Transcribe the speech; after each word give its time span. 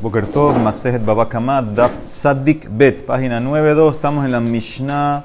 Bokertov, 0.00 0.56
Masejet 0.58 1.04
Babakamat, 1.04 1.76
Daf 1.76 1.92
Tzadik 2.08 2.70
Bet, 2.70 3.04
página 3.04 3.38
9.2. 3.38 3.90
Estamos 3.90 4.24
en 4.24 4.32
la 4.32 4.40
Mishnah. 4.40 5.22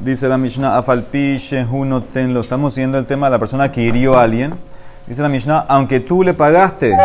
Dice 0.00 0.28
la 0.28 0.36
Mishnah, 0.36 0.76
Afalpi 0.76 1.36
Shehuno 1.36 2.02
Tenlo. 2.02 2.40
Estamos 2.40 2.74
siguiendo 2.74 2.98
el 2.98 3.06
tema 3.06 3.28
de 3.28 3.30
la 3.30 3.38
persona 3.38 3.70
que 3.70 3.82
hirió 3.82 4.18
a 4.18 4.24
alguien. 4.24 4.54
Dice 5.06 5.22
la 5.22 5.28
Mishnah, 5.28 5.66
aunque 5.68 6.00
tú 6.00 6.24
le 6.24 6.34
pagaste, 6.34 6.96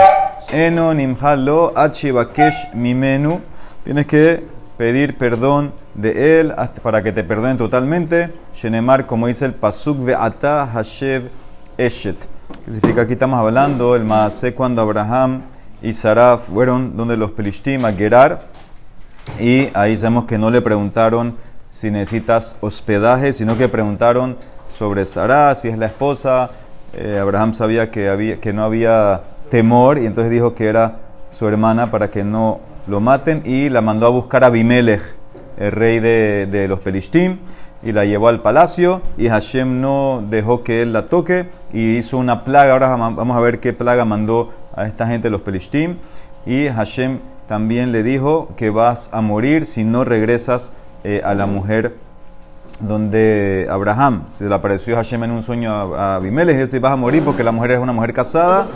Eno 0.50 0.92
Nimhalo 0.92 1.72
Achibakesh 1.76 2.74
Mimenu, 2.74 3.42
tienes 3.84 4.08
que 4.08 4.44
pedir 4.76 5.20
perdón 5.20 5.74
de 5.94 6.40
él 6.40 6.56
para 6.82 7.04
que 7.04 7.12
te 7.12 7.24
perdonen 7.24 7.58
totalmente. 7.58 8.34
Shenemar, 8.56 9.06
como 9.06 9.28
dice 9.28 9.46
el 9.46 9.54
Pasuk 9.54 10.04
Ve'ata 10.04 10.64
Hashev 10.64 11.30
Eshet. 11.78 12.18
¿Qué 12.66 12.72
significa? 12.72 13.04
Aquí 13.04 13.14
estamos 13.14 13.40
hablando 13.40 13.96
el 13.96 14.04
Maase 14.04 14.56
cuando 14.56 14.82
Abraham 14.82 15.44
y 15.82 15.94
Sarah 15.94 16.38
fueron 16.38 16.96
donde 16.96 17.18
los 17.18 17.32
Pelishtim 17.32 17.86
a 17.86 17.94
Gerar 17.94 18.42
y 19.40 19.70
ahí 19.74 19.98
sabemos 19.98 20.26
que 20.26 20.38
no 20.38 20.50
le 20.50 20.62
preguntaron 20.62 21.36
si 21.70 21.90
necesitas 21.90 22.58
hospedaje, 22.62 23.34
sino 23.34 23.58
que 23.58 23.70
preguntaron 23.70 24.38
sobre 24.68 25.06
Sarah, 25.06 25.56
si 25.56 25.70
es 25.70 25.78
la 25.78 25.86
esposa. 25.86 26.52
Eh, 26.94 27.18
Abraham 27.22 27.54
sabía 27.54 27.90
que, 27.90 28.10
había, 28.10 28.40
que 28.42 28.52
no 28.52 28.64
había 28.64 29.22
temor 29.50 29.98
y 29.98 30.06
entonces 30.06 30.32
dijo 30.32 30.54
que 30.54 30.68
era 30.68 30.98
su 31.30 31.48
hermana 31.48 31.90
para 31.92 32.10
que 32.10 32.24
no 32.24 32.60
lo 32.88 33.00
maten 33.00 33.42
y 33.46 33.70
la 33.70 33.82
mandó 33.82 34.08
a 34.08 34.10
buscar 34.10 34.44
a 34.44 34.48
Abimelech, 34.48 35.16
el 35.58 35.72
rey 35.72 36.00
de, 36.00 36.48
de 36.52 36.68
los 36.68 36.80
Pelishtim 36.80 37.38
y 37.84 37.94
la 37.94 38.06
llevó 38.06 38.28
al 38.28 38.42
palacio 38.42 39.02
y 39.18 39.30
Hashem 39.30 39.82
no 39.82 40.24
dejó 40.30 40.60
que 40.64 40.82
él 40.82 40.94
la 40.94 41.08
toque 41.08 41.48
y 41.74 41.98
hizo 41.98 42.18
una 42.18 42.44
plaga. 42.44 42.74
Ahora 42.74 42.90
vamos 42.96 43.38
a 43.38 43.40
ver 43.40 43.60
qué 43.60 43.74
plaga 43.74 44.06
mandó 44.06 44.52
a 44.76 44.86
esta 44.86 45.08
gente 45.08 45.30
los 45.30 45.42
Pelishtim. 45.42 45.98
Y 46.46 46.68
Hashem 46.68 47.20
también 47.48 47.92
le 47.92 48.04
dijo 48.04 48.50
que 48.58 48.70
vas 48.70 49.10
a 49.12 49.22
morir 49.22 49.66
si 49.66 49.84
no 49.84 50.04
regresas 50.04 50.74
eh, 51.04 51.22
a 51.24 51.34
la 51.34 51.46
mujer 51.46 51.96
donde 52.80 53.68
Abraham, 53.70 54.26
se 54.32 54.48
le 54.48 54.56
apareció 54.56 54.96
Hashem 54.96 55.24
en 55.24 55.32
un 55.32 55.44
sueño 55.44 55.72
a, 55.72 56.16
Abimelech 56.16 56.56
y 56.56 56.60
dice 56.62 56.80
vas 56.80 56.94
a 56.94 56.96
morir 56.96 57.24
porque 57.24 57.44
la 57.44 57.52
mujer 57.52 57.72
es 57.72 57.80
una 57.80 57.94
mujer 57.94 58.14
casada, 58.14 58.68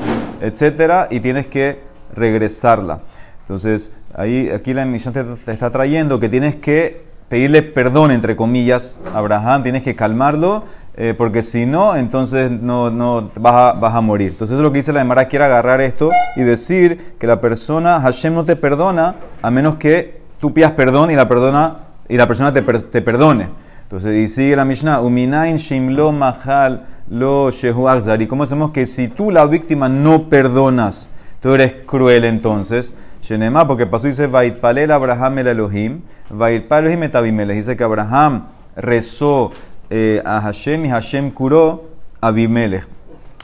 etcétera, 0.42 1.08
y 1.10 1.20
tienes 1.20 1.48
que 1.48 1.82
regresarla. 2.14 3.00
Entonces, 3.42 3.94
ahí, 4.14 4.50
aquí 4.50 4.74
la 4.74 4.84
emisión 4.84 5.14
te 5.14 5.52
está 5.52 5.70
trayendo 5.70 6.20
que 6.20 6.30
tienes 6.30 6.56
que 6.56 7.06
pedirle 7.30 7.64
perdón, 7.64 8.12
entre 8.12 8.36
comillas, 8.36 9.00
a 9.14 9.20
Abraham, 9.20 9.64
tienes 9.64 9.84
que 9.84 9.96
calmarlo, 9.96 10.64
eh, 10.98 11.14
porque 11.18 11.42
si 11.42 11.66
no, 11.66 11.96
entonces 11.96 12.50
no, 12.50 12.90
no 12.90 13.28
vas, 13.40 13.54
a, 13.54 13.74
vas, 13.74 13.94
a, 13.94 14.02
morir. 14.02 14.30
Entonces 14.30 14.54
eso 14.54 14.62
es 14.62 14.64
lo 14.64 14.72
que 14.72 14.80
dice 14.80 14.94
la 14.94 15.02
Emara, 15.02 15.28
quiere 15.28 15.44
agarrar 15.44 15.82
esto 15.82 16.10
y 16.38 16.44
decir 16.44 17.16
que 17.20 17.28
la 17.28 17.42
persona, 17.42 18.00
Hashem 18.00 18.34
no 18.34 18.46
te 18.46 18.56
perdona, 18.56 19.16
a 19.42 19.52
menos 19.52 19.76
que 19.76 20.22
tú 20.40 20.54
pidas 20.54 20.72
perdón 20.72 21.12
y 21.12 21.16
la, 21.16 21.28
perdona, 21.28 21.80
y 22.08 22.16
la 22.16 22.28
persona 22.28 22.54
te, 22.54 22.62
te 22.62 23.02
perdone. 23.02 23.50
Entonces, 23.84 24.16
y 24.16 24.28
sigue 24.28 24.56
la 24.56 24.66
Mishnah, 24.66 25.02
Uminain 25.02 25.58
Shimlo 25.58 26.12
Mahal 26.12 26.88
Lo 27.08 27.52
Shehu 27.52 27.88
Y 28.20 28.26
¿Cómo 28.26 28.44
hacemos 28.44 28.72
que 28.72 28.88
si 28.88 29.10
tú, 29.10 29.30
la 29.32 29.46
víctima, 29.46 29.90
no 29.90 30.28
perdonas, 30.28 31.10
tú 31.40 31.54
eres 31.54 31.76
cruel 31.86 32.26
entonces? 32.26 32.96
Shenema, 33.22 33.68
porque 33.68 33.86
pasó 33.86 34.08
y 34.08 34.12
dice, 34.12 34.28
Vaitpalel 34.28 34.92
Abraham 34.92 35.40
el 35.40 35.48
Elohim, 35.48 36.02
Vaitpalel 36.30 36.94
Elohim 36.94 37.40
et 37.42 37.50
Dice 37.50 37.76
que 37.76 37.84
Abraham 37.84 38.48
rezó 38.76 39.52
eh, 39.98 40.22
a 40.26 40.42
Hashem 40.42 40.86
y 40.86 40.90
Hashem 40.90 41.32
curó 41.32 41.86
a 42.20 42.28
Abimelech. 42.28 42.86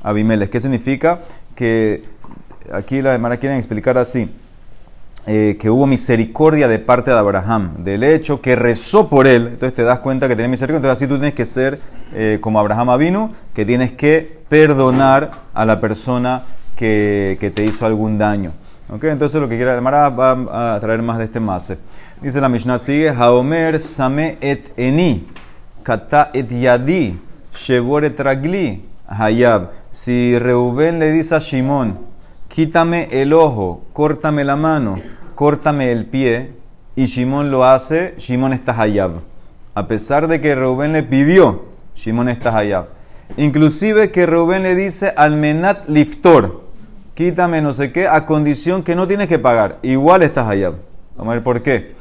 Abimelech. 0.03 0.49
¿Qué 0.49 0.59
significa? 0.59 1.19
Que 1.55 2.01
aquí 2.73 3.01
la 3.01 3.13
hermana 3.13 3.37
quieren 3.37 3.57
explicar 3.57 3.97
así. 3.97 4.29
Eh, 5.27 5.55
que 5.57 5.69
hubo 5.69 5.87
misericordia 5.87 6.67
de 6.67 6.79
parte 6.79 7.11
de 7.11 7.17
Abraham, 7.17 7.83
del 7.85 8.03
hecho 8.03 8.41
que 8.41 8.55
rezó 8.57 9.07
por 9.07 9.27
él, 9.27 9.49
entonces 9.53 9.75
te 9.75 9.83
das 9.83 9.99
cuenta 9.99 10.27
que 10.27 10.35
tiene 10.35 10.49
misericordia, 10.49 10.77
entonces 10.77 11.03
así 11.03 11.07
tú 11.07 11.19
tienes 11.19 11.35
que 11.35 11.45
ser 11.45 11.79
eh, 12.15 12.39
como 12.41 12.59
Abraham 12.59 12.97
vino, 12.97 13.31
que 13.53 13.63
tienes 13.63 13.91
que 13.91 14.39
perdonar 14.49 15.31
a 15.53 15.63
la 15.63 15.79
persona 15.79 16.41
que, 16.75 17.37
que 17.39 17.51
te 17.51 17.63
hizo 17.63 17.85
algún 17.85 18.17
daño. 18.17 18.51
Entonces 19.01 19.39
lo 19.39 19.47
que 19.47 19.55
quiere 19.55 19.79
Mara 19.79 20.09
va 20.09 20.75
a 20.75 20.79
traer 20.81 21.01
más 21.01 21.17
de 21.17 21.25
este 21.25 21.39
mase. 21.39 21.77
Dice 22.21 22.41
la 22.41 22.49
Mishnah, 22.49 22.77
sigue, 22.77 23.09
Haomer 23.09 23.79
same 23.79 24.37
et 24.41 24.73
eni, 24.75 25.25
et 26.33 26.51
yadi, 26.51 27.19
hayab. 29.07 29.69
Si 29.89 30.37
Reuben 30.39 30.99
le 30.99 31.11
dice 31.11 31.35
a 31.35 31.39
Shimon, 31.39 31.99
quítame 32.47 33.09
el 33.11 33.33
ojo, 33.33 33.83
córtame 33.93 34.43
la 34.43 34.55
mano, 34.55 34.95
córtame 35.35 35.91
el 35.91 36.05
pie, 36.05 36.53
y 36.95 37.05
Shimon 37.05 37.51
lo 37.51 37.65
hace, 37.65 38.15
Shimon 38.17 38.53
está 38.53 38.79
hayab. 38.79 39.11
A 39.73 39.87
pesar 39.87 40.27
de 40.27 40.41
que 40.41 40.55
Reuben 40.55 40.93
le 40.93 41.03
pidió, 41.03 41.65
Shimon 41.95 42.29
está 42.29 42.55
hayab. 42.57 42.87
Inclusive 43.37 44.11
que 44.11 44.25
Reuben 44.25 44.63
le 44.63 44.75
dice 44.75 45.13
al 45.15 45.35
menat 45.35 45.87
liftor, 45.87 46.63
quítame 47.15 47.61
no 47.61 47.71
sé 47.71 47.91
qué, 47.91 48.07
a 48.07 48.25
condición 48.25 48.83
que 48.83 48.95
no 48.95 49.07
tienes 49.07 49.27
que 49.27 49.39
pagar. 49.39 49.77
Igual 49.81 50.23
estás 50.23 50.47
allá. 50.47 50.71
Vamos 51.15 51.31
a 51.31 51.35
ver 51.35 51.43
por 51.43 51.61
qué. 51.61 51.95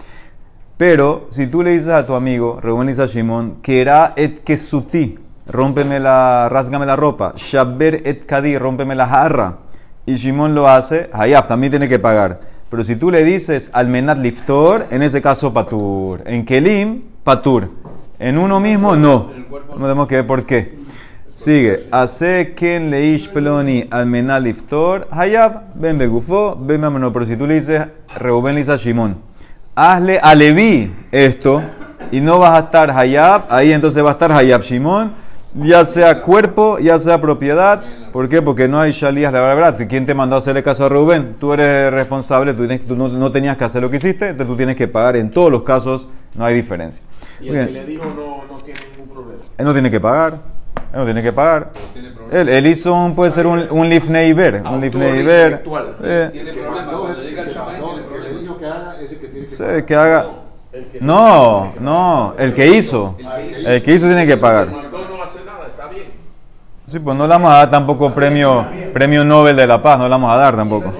Pero 0.80 1.26
si 1.28 1.46
tú 1.46 1.62
le 1.62 1.72
dices 1.72 1.90
a 1.90 2.06
tu 2.06 2.14
amigo, 2.14 2.58
Reuben 2.58 2.86
dice 2.86 3.02
a 3.02 3.06
Shimon, 3.06 3.56
que 3.60 3.82
era 3.82 4.14
et 4.16 4.42
kesuti, 4.42 5.18
rómpeme 5.46 6.00
la, 6.00 6.48
rasgame 6.48 6.86
la 6.86 6.96
ropa, 6.96 7.34
shaber 7.36 8.00
et 8.06 8.24
kadi, 8.24 8.56
rómpeme 8.56 8.94
la 8.94 9.06
jarra, 9.06 9.58
y 10.06 10.14
Shimon 10.14 10.54
lo 10.54 10.70
hace, 10.70 11.10
hayaf, 11.12 11.48
también 11.48 11.72
tiene 11.72 11.86
que 11.86 11.98
pagar. 11.98 12.40
Pero 12.70 12.82
si 12.82 12.96
tú 12.96 13.10
le 13.10 13.24
dices 13.24 13.68
al 13.74 13.88
menat 13.88 14.16
liftor, 14.20 14.86
en 14.90 15.02
ese 15.02 15.20
caso 15.20 15.52
patur. 15.52 16.22
En 16.24 16.46
kelim, 16.46 17.02
patur. 17.24 17.68
En 18.18 18.38
uno 18.38 18.58
mismo, 18.58 18.96
no. 18.96 19.32
No 19.50 19.82
tenemos 19.82 20.08
que 20.08 20.14
ver 20.14 20.26
por 20.26 20.46
qué. 20.46 20.78
Sigue. 21.34 21.88
Hace 21.90 22.54
quien 22.56 22.90
leish 22.90 23.28
peloni 23.28 23.84
al 23.90 24.06
menaliftor. 24.06 25.08
Hayab, 25.10 25.74
ven 25.74 25.98
begufo, 25.98 26.56
mameno. 26.56 27.12
Pero 27.12 27.26
si 27.26 27.36
tú 27.36 27.46
le 27.46 27.56
dices, 27.56 27.82
Reuben 28.16 28.54
le 28.54 28.60
dice 28.60 28.72
a 28.72 28.76
Shimon, 28.76 29.29
hazle 29.80 30.18
a 30.20 30.34
Levi 30.34 30.92
esto 31.10 31.62
y 32.12 32.20
no 32.20 32.38
vas 32.38 32.54
a 32.54 32.58
estar 32.66 32.90
Hayab, 32.90 33.44
ahí 33.48 33.72
entonces 33.72 34.04
va 34.04 34.10
a 34.10 34.12
estar 34.12 34.30
Hayab 34.30 34.60
Shimon, 34.60 35.14
ya 35.54 35.84
sea 35.84 36.20
cuerpo, 36.20 36.78
ya 36.78 36.98
sea 36.98 37.20
propiedad. 37.20 37.82
¿Por 38.12 38.28
qué? 38.28 38.42
Porque 38.42 38.68
no 38.68 38.80
hay 38.80 38.90
shalías 38.90 39.32
la 39.32 39.40
verdad. 39.40 39.76
¿Quién 39.88 40.04
te 40.04 40.14
mandó 40.14 40.36
a 40.36 40.38
hacerle 40.38 40.62
caso 40.62 40.84
a 40.84 40.88
Reuben? 40.88 41.36
Tú 41.38 41.52
eres 41.52 41.92
responsable, 41.92 42.52
tú, 42.54 42.66
tienes, 42.66 42.86
tú 42.86 42.96
no, 42.96 43.08
no, 43.08 43.30
tenías 43.30 43.56
que 43.56 43.64
hacer 43.64 43.80
lo 43.80 43.90
que 43.90 43.96
hiciste, 43.96 44.28
entonces 44.28 44.48
tú 44.48 44.56
tienes 44.56 44.76
que 44.76 44.88
pagar. 44.88 45.16
En 45.16 45.30
todos 45.30 45.50
los 45.50 45.62
casos 45.62 46.08
no 46.34 46.44
hay 46.44 46.54
diferencia. 46.54 47.04
Y 47.40 47.48
el 47.48 47.66
que 47.66 47.72
le 47.72 47.86
dijo 47.86 48.04
no, 48.16 48.52
no 48.52 48.60
tiene 48.62 48.80
ningún 48.90 49.08
problema. 49.14 49.42
Él 49.56 49.64
no 49.64 49.72
tiene 49.72 49.90
que 49.90 50.00
pagar. 50.00 50.34
Él 50.92 50.98
no 50.98 51.04
tiene 51.04 51.22
que 51.22 51.32
pagar. 51.32 51.70
Él, 52.32 52.48
él, 52.48 52.66
hizo 52.66 52.92
un, 52.94 53.14
puede 53.14 53.30
ser 53.30 53.46
un, 53.46 53.64
un 53.70 53.88
Lifnei. 53.88 54.32
Un 54.32 54.80
Lifnei. 54.80 55.24
Eh. 55.26 56.28
Tiene 56.32 56.52
problema. 56.52 56.92
Cuando 56.92 57.22
llega 57.22 57.42
el 57.42 57.54
chamán, 57.54 57.74
le 58.22 58.38
dijo 58.38 58.58
que 58.58 58.66
haga 58.66 58.96
es 59.00 59.12
el 59.12 59.18
que 59.18 59.26
tiene 59.26 59.39
que 59.39 59.39
sí, 59.56 59.82
que 59.86 59.94
haga. 59.94 60.26
No, 61.00 61.72
no, 61.80 62.34
el 62.38 62.54
que 62.54 62.68
hizo. 62.68 63.16
El 63.66 63.82
que 63.82 63.92
hizo 63.92 64.06
tiene 64.06 64.26
que 64.26 64.36
pagar. 64.36 64.68
Sí, 66.86 66.98
pues 66.98 67.16
no 67.16 67.24
le 67.24 67.30
vamos 67.30 67.52
a 67.52 67.54
dar 67.56 67.70
tampoco 67.70 68.12
premio, 68.12 68.66
premio 68.92 69.24
Nobel 69.24 69.56
de 69.56 69.66
la 69.66 69.80
Paz, 69.80 69.98
no 69.98 70.04
le 70.04 70.10
vamos 70.10 70.32
a 70.32 70.36
dar 70.36 70.56
tampoco. 70.56 70.92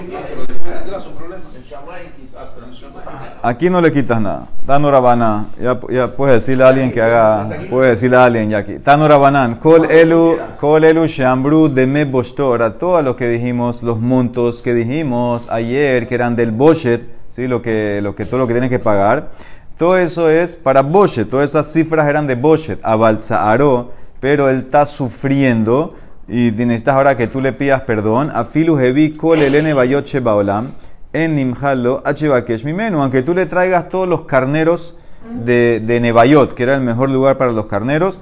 Aquí 3.42 3.70
no 3.70 3.80
le 3.80 3.90
quitas 3.90 4.20
nada. 4.20 4.46
Tanurabanan. 4.66 5.46
Ya, 5.58 5.80
ya 5.88 6.14
puedes 6.14 6.34
decirle 6.34 6.64
a 6.64 6.68
alguien 6.68 6.92
que 6.92 7.00
haga. 7.00 7.48
Puedes 7.70 7.92
decirle 7.92 8.18
a 8.18 8.24
alguien 8.24 8.50
ya 8.50 8.58
aquí. 8.58 8.78
Tanurabanan. 8.78 9.54
Kol 9.54 9.90
elu, 9.90 10.36
kol 10.60 10.84
elu 10.84 11.06
shambru 11.06 11.68
de 11.68 11.86
me 11.86 12.04
bostora. 12.04 12.76
Todo 12.76 13.00
lo 13.00 13.16
que 13.16 13.28
dijimos, 13.28 13.82
los 13.82 13.98
montos 13.98 14.60
que 14.60 14.74
dijimos 14.74 15.48
ayer, 15.50 16.06
que 16.06 16.14
eran 16.14 16.36
del 16.36 16.50
boshet, 16.50 17.19
¿sí? 17.30 17.48
lo 17.48 17.62
que, 17.62 18.00
lo 18.02 18.14
que, 18.14 18.26
todo 18.26 18.38
lo 18.38 18.46
que 18.46 18.52
tienes 18.52 18.68
que 18.68 18.78
pagar. 18.78 19.30
Todo 19.78 19.96
eso 19.96 20.28
es 20.28 20.56
para 20.56 20.82
boshet. 20.82 21.30
Todas 21.30 21.48
esas 21.48 21.72
cifras 21.72 22.06
eran 22.06 22.26
de 22.26 22.34
boshet. 22.34 22.78
A 22.82 22.96
Balsaaro. 22.96 23.92
Pero 24.20 24.50
él 24.50 24.58
está 24.58 24.84
sufriendo. 24.84 25.94
Y 26.28 26.50
necesitas 26.50 26.96
ahora 26.96 27.16
que 27.16 27.26
tú 27.26 27.40
le 27.40 27.54
pidas 27.54 27.80
perdón. 27.82 28.30
A 28.34 28.44
filu 28.44 28.78
hevi 28.78 29.16
kol 29.16 29.40
elene 29.40 29.72
bayoche 29.72 30.20
baolam 30.20 30.68
en 31.12 31.34
Nimjalo 31.34 32.02
Achivakesh 32.04 32.64
Mimenu, 32.64 33.02
aunque 33.02 33.22
tú 33.22 33.34
le 33.34 33.46
traigas 33.46 33.88
todos 33.88 34.08
los 34.08 34.22
carneros 34.22 34.96
de, 35.44 35.82
de 35.84 36.00
Nebayot, 36.00 36.54
que 36.54 36.62
era 36.62 36.74
el 36.74 36.82
mejor 36.82 37.10
lugar 37.10 37.36
para 37.36 37.52
los 37.52 37.66
carneros. 37.66 38.20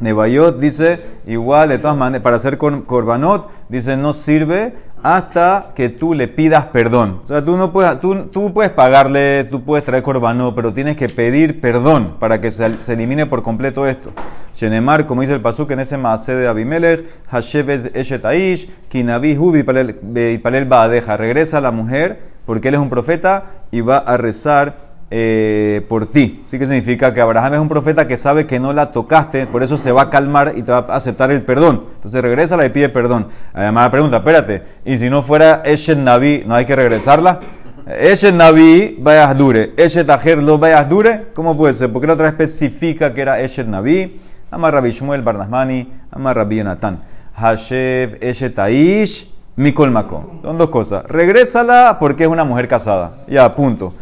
Nebayot 0.00 0.58
dice 0.58 1.00
igual, 1.26 1.68
de 1.68 1.78
todas 1.78 1.96
maneras, 1.96 2.22
para 2.22 2.36
hacer 2.36 2.58
korbanot, 2.58 3.48
dice 3.68 3.96
no 3.96 4.12
sirve 4.12 4.74
hasta 5.04 5.72
que 5.74 5.90
tú 5.90 6.14
le 6.14 6.28
pidas 6.28 6.64
perdón. 6.64 7.20
O 7.22 7.26
sea, 7.26 7.44
tú 7.44 7.58
no 7.58 7.74
puedes, 7.74 8.00
tú, 8.00 8.52
puedes 8.54 8.72
pagarle, 8.72 9.44
tú 9.44 9.62
puedes 9.62 9.84
traer 9.84 10.02
korbanot, 10.02 10.54
pero 10.54 10.72
tienes 10.72 10.96
que 10.96 11.08
pedir 11.08 11.60
perdón 11.60 12.16
para 12.18 12.40
que 12.40 12.50
se, 12.50 12.80
se 12.80 12.94
elimine 12.94 13.26
por 13.26 13.42
completo 13.42 13.86
esto. 13.86 14.12
Shenemar, 14.56 15.04
como 15.04 15.20
dice 15.20 15.34
el 15.34 15.42
pasuk 15.42 15.70
en 15.72 15.80
ese 15.80 15.98
maase 15.98 16.34
de 16.34 16.48
Abimelech, 16.48 17.04
Hashevet 17.28 17.94
Eshet 17.94 18.24
Aish, 18.24 18.66
Kinavi 18.88 19.36
Hubi 19.36 19.62
Palel 19.62 20.64
Baadeja. 20.64 21.18
Regresa 21.18 21.60
la 21.60 21.70
mujer 21.70 22.20
porque 22.46 22.68
él 22.68 22.74
es 22.74 22.80
un 22.80 22.88
profeta 22.88 23.44
y 23.70 23.82
va 23.82 23.98
a 23.98 24.16
rezar 24.16 24.83
eh, 25.10 25.84
por 25.88 26.06
ti. 26.06 26.42
Sí 26.44 26.58
que 26.58 26.66
significa 26.66 27.12
que 27.14 27.20
Abraham 27.20 27.54
es 27.54 27.60
un 27.60 27.68
profeta 27.68 28.06
que 28.06 28.16
sabe 28.16 28.46
que 28.46 28.58
no 28.58 28.72
la 28.72 28.92
tocaste, 28.92 29.46
por 29.46 29.62
eso 29.62 29.76
se 29.76 29.92
va 29.92 30.02
a 30.02 30.10
calmar 30.10 30.52
y 30.56 30.62
te 30.62 30.72
va 30.72 30.86
a 30.88 30.96
aceptar 30.96 31.30
el 31.30 31.42
perdón. 31.42 31.84
Entonces 31.96 32.22
regresa 32.22 32.64
y 32.64 32.68
pide 32.70 32.88
perdón. 32.88 33.28
Además 33.52 33.84
la 33.84 33.90
pregunta, 33.90 34.16
espérate, 34.18 34.62
y 34.84 34.96
si 34.96 35.10
no 35.10 35.22
fuera 35.22 35.62
Eshet 35.64 35.98
Naví, 35.98 36.44
¿no 36.46 36.54
hay 36.54 36.64
que 36.64 36.76
regresarla? 36.76 37.40
Eshet 37.86 38.34
Naví, 38.34 38.98
vayas 39.02 39.36
dure. 39.36 39.74
Eshet 39.76 40.08
Ajer, 40.08 40.42
lo 40.42 40.58
vayas 40.58 40.88
dure. 40.88 41.26
¿Cómo 41.34 41.56
puede 41.56 41.74
ser? 41.74 41.92
Porque 41.92 42.06
la 42.06 42.14
otra 42.14 42.28
especifica 42.28 43.12
que 43.12 43.20
era 43.20 43.40
Eshet 43.40 43.66
Naví. 43.66 44.20
Amar 44.50 44.72
Rabbi 44.72 44.90
Shmuel 44.90 45.22
Barnasmani, 45.22 45.92
Amar 46.12 46.36
Rabbi 46.36 46.56
Yonatan. 46.56 47.00
Hashev 47.36 48.18
Eshet 48.22 48.58
Aish, 48.58 49.30
Mikol. 49.56 49.92
Son 50.42 50.56
dos 50.56 50.70
cosas. 50.70 51.04
Regrésala 51.06 51.98
porque 52.00 52.24
es 52.24 52.28
una 52.28 52.44
mujer 52.44 52.68
casada. 52.68 53.24
Ya, 53.28 53.54
punto. 53.54 53.92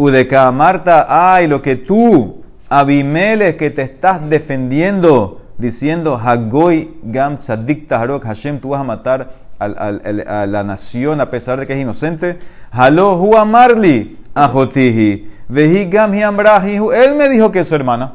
Udeca 0.00 0.50
Marta, 0.50 1.06
ay, 1.10 1.46
lo 1.46 1.60
que 1.60 1.76
tú, 1.76 2.42
Abimeles, 2.70 3.56
que 3.56 3.68
te 3.68 3.82
estás 3.82 4.30
defendiendo, 4.30 5.42
diciendo, 5.58 6.18
Hagoy 6.18 6.96
Gam 7.02 7.36
Tzadik 7.36 7.86
Taharok 7.86 8.24
Hashem, 8.24 8.60
tú 8.60 8.70
vas 8.70 8.80
a 8.80 8.84
matar 8.84 9.30
a 9.58 10.46
la 10.46 10.62
nación 10.62 11.20
a 11.20 11.28
pesar 11.28 11.60
de 11.60 11.66
que 11.66 11.74
es 11.74 11.82
inocente. 11.82 12.38
Halo 12.70 13.16
Hua 13.16 13.44
Marli, 13.44 14.18
Ajotihi, 14.32 15.30
Vehi 15.50 15.84
Gam 15.90 16.14
él 16.14 17.14
me 17.14 17.28
dijo 17.28 17.52
que 17.52 17.58
es 17.58 17.68
su 17.68 17.74
hermana. 17.74 18.14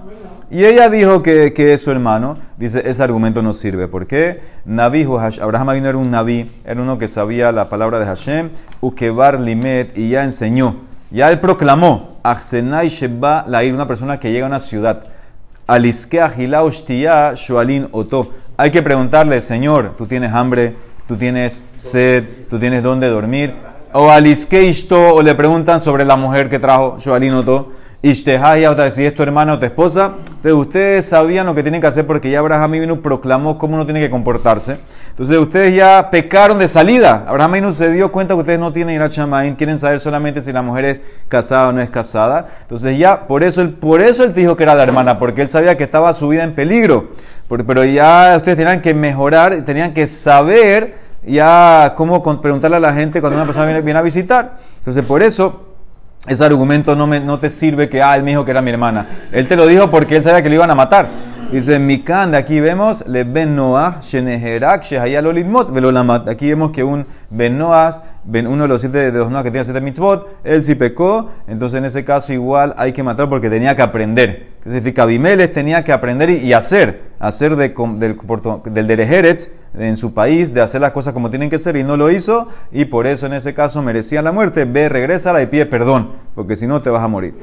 Y 0.49 0.65
ella 0.65 0.89
dijo 0.89 1.21
que, 1.21 1.53
es 1.55 1.81
su 1.81 1.91
hermano. 1.91 2.39
Dice, 2.57 2.81
ese 2.83 3.03
argumento 3.03 3.43
no 3.43 3.53
sirve. 3.53 3.87
¿Por 3.87 4.07
qué? 4.07 4.41
Nabi, 4.65 5.03
Abraham 5.39 5.73
vino 5.75 5.89
era 5.89 5.97
un 5.99 6.09
nabi, 6.09 6.49
era 6.65 6.81
uno 6.81 6.97
que 6.97 7.07
sabía 7.07 7.51
la 7.51 7.69
palabra 7.69 7.99
de 7.99 8.05
Hashem, 8.07 8.49
Ukebar 8.81 9.39
Limet, 9.39 9.95
y 9.95 10.09
ya 10.09 10.23
enseñó. 10.23 10.94
Ya 11.12 11.30
él 11.30 11.40
proclamó, 11.40 12.18
Achsenai 12.24 12.90
Sheba 12.90 13.46
Lair, 13.48 13.74
una 13.74 13.88
persona 13.88 14.19
que 14.19 14.31
llega 14.31 14.46
a 14.46 14.50
una 14.50 14.60
ciudad. 14.60 15.06
Aliske 15.68 16.19
Shoalin 17.36 17.88
Oto. 17.92 18.31
Hay 18.57 18.72
que 18.72 18.81
preguntarle, 18.81 19.40
Señor, 19.42 19.94
tú 19.98 20.07
tienes 20.07 20.34
hambre, 20.34 20.75
tú 21.07 21.16
tienes 21.16 21.63
sed, 21.75 22.48
tú 22.50 22.57
tienes 22.57 22.81
dónde 22.81 23.07
dormir. 23.07 23.54
O 23.94 24.10
Aliske 24.10 24.63
Ishto, 24.63 25.16
o 25.16 25.22
le 25.22 25.36
preguntan 25.36 25.80
sobre 25.80 26.06
la 26.06 26.16
mujer 26.16 26.50
que 26.50 26.60
trajo 26.60 26.98
Shoalin 27.00 27.34
Oto. 27.36 27.72
Ishtehaya, 28.02 28.69
otra 28.69 28.92
si 28.92 29.04
es 29.04 29.16
tu 29.16 29.24
hermana 29.24 29.54
o 29.54 29.60
tu 29.60 29.66
esposa. 29.66 30.18
Entonces, 30.28 30.54
ustedes 30.54 31.06
sabían 31.06 31.46
lo 31.48 31.56
que 31.56 31.63
tienen 31.63 31.81
que 31.81 31.88
hacer 31.88 32.06
porque 32.06 32.30
ya 32.30 32.40
Abraham 32.40 32.72
vino 32.72 33.02
proclamó 33.02 33.57
cómo 33.57 33.75
uno 33.75 33.86
tiene 33.86 34.00
que 34.00 34.12
comportarse. 34.12 34.78
Entonces, 35.15 35.38
ustedes 35.38 35.73
ya 35.73 36.09
pecaron 36.12 36.59
de 36.59 36.67
salida. 36.67 37.23
Abraham 37.25 37.53
vino 37.53 37.71
se 37.71 37.89
dio 37.89 38.12
cuenta 38.12 38.33
que 38.33 38.41
ustedes 38.41 38.59
no 38.59 38.73
tienen 38.73 38.95
ir 38.95 39.01
a 39.01 39.07
Chamaín, 39.07 39.56
quieren 39.56 39.79
saber 39.79 40.01
solamente 40.01 40.41
si 40.41 40.51
la 40.51 40.62
mujer 40.62 40.83
es 40.83 41.01
casada 41.29 41.69
o 41.69 41.71
no 41.71 41.79
es 41.79 41.89
casada. 41.89 42.47
Entonces, 42.63 42.97
ya, 42.97 43.25
por 43.25 43.41
eso, 43.41 43.65
por 43.79 44.01
eso 44.01 44.25
él 44.25 44.33
dijo 44.33 44.57
que 44.57 44.63
era 44.63 44.75
la 44.75 44.83
hermana, 44.83 45.17
porque 45.17 45.44
él 45.44 45.50
sabía 45.50 45.77
que 45.77 45.85
estaba 45.85 46.13
su 46.13 46.27
vida 46.27 46.44
en 46.44 46.53
peligro. 46.53 47.12
Pero 47.47 47.85
ya 47.85 48.33
ustedes 48.35 48.57
tenían 48.57 48.81
que 48.81 48.94
mejorar, 48.94 49.62
tenían 49.62 49.94
que 49.94 50.06
saber 50.06 50.95
ya 51.25 51.94
cómo 51.95 52.21
preguntarle 52.41 52.75
a 52.75 52.81
la 52.81 52.94
gente 52.94 53.21
cuando 53.21 53.38
una 53.38 53.45
persona 53.45 53.68
viene, 53.68 53.97
a 53.97 54.01
visitar. 54.01 54.57
Entonces, 54.79 55.06
por 55.06 55.23
eso 55.23 55.75
ese 56.27 56.44
argumento 56.44 56.94
no, 56.94 57.07
me, 57.07 57.21
no 57.21 57.39
te 57.39 57.50
sirve 57.50 57.88
que, 57.88 58.01
ah, 58.03 58.18
él 58.18 58.23
me 58.23 58.31
dijo 58.31 58.44
que 58.44 58.51
era 58.51 58.61
mi 58.61 58.71
hermana. 58.71 59.07
Él 59.31 59.47
te 59.47 59.56
lo 59.56 59.65
dijo 59.65 59.89
porque 59.89 60.18
él 60.18 60.25
sabía 60.25 60.44
que 60.44 60.50
lo 60.50 60.56
iban 60.56 60.71
a 60.71 60.75
matar. 60.75 61.34
Dice, 61.51 61.80
Mikan, 61.80 62.31
de 62.31 62.38
aquí 62.38 62.59
vemos, 62.59 63.07
le 63.07 63.24
ben 63.24 63.56
Noah, 63.56 64.00
Sheneherak, 64.01 64.83
Shehayal 64.83 65.27
Olimot, 65.27 65.71
Velolamat. 65.71 66.27
Aquí 66.27 66.50
vemos 66.50 66.71
que 66.71 66.83
un 66.83 67.06
ben 67.30 67.57
Noah, 67.57 67.92
uno 68.25 68.63
de 68.63 68.68
los 68.68 68.81
siete 68.81 69.12
de 69.12 69.19
los 69.19 69.30
Noah 69.30 69.44
que 69.44 69.51
tiene 69.51 69.63
siete 69.63 69.80
mitzvot, 69.80 70.39
él 70.44 70.63
sí 70.63 70.75
pecó, 70.75 71.30
entonces 71.47 71.77
en 71.77 71.86
ese 71.86 72.03
caso 72.03 72.33
igual 72.33 72.74
hay 72.77 72.94
que 72.94 73.03
matar 73.03 73.30
porque 73.30 73.50
tenía 73.50 73.75
que 73.75 73.83
aprender. 73.83 74.56
¿Qué 74.63 74.69
significa? 74.69 75.03
Abimeles 75.03 75.51
tenía 75.51 75.83
que 75.83 75.94
aprender 75.94 76.31
y, 76.31 76.51
hacer, 76.51 77.03
hacer 77.19 77.56
de, 77.56 77.69
del, 77.97 78.18
del 78.65 78.88
Derejeretz 78.88 79.50
en 79.77 79.95
su 79.95 80.13
país, 80.13 80.53
de 80.53 80.62
hacer 80.62 80.81
las 80.81 80.92
cosas 80.92 81.13
como 81.13 81.30
tienen 81.30 81.51
que 81.51 81.59
ser 81.59 81.77
y 81.77 81.83
no 81.83 81.95
lo 81.95 82.09
hizo, 82.09 82.47
y 82.71 82.86
por 82.86 83.06
eso 83.06 83.27
en 83.27 83.33
ese 83.33 83.53
caso 83.53 83.81
merecía 83.83 84.21
la 84.24 84.31
muerte. 84.31 84.65
Ve, 84.65 84.89
regresa 84.89 85.39
y 85.42 85.45
pide 85.45 85.68
perdón, 85.68 86.12
porque 86.33 86.56
si 86.56 86.65
no 86.65 86.81
te 86.81 86.89
vas 86.89 87.03
a 87.03 87.07
morir. 87.07 87.36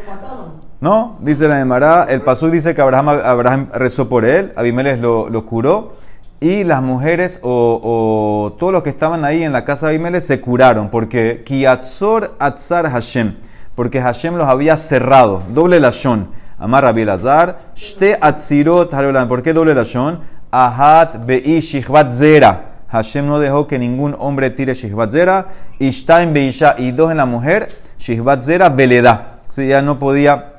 No, 0.82 1.16
dice 1.20 1.46
la 1.46 1.60
Emara, 1.60 2.06
el 2.08 2.22
Pasú 2.22 2.50
dice 2.50 2.74
que 2.74 2.82
Abraham, 2.82 3.68
rezó 3.72 4.08
por 4.08 4.24
él, 4.24 4.52
Abimeles 4.56 4.98
lo, 4.98 5.28
lo 5.28 5.46
curó, 5.46 5.92
y 6.40 6.64
las 6.64 6.82
mujeres 6.82 7.38
o, 7.44 8.56
todos 8.58 8.72
los 8.72 8.82
que 8.82 8.90
estaban 8.90 9.24
ahí 9.24 9.44
en 9.44 9.52
la 9.52 9.64
casa 9.64 9.86
de 9.86 9.94
Abimeles 9.94 10.26
se 10.26 10.40
curaron, 10.40 10.90
porque 10.90 11.44
Kiatzor 11.46 12.34
Atzar 12.40 12.90
Hashem, 12.90 13.36
porque 13.76 14.00
Hashem 14.00 14.34
los 14.34 14.48
había 14.48 14.76
cerrado, 14.76 15.44
doble 15.54 15.78
lashon. 15.78 16.26
Amar 16.58 16.82
Rabbi 16.82 17.04
Lazar, 17.04 17.58
Shte 17.76 18.18
Atzirot, 18.20 18.90
¿por 19.28 19.42
qué 19.44 19.52
doble 19.52 19.76
lashon? 19.76 20.18
Ahat 20.50 21.24
Be'i 21.24 21.62
Zera. 21.62 22.80
Hashem 22.88 23.24
no 23.28 23.38
dejó 23.38 23.68
que 23.68 23.78
ningún 23.78 24.16
hombre 24.18 24.50
tire 24.50 24.74
Shihvat 24.74 25.12
Zera, 25.12 25.46
Ishtaim 25.78 26.32
Be'isha, 26.32 26.74
y 26.76 26.90
dos 26.90 27.12
en 27.12 27.18
la 27.18 27.26
mujer, 27.26 27.68
Shihvat 27.98 28.42
Zera 28.42 28.68
Veleda. 28.68 29.38
Si 29.48 29.68
ya 29.68 29.80
no 29.80 30.00
podía 30.00 30.51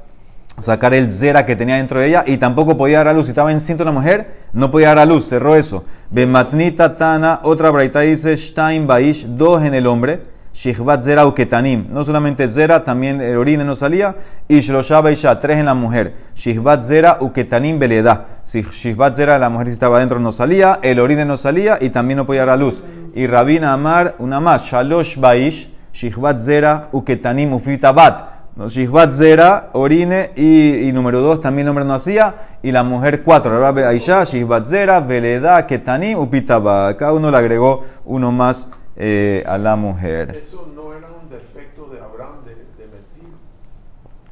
sacar 0.60 0.94
el 0.94 1.10
zera 1.10 1.46
que 1.46 1.56
tenía 1.56 1.78
dentro 1.78 2.00
de 2.00 2.08
ella 2.08 2.24
y 2.26 2.38
tampoco 2.38 2.78
podía 2.78 3.00
dar 3.00 3.10
a 3.10 3.14
luz. 3.14 3.26
Si 3.26 3.32
estaba 3.32 3.52
encinta 3.52 3.84
una 3.84 3.92
mujer, 3.92 4.50
no 4.54 4.72
podía 4.72 4.90
dar 4.90 5.00
a 5.00 5.06
luz, 5.06 5.28
cerró 5.28 5.56
eso. 5.56 5.84
Bematnita 6.12 6.96
Tana, 6.96 7.40
otra 7.44 7.72
braita 7.72 8.02
dice, 8.02 8.38
Stein 8.38 8.88
Baish, 8.88 9.26
dos 9.28 9.64
en 9.64 9.74
el 9.74 9.88
hombre, 9.88 10.22
Shihbat 10.54 11.04
Zera 11.04 11.26
Uketanim. 11.26 11.88
No 11.90 12.06
solamente 12.06 12.48
Zera, 12.48 12.84
también 12.84 13.20
el 13.22 13.38
orine 13.38 13.64
no 13.64 13.76
salía. 13.76 14.16
Y 14.48 14.60
Shlosha 14.60 15.02
Baisha, 15.02 15.40
tres 15.40 15.58
en 15.58 15.66
la 15.66 15.74
mujer. 15.74 16.14
Shihbat 16.36 16.84
Zera 16.84 17.18
Uketanim 17.20 17.80
Beleda. 17.80 18.28
Si 18.44 18.62
Shihbat 18.62 19.16
Zera, 19.16 19.40
la 19.40 19.50
mujer 19.50 19.70
estaba 19.70 19.98
adentro, 19.98 20.20
no 20.20 20.32
salía, 20.32 20.80
el 20.84 21.00
orine 21.00 21.26
no 21.26 21.38
salía 21.38 21.80
y 21.82 21.90
también 21.90 22.18
no 22.18 22.28
podía 22.28 22.42
dar 22.42 22.50
a 22.50 22.58
luz. 22.58 22.84
Y 23.16 23.26
Rabina 23.26 23.74
Amar, 23.74 24.16
una 24.20 24.40
más, 24.40 24.64
Shalosh 24.64 25.18
Baish, 25.18 25.70
Shihbat 25.92 26.40
Zera 26.40 26.90
Uketanim 26.92 27.54
Ufitabat. 27.54 28.43
No, 28.56 28.68
Shihbat 28.70 29.12
Zera, 29.12 29.72
orine, 29.74 30.30
y, 30.36 30.92
número 30.94 31.22
dos, 31.22 31.42
también 31.42 31.66
el 31.66 31.70
hombre 31.70 31.86
no 31.86 31.96
hacía, 31.96 32.58
y 32.62 32.72
la 32.72 32.84
mujer 32.84 33.24
cuatro, 33.24 33.60
Rabbe 33.60 33.84
Aisha, 33.84 34.24
Shihbat 34.24 34.68
Zera, 34.68 35.00
Veleda, 35.00 35.66
Ketanim, 35.66 36.20
Upitaba. 36.20 36.96
Cada 36.96 37.14
uno 37.14 37.32
le 37.32 37.38
agregó 37.38 37.84
uno 38.06 38.32
más 38.32 38.70
eh, 38.96 39.44
a 39.48 39.58
la 39.58 39.76
mujer. 39.76 40.38
Eso 40.38 40.72
no 40.76 40.94
era 40.94 41.08
un 41.08 41.28
defecto 41.32 41.88
de 41.88 42.00
Abraham 42.00 42.46
de, 42.46 42.52
de 42.52 42.92
mentir. 42.92 43.34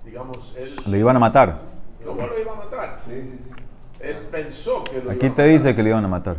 Digamos, 0.06 0.54
él. 0.56 0.70
Lo 0.86 0.98
iban 0.98 1.16
a 1.16 1.20
matar. 1.20 1.60
¿Cómo 2.06 2.20
lo 2.20 2.40
iban 2.40 2.54
a 2.54 2.58
matar? 2.58 3.00
Sí, 3.04 3.14
sí, 3.24 3.40
sí. 3.44 3.50
Él 4.02 4.18
pensó 4.32 4.84
que 4.84 5.02
lo 5.02 5.12
Aquí 5.12 5.32
te 5.32 5.46
dice 5.46 5.76
que 5.76 5.82
lo 5.82 5.90
iban 5.90 6.06
a 6.06 6.08
matar. 6.08 6.36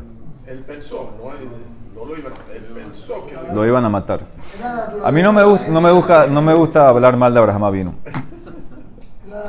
Él 0.47 0.61
pensó, 0.61 1.15
no, 1.19 1.31
no 2.01 2.05
lo 2.05 2.17
iban 2.17 2.33
a 2.33 2.37
matar. 2.37 2.52
Lo 3.53 3.67
iban 3.67 3.85
a 3.85 3.89
matar. 3.89 4.21
A 5.05 5.11
mí 5.13 5.23
no 5.23 5.33
me, 5.33 5.43
gusta, 5.45 5.69
no, 5.69 5.81
me 5.81 5.91
gusta, 5.91 6.27
no 6.27 6.43
me 6.43 6.55
gusta 6.55 6.89
hablar 6.89 7.17
mal 7.17 7.33
de 7.33 7.41
Abraham 7.41 7.65
Avino. 7.65 7.95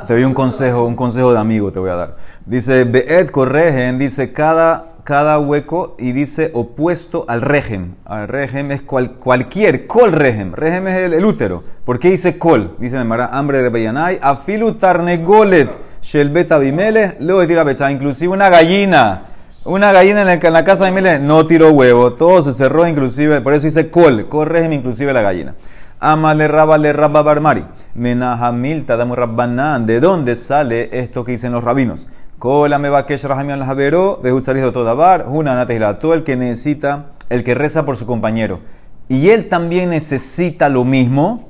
Te 0.06 0.14
doy 0.14 0.24
un 0.24 0.34
consejo, 0.34 0.84
un 0.84 0.96
consejo 0.96 1.32
de 1.32 1.38
amigo 1.38 1.72
te 1.72 1.78
voy 1.78 1.90
a 1.90 1.96
dar. 1.96 2.16
Dice, 2.44 2.84
Be'ed 2.84 3.30
corregen, 3.30 3.98
dice 3.98 4.32
cada, 4.32 4.94
cada 5.04 5.38
hueco 5.38 5.96
y 5.98 6.12
dice 6.12 6.50
opuesto 6.54 7.24
al 7.28 7.40
régimen. 7.40 7.96
Al 8.04 8.28
régimen 8.28 8.72
es 8.72 8.82
cualquier, 8.82 9.86
col 9.86 10.12
régimen. 10.12 10.52
Régimen 10.52 10.94
es 10.94 11.12
el, 11.12 11.24
útero. 11.24 11.62
¿Por 11.84 11.98
qué 11.98 12.10
dice 12.10 12.38
col? 12.38 12.76
Dice 12.78 12.96
en 12.98 13.10
hambre 13.12 13.62
de 13.62 13.68
Beyanay, 13.70 14.18
afilu 14.20 14.74
tarnegoles, 14.74 15.76
shelbet 16.02 16.52
abimele, 16.52 17.16
luego 17.20 17.46
tira 17.46 17.90
inclusive 17.90 18.32
una 18.32 18.48
gallina 18.48 19.33
una 19.64 19.92
gallina 19.92 20.30
en, 20.30 20.52
la 20.52 20.64
casa 20.64 20.84
de 20.84 20.92
Mile 20.92 21.18
no 21.18 21.46
tiró 21.46 21.70
huevo, 21.70 22.12
todo 22.12 22.42
se 22.42 22.52
cerró, 22.52 22.86
inclusive, 22.86 23.40
por 23.40 23.54
eso 23.54 23.64
dice 23.64 23.90
col, 23.90 24.28
régimen, 24.44 24.80
inclusive 24.80 25.12
la 25.12 25.22
gallina. 25.22 25.54
Amale 26.00 26.48
raba 26.48 26.76
le 26.76 26.92
raba 26.92 27.22
barmari. 27.22 27.64
Menahamilta 27.94 28.98
damu 28.98 29.14
rabbanan. 29.14 29.86
¿De 29.86 30.00
dónde 30.00 30.36
sale 30.36 30.90
esto 30.92 31.24
que 31.24 31.32
dicen 31.32 31.52
los 31.52 31.64
rabinos? 31.64 32.08
Kola 32.38 32.78
me 32.78 32.90
va 32.90 33.06
que 33.06 33.14
al 33.14 33.64
javero, 33.64 34.20
de 34.22 34.72
todabar, 34.72 35.26
una 35.28 35.54
todo 35.98 36.12
el 36.12 36.24
que 36.24 36.36
necesita, 36.36 37.06
el 37.30 37.42
que 37.42 37.54
reza 37.54 37.86
por 37.86 37.96
su 37.96 38.04
compañero. 38.04 38.60
Y 39.08 39.30
él 39.30 39.48
también 39.48 39.88
necesita 39.88 40.68
lo 40.68 40.84
mismo, 40.84 41.48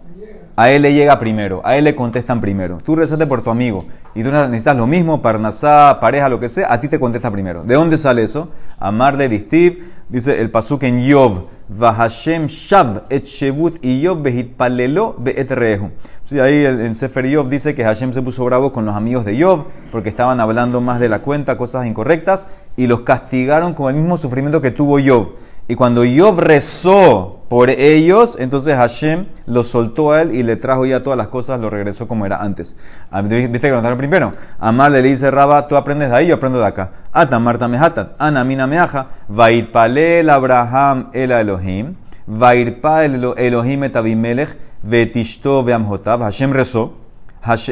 a 0.56 0.70
él 0.70 0.82
le 0.82 0.92
llega 0.92 1.18
primero, 1.18 1.61
a 1.64 1.76
él 1.76 1.84
le 1.84 1.94
contestan 1.94 2.40
primero. 2.40 2.78
Tú 2.84 2.94
rezaste 2.96 3.26
por 3.26 3.42
tu 3.42 3.50
amigo 3.50 3.87
y 4.14 4.23
tú 4.23 4.30
necesitas 4.30 4.76
lo 4.76 4.87
mismo, 4.87 5.20
parnasá, 5.20 5.99
pareja, 6.00 6.28
lo 6.28 6.38
que 6.38 6.49
sea, 6.49 6.73
a 6.73 6.78
ti 6.78 6.88
te 6.88 7.00
contesta 7.00 7.30
primero. 7.30 7.64
¿De 7.64 7.75
dónde 7.75 7.96
sale 7.96 8.23
eso? 8.23 8.50
Amar 8.78 9.16
de 9.16 9.28
Distiv, 9.28 9.92
dice 10.08 10.40
el 10.40 10.50
pasuk 10.50 10.84
en 10.84 11.02
Yov, 11.04 11.46
Vahashem 11.68 12.46
Shav 12.46 13.04
et 13.08 13.25
Shevut 13.25 13.84
y 13.84 14.02
Yov 14.02 14.23
behit 14.23 14.54
palelo 14.56 15.16
beet 15.18 15.50
rehu. 15.50 15.90
Sí, 16.25 16.38
ahí 16.38 16.64
en 16.64 16.94
Sefer 16.94 17.26
Yov 17.26 17.49
dice 17.49 17.75
que 17.75 17.84
Hashem 17.84 18.12
se 18.12 18.23
puso 18.23 18.44
bravo 18.44 18.70
con 18.73 18.84
los 18.84 18.94
amigos 18.94 19.25
de 19.25 19.37
Yov 19.37 19.64
porque 19.90 20.11
estaban 20.11 20.40
hablando 20.40 20.80
más 20.80 21.00
de 21.00 21.08
la 21.08 21.20
cuenta, 21.20 21.56
cosas 21.56 21.87
incorrectas, 21.87 22.49
y 22.76 22.87
los 22.87 23.00
castigaron 23.00 23.75
con 23.75 23.94
el 23.94 24.00
mismo 24.00 24.16
sufrimiento 24.16 24.61
que 24.61 24.70
tuvo 24.70 24.99
Yov. 24.99 25.32
Y 25.66 25.76
cuando 25.76 26.04
Yov 26.04 26.40
rezó 26.40 27.40
por 27.49 27.71
ellos, 27.71 28.37
entonces 28.38 28.75
Hashem 28.75 29.26
lo 29.47 29.64
soltó 29.64 30.12
a 30.12 30.21
él 30.21 30.35
y 30.35 30.42
le 30.42 30.56
trajo 30.56 30.85
ya 30.85 31.02
todas 31.02 31.16
las 31.16 31.28
cosas, 31.28 31.59
lo 31.59 31.71
regresó 31.71 32.06
como 32.06 32.26
era 32.26 32.42
antes. 32.42 32.76
Ah, 33.11 33.23
¿Viste 33.23 33.61
que 33.61 33.71
contaron 33.71 33.97
primero? 33.97 34.33
Amar 34.59 34.92
le 34.92 35.00
dice 35.00 35.30
Raba, 35.30 35.66
tú 35.66 35.76
aprendes 35.76 36.11
de 36.11 36.16
ahí, 36.16 36.26
yo 36.26 36.35
aprendo 36.35 36.59
de 36.59 36.66
acá. 36.66 36.90
Atamar 37.12 37.56
tamehatan, 37.56 38.12
anamina 38.18 38.66
meaja, 38.66 39.09
vaitpalel 39.28 40.28
Abraham 40.28 41.09
el 41.14 41.30
Elohim, 41.30 41.94
vairpa 42.26 43.04
el 43.06 43.33
Elohim 43.37 43.85
et 43.85 43.97
Abimelech, 43.97 44.59
vetishto 44.83 45.64
veamhotav, 45.64 46.21
Hashem 46.21 46.52
rezó. 46.52 47.03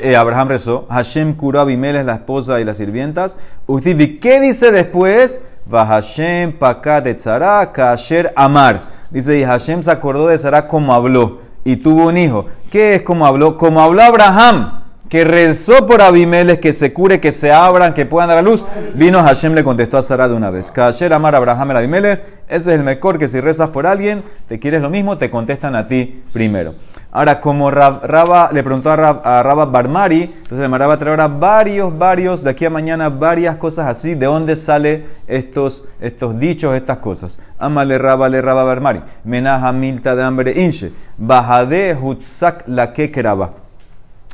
Eh, 0.02 0.16
Abraham 0.16 0.48
rezó, 0.48 0.86
Hashem 0.90 1.34
curó 1.34 1.60
a 1.60 1.62
Abimelech, 1.62 2.04
la 2.04 2.14
esposa 2.14 2.60
y 2.60 2.64
las 2.64 2.76
sirvientas. 2.76 3.38
Utivi, 3.66 4.18
¿qué 4.18 4.38
dice 4.40 4.70
después? 4.70 5.42
Hashem 5.70 6.52
pakat 6.58 7.06
etzara 7.06 7.72
kasher 7.72 8.32
amar. 8.36 8.82
Dice, 9.10 9.38
y 9.38 9.44
Hashem 9.44 9.82
se 9.82 9.90
acordó 9.90 10.28
de 10.28 10.38
Sara 10.38 10.66
como 10.66 10.92
habló 10.92 11.40
y 11.64 11.76
tuvo 11.76 12.08
un 12.08 12.18
hijo. 12.18 12.46
¿Qué 12.70 12.96
es 12.96 13.02
como 13.02 13.24
habló? 13.26 13.56
Como 13.56 13.80
habló 13.80 14.02
Abraham, 14.02 14.82
que 15.08 15.24
rezó 15.24 15.86
por 15.86 16.02
Abimelech, 16.02 16.60
que 16.60 16.72
se 16.72 16.92
cure, 16.92 17.20
que 17.20 17.32
se 17.32 17.52
abran, 17.52 17.94
que 17.94 18.04
puedan 18.04 18.28
dar 18.28 18.38
a 18.38 18.42
luz. 18.42 18.64
Vino 18.94 19.22
Hashem, 19.22 19.54
le 19.54 19.64
contestó 19.64 19.96
a 19.96 20.02
Sara 20.02 20.28
de 20.28 20.34
una 20.34 20.50
vez. 20.50 20.70
Kasher 20.70 21.12
amar 21.12 21.34
Abraham 21.34 21.70
el 21.70 21.76
Abimelech. 21.78 22.22
Ese 22.46 22.56
es 22.56 22.66
el 22.78 22.82
mejor 22.82 23.18
que 23.18 23.28
si 23.28 23.40
rezas 23.40 23.70
por 23.70 23.86
alguien, 23.86 24.22
te 24.48 24.58
quieres 24.58 24.82
lo 24.82 24.90
mismo, 24.90 25.16
te 25.16 25.30
contestan 25.30 25.76
a 25.76 25.88
ti 25.88 26.22
primero. 26.32 26.74
Ahora, 27.14 27.40
como 27.40 27.70
Raba 27.70 28.48
le 28.54 28.62
preguntó 28.62 28.90
a, 28.90 28.96
Rab, 28.96 29.70
Barmari, 29.70 30.22
entonces 30.22 30.60
le 30.60 30.68
mandaba 30.68 30.94
a 30.94 30.96
traer 30.96 31.20
varios, 31.38 31.98
varios, 31.98 32.42
de 32.42 32.48
aquí 32.48 32.64
a 32.64 32.70
mañana, 32.70 33.10
varias 33.10 33.56
cosas 33.56 33.86
así. 33.86 34.14
¿De 34.14 34.24
dónde 34.24 34.56
sale 34.56 35.04
estos, 35.26 35.84
estos 36.00 36.38
dichos, 36.38 36.74
estas 36.74 36.98
cosas? 36.98 37.38
Amale 37.58 37.98
Raba 37.98 38.30
le 38.30 38.40
Raba 38.40 38.64
Barmari. 38.64 39.02
Menaja 39.24 39.72
milta 39.72 40.16
de 40.16 40.22
hambre 40.22 40.58
inche. 40.58 40.90
Bajade 41.18 41.94
hutzak 42.00 42.64
la 42.66 42.94
kekeraba. 42.94 43.52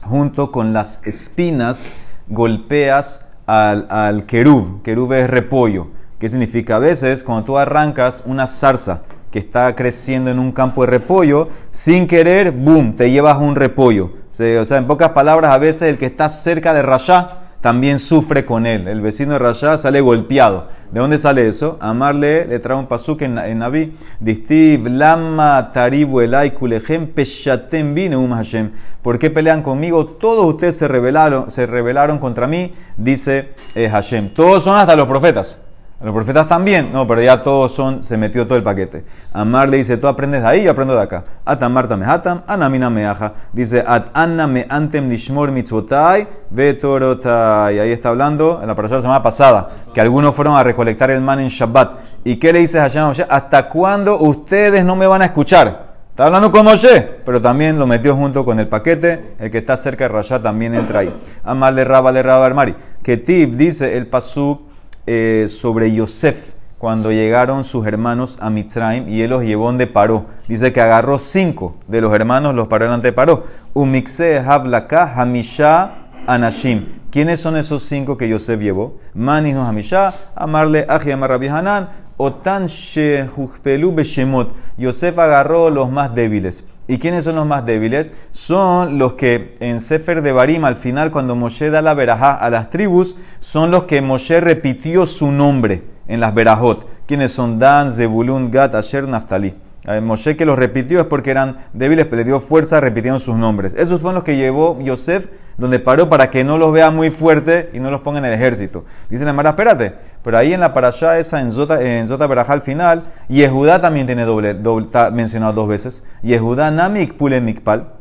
Junto 0.05 0.53
con 0.53 0.73
las 0.73 1.01
espinas 1.05 1.91
golpeas 2.29 3.27
al, 3.47 3.89
al 3.91 4.25
kerub. 4.25 4.83
Kerub 4.83 5.13
es 5.15 5.29
repollo. 5.29 5.89
¿Qué 6.21 6.29
significa? 6.29 6.77
A 6.77 6.79
veces, 6.79 7.25
cuando 7.25 7.45
tú 7.45 7.59
arrancas 7.59 8.23
una 8.25 8.47
zarza, 8.47 9.03
que 9.31 9.39
está 9.39 9.75
creciendo 9.77 10.31
en 10.31 10.39
un 10.39 10.53
campo 10.53 10.83
de 10.83 10.91
repollo, 10.91 11.49
sin 11.71 12.07
querer, 12.07 12.53
boom, 12.53 12.95
te 12.95 13.11
llevas 13.11 13.39
un 13.39 13.55
repollo. 13.55 14.13
O 14.29 14.65
sea, 14.65 14.79
en 14.79 14.87
pocas 14.87 15.11
palabras, 15.11 15.53
a 15.53 15.59
veces 15.59 15.83
el 15.83 15.99
que 15.99 16.07
está 16.07 16.29
cerca 16.29 16.73
de 16.73 16.83
Rasha 16.83 17.49
también 17.61 17.99
sufre 17.99 18.45
con 18.45 18.67
él. 18.67 18.87
El 18.87 19.01
vecino 19.01 19.33
de 19.33 19.41
Rasha 19.41 19.77
sale 19.79 20.01
golpeado. 20.01 20.69
¿De 20.93 21.01
dónde 21.01 21.19
sale 21.19 21.47
eso? 21.47 21.77
Amarle 21.81 22.47
le 22.47 22.59
trae 22.61 22.79
un 22.79 22.87
pasuk 22.87 23.23
en, 23.23 23.37
en 23.37 23.59
Naví. 23.59 23.95
Distiv 24.21 24.87
lama 24.87 25.71
taribu 25.73 26.21
elai 26.21 26.55
kulejem 26.55 27.09
peshatem 27.09 28.15
um 28.15 28.33
Hashem. 28.33 28.71
¿Por 29.03 29.19
qué 29.19 29.29
pelean 29.29 29.63
conmigo? 29.63 30.07
Todos 30.07 30.47
ustedes 30.47 30.77
se 30.77 30.89
rebelaron, 30.89 31.51
se 31.51 31.67
rebelaron 31.67 32.19
contra 32.19 32.47
mí, 32.47 32.73
dice 32.97 33.55
eh, 33.75 33.89
Hashem. 33.89 34.31
Todos 34.31 34.65
son 34.65 34.79
hasta 34.79 34.95
los 34.97 35.09
profetas. 35.09 35.59
Los 36.01 36.15
profetas 36.15 36.47
también, 36.47 36.93
no, 36.93 37.09
pero 37.09 37.21
ya 37.21 37.43
todos 37.43 37.73
son, 37.73 38.03
se 38.03 38.17
metió 38.17 38.47
todo 38.47 38.57
el 38.57 38.63
paquete. 38.63 39.05
Amar 39.33 39.69
le 39.69 39.79
dice, 39.79 39.97
tú 39.97 40.07
aprendes 40.07 40.43
de 40.43 40.47
ahí, 40.47 40.63
yo 40.63 40.71
aprendo 40.71 40.95
de 40.95 41.03
acá. 41.03 41.25
Atamar 41.45 41.89
hatam, 42.07 42.43
anamina 42.47 42.89
meaja. 42.89 43.33
Dice, 43.53 43.83
at 43.85 44.07
anna 44.15 44.47
me 44.47 44.65
antem 44.69 45.09
nishmor 45.09 45.51
mitzvotai, 45.51 46.29
vetorotai. 46.51 47.81
Ahí 47.81 47.91
está 47.91 48.11
hablando 48.11 48.61
en 48.63 48.69
la 48.69 48.77
parasha 48.77 48.95
de 48.95 48.99
la 48.99 49.03
semana 49.03 49.23
pasada, 49.25 49.71
que 49.93 50.01
algunos 50.01 50.37
fueron 50.37 50.55
a 50.55 50.63
recolectar 50.63 51.11
el 51.11 51.21
man 51.21 51.41
en 51.41 51.49
Shabbat. 51.49 51.91
¿Y 52.23 52.37
qué 52.37 52.53
le 52.53 52.61
dice 52.61 52.79
Hashem 52.79 53.07
Moshe? 53.07 53.27
¿Hasta 53.29 53.69
cuándo 53.69 54.21
ustedes 54.21 54.85
no 54.85 54.95
me 54.95 55.09
van 55.09 55.23
a 55.23 55.25
escuchar? 55.25 55.89
Está 56.11 56.27
hablando 56.27 56.53
con 56.53 56.65
Moshe, 56.65 57.01
pero 57.27 57.43
también 57.43 57.77
lo 57.77 57.89
metió 57.89 58.15
junto 58.15 58.45
con 58.45 58.61
el 58.61 58.69
paquete. 58.69 59.35
El 59.41 59.51
que 59.51 59.59
está 59.59 59.77
cerca 59.77 60.05
de 60.05 60.11
Rasha 60.11 60.41
también 60.41 60.77
entra 60.77 61.01
ahí. 61.01 61.13
Amar 61.43 61.73
le 61.75 61.85
raba, 61.85 62.13
le 62.13 62.23
raba, 62.23 62.49
Mari. 62.51 62.77
Que 63.03 63.17
tip 63.17 63.55
dice 63.55 63.97
el 63.97 64.07
pasuk 64.07 64.68
eh, 65.11 65.49
sobre 65.49 65.91
Yosef 65.91 66.53
cuando 66.77 67.11
llegaron 67.11 67.65
sus 67.65 67.87
hermanos 67.87 68.37
a 68.43 68.51
Mitzrayim 68.51 69.09
y 69.09 69.23
él 69.23 69.31
los 69.31 69.43
llevó 69.43 69.65
donde 69.67 69.87
paró. 69.87 70.27
Dice 70.47 70.71
que 70.71 70.83
agarró 70.83 71.19
cinco 71.19 71.77
de 71.87 72.03
los 72.03 72.13
hermanos, 72.13 72.55
los 72.55 72.69
paró 72.69 72.85
delante 72.85 73.09
de 73.09 73.13
paró. 73.15 73.45
Umixe 73.73 74.39
Havlaka 74.39 75.15
Hamisha 75.17 75.95
Anashim. 76.27 76.87
¿Quiénes 77.11 77.41
son 77.41 77.57
esos 77.57 77.85
cinco 77.85 78.19
que 78.19 78.29
Yosef 78.29 78.61
llevó? 78.61 78.99
Maninu 79.15 79.63
Hamisha, 79.63 80.13
Amarle 80.37 80.85
Aji 80.87 81.11
Amar 81.11 81.33
Hanan, 81.33 81.89
Otan 82.19 82.67
Shehujpelu 82.67 83.95
Beshemot. 83.95 84.55
Yosef 84.77 85.19
agarró 85.19 85.71
los 85.71 85.91
más 85.91 86.15
débiles. 86.15 86.65
¿Y 86.91 86.99
quiénes 86.99 87.25
son 87.25 87.37
los 87.37 87.47
más 87.47 87.67
débiles? 87.67 88.15
Son 88.33 88.99
los 88.99 89.13
que 89.13 89.55
en 89.61 89.83
Sefer 89.83 90.23
de 90.23 90.33
Barim, 90.33 90.65
al 90.65 90.75
final, 90.75 91.11
cuando 91.11 91.37
Moshe 91.37 91.69
da 91.69 91.83
la 91.83 91.93
verajá 91.93 92.33
a 92.33 92.49
las 92.49 92.71
tribus, 92.71 93.15
son 93.41 93.71
los 93.71 93.85
que 93.85 94.01
Moshe 94.01 94.41
repitió 94.41 95.05
su 95.05 95.31
nombre 95.31 95.83
en 96.09 96.19
las 96.19 96.35
verajot. 96.35 96.89
¿Quiénes 97.07 97.31
son 97.31 97.59
Dan, 97.59 97.93
Zebulun, 97.93 98.51
Gad, 98.51 98.75
Asher, 98.75 99.07
Naftali? 99.07 99.55
Moshe 100.03 100.37
que 100.37 100.45
los 100.45 100.59
repitió 100.59 101.01
es 101.01 101.07
porque 101.07 101.31
eran 101.31 101.59
débiles, 101.73 102.07
pero 102.07 102.17
le 102.17 102.25
dio 102.25 102.41
fuerza, 102.41 102.81
repitieron 102.81 103.21
sus 103.21 103.37
nombres. 103.37 103.75
Esos 103.75 104.01
fueron 104.01 104.17
los 104.17 104.25
que 104.25 104.37
llevó 104.37 104.79
Yosef, 104.81 105.29
donde 105.57 105.79
paró 105.79 106.09
para 106.09 106.31
que 106.31 106.45
no 106.45 106.59
los 106.59 106.73
vea 106.73 106.91
muy 106.91 107.11
fuerte 107.11 107.71
y 107.73 107.81
no 107.81 107.91
los 107.91 108.03
ponga 108.03 108.19
en 108.19 108.27
el 108.27 108.35
ejército. 108.35 108.85
Dice 109.09 109.25
la 109.25 109.49
espérate, 109.49 109.95
pero 110.23 110.39
ahí 110.39 110.53
en 110.53 110.61
la 110.61 110.73
parashá 110.73 111.19
esa, 111.19 111.41
en 111.41 111.53
Zota, 111.53 111.83
en 111.83 112.07
Zota 112.07 112.25
al 112.25 112.63
final, 112.63 113.05
Yehudá 113.29 113.81
también 113.81 114.07
tiene 114.07 114.25
doble, 114.25 114.55
doble, 114.55 114.87
está 114.87 115.11
mencionado 115.11 115.53
dos 115.53 115.69
veces. 115.69 116.05
Yehudá 116.23 116.71
Namik 116.71 117.17
Pule 117.17 117.41
Mikpal. 117.41 117.99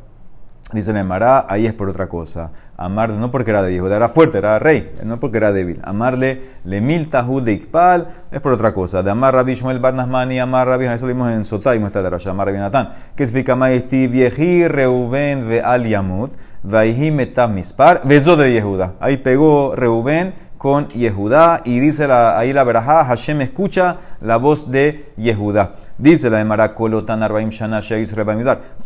Dice 0.74 0.92
la 0.92 1.02
Mara, 1.02 1.46
ahí 1.48 1.66
es 1.66 1.74
por 1.74 1.88
otra 1.88 2.10
cosa. 2.10 2.52
Amarle, 2.76 3.18
no 3.18 3.32
porque 3.32 3.52
era 3.52 3.64
de 3.64 3.72
Yehudá, 3.72 3.96
era 3.96 4.10
fuerte, 4.10 4.38
era 4.38 4.60
rey, 4.60 4.94
no 5.04 5.18
porque 5.18 5.38
era 5.38 5.54
débil. 5.54 5.80
Amarle, 5.84 6.42
le 6.66 6.82
mil 6.82 7.10
de 7.10 7.52
Ikpal, 7.54 8.08
es 8.32 8.42
por 8.42 8.52
otra 8.52 8.74
cosa. 8.74 9.02
De 9.02 9.10
Amar 9.10 9.34
Rabbi 9.34 9.56
Shmuel 9.56 9.80
Barnasmani, 9.80 10.40
Amar 10.40 10.68
Rabbi, 10.68 10.86
eso 10.86 11.08
lo 11.08 11.14
vimos 11.14 11.32
en 11.32 11.46
Sotá 11.46 11.74
y 11.74 11.80
muestra 11.80 12.04
de 12.04 12.10
Rasha, 12.10 12.32
Amar 12.32 12.48
Rabbi 12.48 12.60
Natán. 12.60 12.94
Que 13.16 13.26
significa 13.26 13.56
Maesti 13.56 14.08
Vieji 14.08 14.68
Reuben 14.68 15.48
Ve 15.48 15.62
Al 15.62 15.88
Yamut, 15.88 16.34
Vaihi 16.64 17.12
Metav 17.12 17.50
Mispar, 17.50 18.02
Beso 18.04 18.36
de 18.36 18.52
Yehuda. 18.52 18.96
Ahí 19.00 19.18
pegó 19.18 19.74
Reuben 19.74 20.34
con 20.58 20.88
Yehudá 20.90 21.62
y 21.66 21.80
dice 21.80 22.08
la, 22.08 22.38
ahí 22.38 22.54
la 22.54 22.64
verajá, 22.64 23.06
Hashem 23.06 23.42
escucha 23.42 23.98
la 24.22 24.38
voz 24.38 24.72
de 24.72 25.12
Yehudá. 25.18 25.76
Dice 25.98 26.30
la 26.30 26.38
de 26.38 26.46
Maracolotan 26.46 27.24
Arbaim 27.24 27.50
Shana 27.50 27.80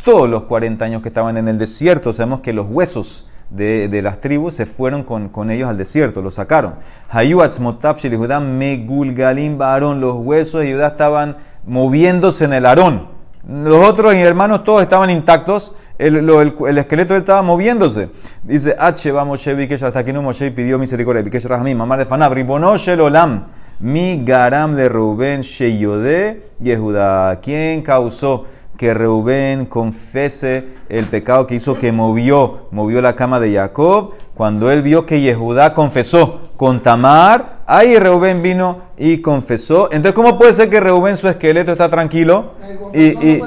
Todos 0.03 0.29
los 0.29 0.43
40 0.43 0.85
años 0.85 1.01
que 1.01 1.09
estaban 1.09 1.37
en 1.37 1.47
el 1.47 1.57
desierto, 1.57 2.13
sabemos 2.13 2.41
que 2.41 2.53
los 2.53 2.67
huesos 2.69 3.29
de, 3.49 3.87
de 3.87 4.01
las 4.01 4.19
tribus 4.19 4.55
se 4.55 4.65
fueron 4.65 5.03
con, 5.03 5.29
con, 5.29 5.51
ellos 5.51 5.69
al 5.69 5.77
desierto, 5.77 6.21
los 6.21 6.35
sacaron. 6.35 6.75
Megulgalim 8.57 9.57
Baron, 9.57 10.01
los 10.01 10.15
huesos 10.15 10.61
de 10.61 10.67
Yehudá 10.67 10.87
estaban 10.87 11.37
moviéndose 11.65 12.45
en 12.45 12.53
el 12.53 12.65
Arón. 12.65 13.07
Los 13.47 13.89
otros 13.89 14.13
hermanos 14.13 14.63
todos 14.63 14.81
estaban 14.83 15.09
intactos, 15.09 15.73
el, 16.01 16.29
el, 16.67 16.77
esqueleto 16.77 17.15
estaba 17.15 17.41
moviéndose. 17.41 18.09
Dice, 18.43 18.75
H, 18.77 19.11
vamos, 19.11 19.45
Moshe 19.47 19.85
hasta 19.85 20.03
que 20.03 20.11
no 20.11 20.21
Moshe 20.21 20.51
pidió 20.51 20.79
misericordia. 20.79 21.21
Bikesh 21.21 21.45
Rahmi, 21.45 21.75
mamá 21.75 21.95
de 21.97 22.05
Fanab, 22.05 22.33
Ribono 22.33 22.73
Olam, 22.99 23.45
mi 23.79 24.23
garam 24.25 24.75
de 24.75 24.89
Reuben 24.89 25.41
Sheyode 25.41 26.49
Yehuda. 26.59 27.39
¿Quién 27.39 27.83
causó 27.83 28.45
que 28.77 28.95
Reuben 28.95 29.67
confese 29.67 30.69
el 30.89 31.05
pecado 31.05 31.45
que 31.45 31.53
hizo 31.55 31.77
que 31.77 31.91
movió, 31.91 32.67
movió 32.71 32.99
la 32.99 33.15
cama 33.15 33.39
de 33.39 33.53
Jacob? 33.53 34.13
Cuando 34.33 34.71
él 34.71 34.81
vio 34.81 35.05
que 35.05 35.21
Yehudá 35.21 35.75
confesó 35.75 36.49
con 36.57 36.81
Tamar, 36.81 37.59
ahí 37.67 37.97
Reuben 37.99 38.41
vino 38.41 38.79
y 38.97 39.21
confesó. 39.21 39.85
Entonces, 39.91 40.13
¿cómo 40.13 40.39
puede 40.39 40.53
ser 40.53 40.67
que 40.67 40.79
Reuben 40.79 41.15
su 41.15 41.27
esqueleto 41.27 41.71
está 41.73 41.89
tranquilo? 41.89 42.53
Y, 42.91 43.03
y, 43.03 43.43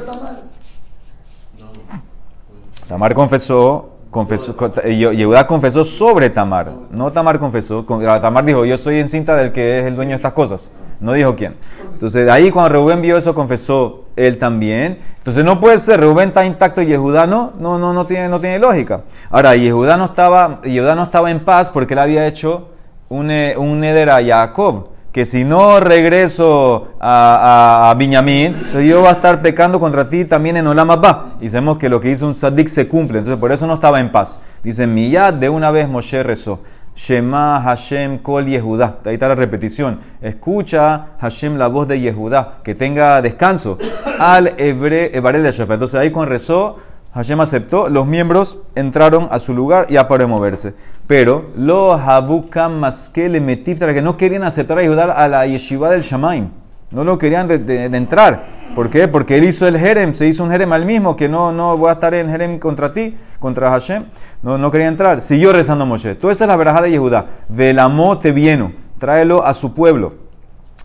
Tamar 2.95 3.13
confesó, 3.13 3.91
confesó 4.09 4.55
Yehuda 4.85 5.49
confesó 5.49 5.85
sobre 5.85 6.31
Tamar. 6.31 6.71
No 6.93 7.11
Tamar 7.11 7.41
confesó. 7.41 7.85
Tamar 8.21 8.45
dijo, 8.45 8.65
yo 8.65 8.79
soy 8.79 9.01
encinta 9.01 9.35
del 9.35 9.51
que 9.51 9.81
es 9.81 9.87
el 9.87 9.97
dueño 9.97 10.11
de 10.11 10.15
estas 10.19 10.33
cosas. 10.33 10.71
No 11.01 11.13
dijo 11.13 11.35
quién. 11.35 11.57
Entonces, 11.93 12.31
ahí 12.31 12.53
cuando 12.53 12.69
Reuben 12.69 13.03
vio 13.03 13.17
eso, 13.17 13.35
confesó 13.35 14.05
él 14.15 14.39
también. 14.39 15.01
Entonces, 15.19 15.45
no 15.45 15.59
puede 15.59 15.81
ser, 15.81 15.99
Reuben 15.99 16.29
está 16.29 16.47
intacto 16.47 16.83
y 16.83 16.87
Yehuda 16.87 17.27
no. 17.27 17.53
No, 17.59 17.81
no, 17.81 17.93
no 17.93 18.07
tiene, 18.07 18.29
no 18.29 18.39
tiene 18.39 18.61
lógica. 18.61 19.03
Ahora, 19.29 19.57
Yehuda 19.57 19.97
no 19.97 20.05
estaba, 20.05 20.63
Yehuda 20.63 20.95
no 20.95 21.03
estaba 21.03 21.33
en 21.33 21.45
paz 21.45 21.73
porque 21.73 21.95
él 21.95 21.99
había 21.99 22.29
hecho 22.29 22.69
un, 23.09 23.29
eh, 23.33 23.57
un 23.59 23.81
neder 23.81 24.09
a 24.09 24.25
Jacob 24.25 24.91
que 25.14 25.25
si 25.25 25.44
no 25.44 25.78
regreso 25.78 26.88
a, 26.99 27.87
a, 27.87 27.90
a 27.92 28.02
entonces 28.02 28.85
yo 28.85 28.99
voy 28.99 29.09
a 29.09 29.12
estar 29.12 29.42
pecando 29.42 29.78
contra 29.78 30.11
ti 30.11 30.25
también 30.25 30.56
en 30.56 30.66
Olam 30.66 30.90
Abba. 30.90 31.37
Y 31.40 31.49
sabemos 31.50 31.78
que 31.78 31.88
lo 31.88 32.00
que 32.00 32.11
hizo 32.11 32.26
un 32.26 32.35
sadik 32.35 32.66
se 32.66 32.88
cumple, 32.88 33.21
entonces 33.21 33.38
por 33.38 33.52
eso 33.52 33.64
no 33.68 33.75
estaba 33.75 34.00
en 34.00 34.11
paz. 34.11 34.40
Dice, 34.64 34.88
Miyad, 34.88 35.35
de 35.35 35.49
una 35.49 35.71
vez 35.71 35.88
Moshe 35.88 36.25
rezó. 36.25 36.59
Shema 36.97 37.61
Hashem 37.61 38.18
Kol 38.18 38.47
Yehudá. 38.47 38.99
Ahí 39.04 39.14
está 39.14 39.28
la 39.28 39.37
repetición. 39.37 40.00
Escucha 40.21 41.11
Hashem 41.21 41.59
la 41.59 41.68
voz 41.68 41.87
de 41.87 42.00
Yehudá. 42.00 42.59
Que 42.64 42.75
tenga 42.75 43.23
descanso. 43.23 43.78
Al 44.18 44.54
Ebre 44.59 45.12
de. 45.14 45.75
Entonces 45.75 46.00
ahí 46.00 46.11
con 46.11 46.28
rezó, 46.28 46.78
Hashem 47.14 47.40
aceptó. 47.40 47.88
Los 47.88 48.06
miembros 48.06 48.59
entraron 48.75 49.28
a 49.30 49.38
su 49.38 49.54
lugar 49.54 49.87
y 49.88 49.94
ya 49.94 50.09
para 50.09 50.26
moverse. 50.26 50.75
Pero 51.06 51.47
lo 51.56 51.92
Habukam 51.92 52.78
Maskele 52.78 53.40
Metiftra 53.40 53.94
que 53.94 54.02
no 54.02 54.16
querían 54.16 54.42
aceptar 54.42 54.78
a 54.78 54.83
Yehudá 54.83 55.12
a 55.12 55.28
la 55.28 55.47
yeshiva 55.47 55.90
del 55.90 56.02
Shamaim. 56.02 56.49
No 56.90 57.04
lo 57.04 57.18
querían 57.18 57.50
entrar. 57.94 58.64
¿Por 58.75 58.90
qué? 58.90 59.09
Porque 59.09 59.38
él 59.38 59.44
hizo 59.44 59.66
el 59.66 59.78
Jerem, 59.78 60.14
se 60.14 60.26
hizo 60.26 60.42
un 60.44 60.50
Jerem 60.50 60.73
al 60.73 60.85
mismo, 60.85 61.16
que 61.16 61.28
no, 61.28 61.52
no 61.52 61.76
voy 61.76 61.88
a 61.88 61.92
estar 61.92 62.14
en 62.14 62.28
Jerem 62.28 62.59
contra 62.59 62.92
ti, 62.92 63.16
contra 63.38 63.71
Hashem. 63.71 64.04
No, 64.42 64.59
no 64.59 64.71
quería 64.71 64.88
entrar. 64.88 65.21
Siguió 65.21 65.52
rezando 65.52 65.87
Moshe. 65.87 66.14
Toda 66.16 66.33
esa 66.33 66.44
es 66.44 66.49
la 66.49 66.56
verajá 66.56 66.83
de 66.83 66.90
Yehuda. 66.90 67.26
Velamo 67.49 68.18
te 68.18 68.33
vieno, 68.33 68.73
tráelo 68.99 69.44
a 69.44 69.54
su 69.54 69.75
pueblo. 69.75 70.14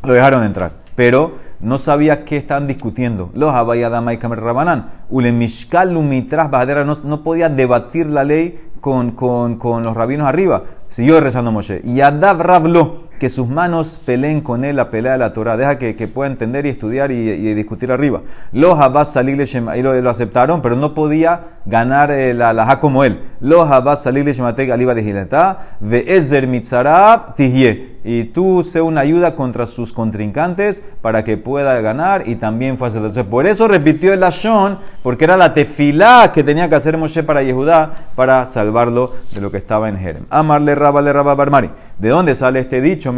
Lo 0.03 0.13
dejaron 0.13 0.43
entrar. 0.43 0.71
Pero 0.95 1.33
no 1.61 1.77
sabía 1.77 2.23
qué 2.25 2.37
estaban 2.37 2.67
discutiendo. 2.67 3.31
Los 3.33 3.53
Abayadama 3.53 4.13
y 4.13 4.17
Kamer 4.17 4.39
Rabanán. 4.39 4.91
Ulemishkal 5.09 5.93
Lumitras 5.93 6.49
Bajadera 6.49 6.85
no, 6.85 7.23
podía 7.23 7.49
debatir 7.49 8.07
la 8.07 8.23
ley 8.23 8.59
con, 8.79 9.11
con, 9.11 9.57
con 9.57 9.83
los 9.83 9.95
rabinos 9.95 10.27
arriba. 10.27 10.63
Siguió 10.87 11.19
rezando 11.19 11.51
Moshe. 11.51 11.81
Y 11.83 12.01
Adav 12.01 12.41
Rablo 12.41 13.08
que 13.19 13.29
sus 13.29 13.47
manos 13.47 14.01
peleen 14.03 14.41
con 14.41 14.63
él 14.63 14.77
la 14.77 14.89
pelea 14.89 15.11
de 15.13 15.17
la 15.17 15.33
Torah. 15.33 15.57
Deja 15.57 15.77
que, 15.77 15.93
pueda 16.07 16.29
entender 16.29 16.65
y 16.65 16.69
estudiar 16.69 17.11
y, 17.11 17.53
discutir 17.53 17.91
arriba. 17.91 18.21
Los 18.51 18.79
Abbas 18.79 19.13
Salil 19.13 19.41
y 19.41 19.81
lo, 19.81 20.01
lo, 20.01 20.09
aceptaron, 20.09 20.61
pero 20.61 20.75
no 20.75 20.93
podía 20.93 21.59
ganar 21.65 22.11
eh, 22.11 22.33
la 22.33 22.53
laja 22.53 22.79
como 22.79 23.03
él. 23.03 23.19
Los 23.39 23.69
Abbas 23.69 24.03
Salil 24.03 24.25
Shematek 24.25 24.71
Aliba 24.71 24.95
de 24.95 25.03
Giletá, 25.03 25.75
Ve 25.79 26.03
Ezer 26.07 26.47
Mitzarab 26.47 27.35
Tihye. 27.35 27.99
Y 28.01 28.25
tú 28.25 28.63
sé 28.63 28.81
una 28.81 29.01
ayuda 29.01 29.35
contra 29.35 29.65
sus 29.65 29.91
contrincantes 29.91 30.81
para 31.01 31.25
que 31.25 31.35
pueda 31.35 31.79
ganar 31.81 32.23
y 32.27 32.37
también 32.37 32.77
fue 32.77 32.87
Entonces, 32.87 33.25
por 33.25 33.45
eso 33.45 33.67
repitió 33.67 34.13
el 34.13 34.23
Ashon, 34.23 34.77
porque 35.03 35.25
era 35.25 35.35
la 35.35 35.53
tefilá 35.53 36.31
que 36.33 36.43
tenía 36.43 36.69
que 36.69 36.75
hacer 36.75 36.97
Moshe 36.97 37.23
para 37.23 37.43
Yehudá 37.43 37.91
para 38.15 38.45
salvarlo 38.45 39.13
de 39.33 39.41
lo 39.41 39.51
que 39.51 39.57
estaba 39.57 39.89
en 39.89 39.97
Jerem. 39.97 40.25
Amarle 40.29 40.75
Rabba 40.75 41.01
le 41.01 41.11
Rabba 41.11 41.35
Barmari. 41.35 41.71
¿De 41.97 42.07
dónde 42.07 42.35
sale 42.35 42.61
este 42.61 42.79
dicho? 42.79 43.08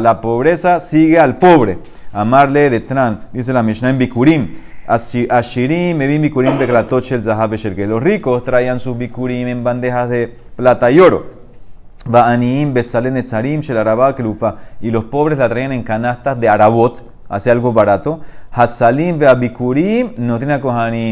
La 0.00 0.20
pobreza 0.20 0.80
sigue 0.80 1.18
al 1.18 1.38
pobre. 1.38 1.78
Amarle 2.12 2.70
de 2.70 2.80
Tran, 2.80 3.20
dice 3.32 3.52
la 3.52 3.62
Mishnah 3.62 3.90
en 3.90 3.98
Bikurim. 3.98 4.54
Ashirim, 4.86 5.98
vi 5.98 6.18
Bikurim 6.18 6.58
de 6.58 6.64
el 6.64 7.24
Zahab 7.24 7.50
que 7.50 7.86
Los 7.86 8.02
ricos 8.02 8.44
traían 8.44 8.80
sus 8.80 8.98
Bikurim 8.98 9.48
en 9.48 9.64
bandejas 9.64 10.08
de 10.08 10.36
plata 10.56 10.90
y 10.90 11.00
oro. 11.00 11.24
Y 14.80 14.90
los 14.90 15.04
pobres 15.04 15.38
la 15.38 15.48
traían 15.48 15.72
en 15.72 15.82
canastas 15.84 16.40
de 16.40 16.48
Arabot, 16.48 17.04
hace 17.28 17.50
algo 17.50 17.72
barato. 17.72 18.20
Hasalim, 18.50 19.18
Bikurim, 19.38 20.14
no 20.16 20.38
tiene 20.38 20.54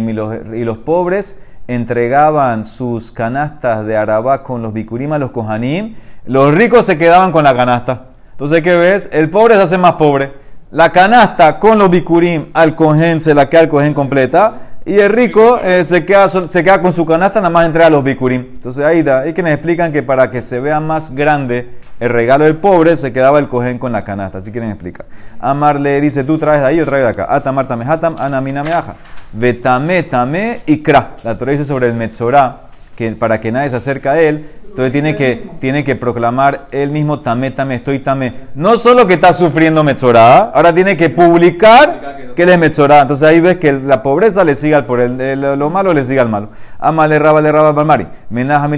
y 0.09 0.65
los 0.65 0.79
pobres 0.79 1.43
entregaban 1.71 2.65
sus 2.65 3.13
canastas 3.13 3.87
de 3.87 3.97
Arabá 3.97 4.43
con 4.43 4.61
los 4.61 4.73
bikurim 4.73 5.13
a 5.13 5.19
los 5.19 5.31
kohanim, 5.31 5.95
los 6.27 6.53
ricos 6.53 6.85
se 6.85 6.99
quedaban 6.99 7.31
con 7.31 7.45
la 7.45 7.55
canasta. 7.55 8.07
Entonces, 8.33 8.63
¿qué 8.63 8.77
ves? 8.77 9.09
El 9.13 9.31
pobre 9.31 9.55
se 9.55 9.63
hace 9.63 9.79
más 9.79 9.93
pobre. 9.95 10.33
La 10.73 10.91
canasta 10.91 11.59
con 11.59 11.79
los 11.79 11.89
bikurim 11.89 12.47
al 12.55 12.75
cohen 12.75 13.21
se 13.21 13.35
la 13.35 13.49
queda 13.49 13.61
al 13.61 13.69
cohen 13.69 13.95
completa. 13.95 14.55
Y 14.85 14.99
el 14.99 15.13
rico 15.13 15.61
eh, 15.63 15.85
se, 15.85 16.05
queda, 16.05 16.29
se 16.29 16.65
queda 16.65 16.83
con 16.83 16.93
su 16.93 17.07
canasta, 17.07 17.39
nada 17.39 17.51
más 17.51 17.67
entrega 17.67 17.89
los 17.89 18.03
bikurim. 18.03 18.41
Entonces 18.55 18.85
ahí 18.85 19.03
da, 19.03 19.21
hay 19.21 19.33
que 19.33 19.43
nos 19.43 19.53
explican 19.53 19.93
que 19.93 20.03
para 20.03 20.31
que 20.31 20.41
se 20.41 20.59
vea 20.59 20.81
más 20.81 21.15
grande 21.15 21.71
el 22.01 22.09
regalo 22.09 22.47
del 22.47 22.57
pobre, 22.57 22.97
se 22.97 23.13
quedaba 23.13 23.39
el 23.39 23.49
cohen 23.49 23.79
con 23.79 23.93
la 23.93 24.03
canasta. 24.05 24.39
Así 24.39 24.51
quieren 24.51 24.71
explicar. 24.71 25.05
Amar 25.39 25.79
le 25.79 26.01
dice, 26.01 26.25
tú 26.25 26.39
traes 26.39 26.63
de 26.63 26.67
ahí, 26.67 26.77
yo 26.77 26.87
traigo 26.87 27.05
de 27.05 27.13
acá. 27.13 27.27
Atamar 27.29 27.69
tamehatam, 27.69 28.17
anamina 28.19 28.65
meaja. 28.65 28.95
Vetame, 29.33 30.03
tame, 30.05 30.63
ikra. 30.67 31.11
La 31.23 31.37
Torah 31.37 31.53
dice 31.53 31.65
sobre 31.67 31.89
el 31.89 31.95
Metzorah, 31.95 32.63
que 32.97 33.13
para 33.13 33.39
que 33.39 33.53
nadie 33.53 33.69
se 33.69 33.77
acerque 33.77 34.09
a 34.09 34.19
él, 34.21 34.49
entonces 34.71 34.93
tiene 34.93 35.15
que, 35.15 35.49
tiene 35.61 35.85
que 35.85 35.95
proclamar 35.97 36.67
él 36.71 36.91
mismo 36.91 37.21
tame, 37.21 37.51
tame, 37.51 37.75
estoy 37.75 37.99
tame. 37.99 38.33
No 38.55 38.79
solo 38.79 39.07
que 39.07 39.15
está 39.15 39.35
sufriendo 39.35 39.85
Metzorah, 39.85 40.53
ahora 40.55 40.73
tiene 40.73 40.97
que 40.97 41.11
publicar 41.11 42.33
que 42.35 42.45
él 42.45 42.49
es 42.49 42.59
Metzorah. 42.59 43.03
Entonces 43.03 43.29
ahí 43.29 43.41
ves 43.41 43.59
que 43.59 43.73
la 43.73 44.03
pobreza 44.03 44.43
le 44.43 44.55
sigue 44.55 44.75
al 44.75 44.87
por 44.87 45.01
el, 45.01 45.41
lo 45.41 45.69
malo 45.69 45.93
le 45.93 46.03
sigue 46.03 46.21
al 46.21 46.31
malo. 46.31 46.49
Amale 46.79 47.19
raba 47.19 47.43
le 47.43 47.53
raba 47.53 47.73
balmari. 47.73 48.07
Menaj 48.31 48.71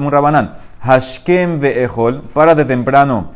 un 0.00 0.10
rabanán. 0.10 0.69
Hashkem 0.80 1.60
ve'echol. 1.60 2.22
Párate 2.32 2.64
temprano 2.64 3.32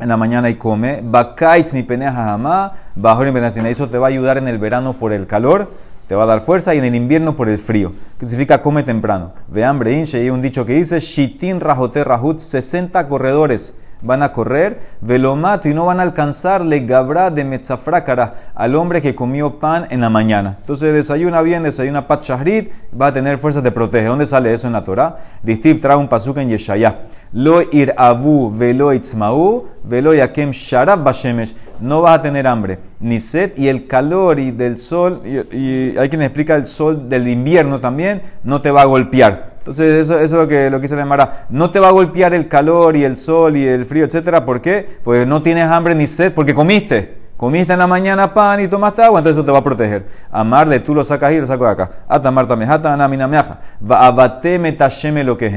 en 0.00 0.08
la 0.08 0.16
mañana 0.16 0.48
y 0.50 0.54
come. 0.54 1.00
Bakaitz 1.02 1.72
mi 1.72 1.82
peneja 1.82 2.24
jamá. 2.24 2.72
Bajo 2.94 3.24
Eso 3.24 3.88
te 3.88 3.98
va 3.98 4.06
a 4.06 4.10
ayudar 4.10 4.38
en 4.38 4.48
el 4.48 4.58
verano 4.58 4.96
por 4.96 5.12
el 5.12 5.26
calor 5.26 5.68
te 6.08 6.14
va 6.14 6.22
a 6.22 6.26
dar 6.26 6.40
fuerza 6.40 6.74
y 6.74 6.78
en 6.78 6.86
el 6.86 6.94
invierno 6.94 7.36
por 7.36 7.50
el 7.50 7.58
frío, 7.58 7.92
que 8.18 8.24
significa 8.24 8.62
come 8.62 8.82
temprano. 8.82 9.32
Ve 9.46 9.62
hambre, 9.62 9.92
inche, 9.92 10.18
hay 10.18 10.30
un 10.30 10.40
dicho 10.40 10.64
que 10.64 10.72
dice, 10.72 10.98
Shitin 11.00 11.60
rajote 11.60 12.02
rahut, 12.02 12.40
60 12.40 13.06
corredores 13.08 13.74
van 14.02 14.22
a 14.22 14.32
correr, 14.32 14.80
velomato 15.00 15.68
y 15.68 15.74
no 15.74 15.86
van 15.86 16.00
a 16.00 16.02
alcanzarle 16.02 16.80
gabra 16.80 17.30
de 17.30 17.44
metzafrácara 17.44 18.52
al 18.54 18.74
hombre 18.74 19.02
que 19.02 19.14
comió 19.14 19.58
pan 19.58 19.86
en 19.90 20.00
la 20.00 20.10
mañana. 20.10 20.56
Entonces 20.60 20.92
desayuna 20.92 21.42
bien, 21.42 21.62
desayuna 21.62 22.06
pat 22.06 22.22
shahrit, 22.22 22.70
va 22.98 23.08
a 23.08 23.12
tener 23.12 23.38
fuerzas 23.38 23.62
de 23.62 23.70
protege. 23.70 24.06
¿Dónde 24.06 24.26
sale 24.26 24.52
eso 24.52 24.66
en 24.66 24.72
la 24.72 24.84
Torah? 24.84 25.16
Distiv 25.42 25.80
trae 25.80 25.96
un 25.96 26.08
pasuk 26.08 26.38
en 26.38 26.48
Yeshaya. 26.48 27.00
Lo 27.32 27.60
ir 27.72 27.92
abu 27.96 28.50
velo 28.56 28.92
itzmau 28.92 29.66
velo 29.84 30.14
yakem 30.14 30.50
sharab 30.50 31.04
bashemesh. 31.04 31.54
No 31.80 32.02
vas 32.02 32.18
a 32.18 32.22
tener 32.22 32.46
hambre 32.46 32.78
ni 33.00 33.20
sed 33.20 33.52
y 33.56 33.68
el 33.68 33.86
calor 33.86 34.38
y 34.38 34.50
del 34.50 34.78
sol, 34.78 35.22
y, 35.24 35.96
hay 35.96 36.08
quien 36.08 36.22
explica 36.22 36.54
el 36.56 36.66
sol 36.66 37.08
del 37.08 37.28
invierno 37.28 37.78
también, 37.78 38.22
no 38.42 38.60
te 38.60 38.70
va 38.70 38.82
a 38.82 38.86
golpear. 38.86 39.47
Entonces, 39.58 39.98
eso, 39.98 40.18
es 40.18 40.30
lo 40.32 40.48
que, 40.48 40.70
lo 40.70 40.78
que 40.78 40.82
dice 40.82 40.96
la. 40.96 41.46
No 41.50 41.70
te 41.70 41.80
va 41.80 41.88
a 41.88 41.92
golpear 41.92 42.34
el 42.34 42.48
calor 42.48 42.96
y 42.96 43.04
el 43.04 43.18
sol 43.18 43.56
y 43.56 43.66
el 43.66 43.84
frío, 43.84 44.04
etcétera. 44.04 44.44
¿Por 44.44 44.60
qué? 44.60 44.98
Pues 45.04 45.26
no 45.26 45.42
tienes 45.42 45.64
hambre 45.64 45.94
ni 45.94 46.06
sed, 46.06 46.32
porque 46.32 46.54
comiste. 46.54 47.18
Comiste 47.38 47.72
en 47.72 47.78
la 47.78 47.86
mañana 47.86 48.34
pan 48.34 48.60
y 48.60 48.66
tomaste 48.66 49.00
agua, 49.00 49.20
entonces 49.20 49.36
eso 49.38 49.44
te 49.44 49.52
va 49.52 49.58
a 49.58 49.62
proteger. 49.62 50.06
Amarle, 50.28 50.80
tú 50.80 50.92
lo 50.92 51.04
sacas 51.04 51.32
y 51.32 51.38
lo 51.38 51.46
saco 51.46 51.66
de 51.66 51.70
acá. 51.70 51.90
Atamar 52.08 52.48
tamejata 52.48 52.92
anamina 52.92 53.28
meaja. 53.28 53.60
Abate 53.88 54.58
metasheme 54.58 55.22
lo 55.22 55.36
que 55.36 55.48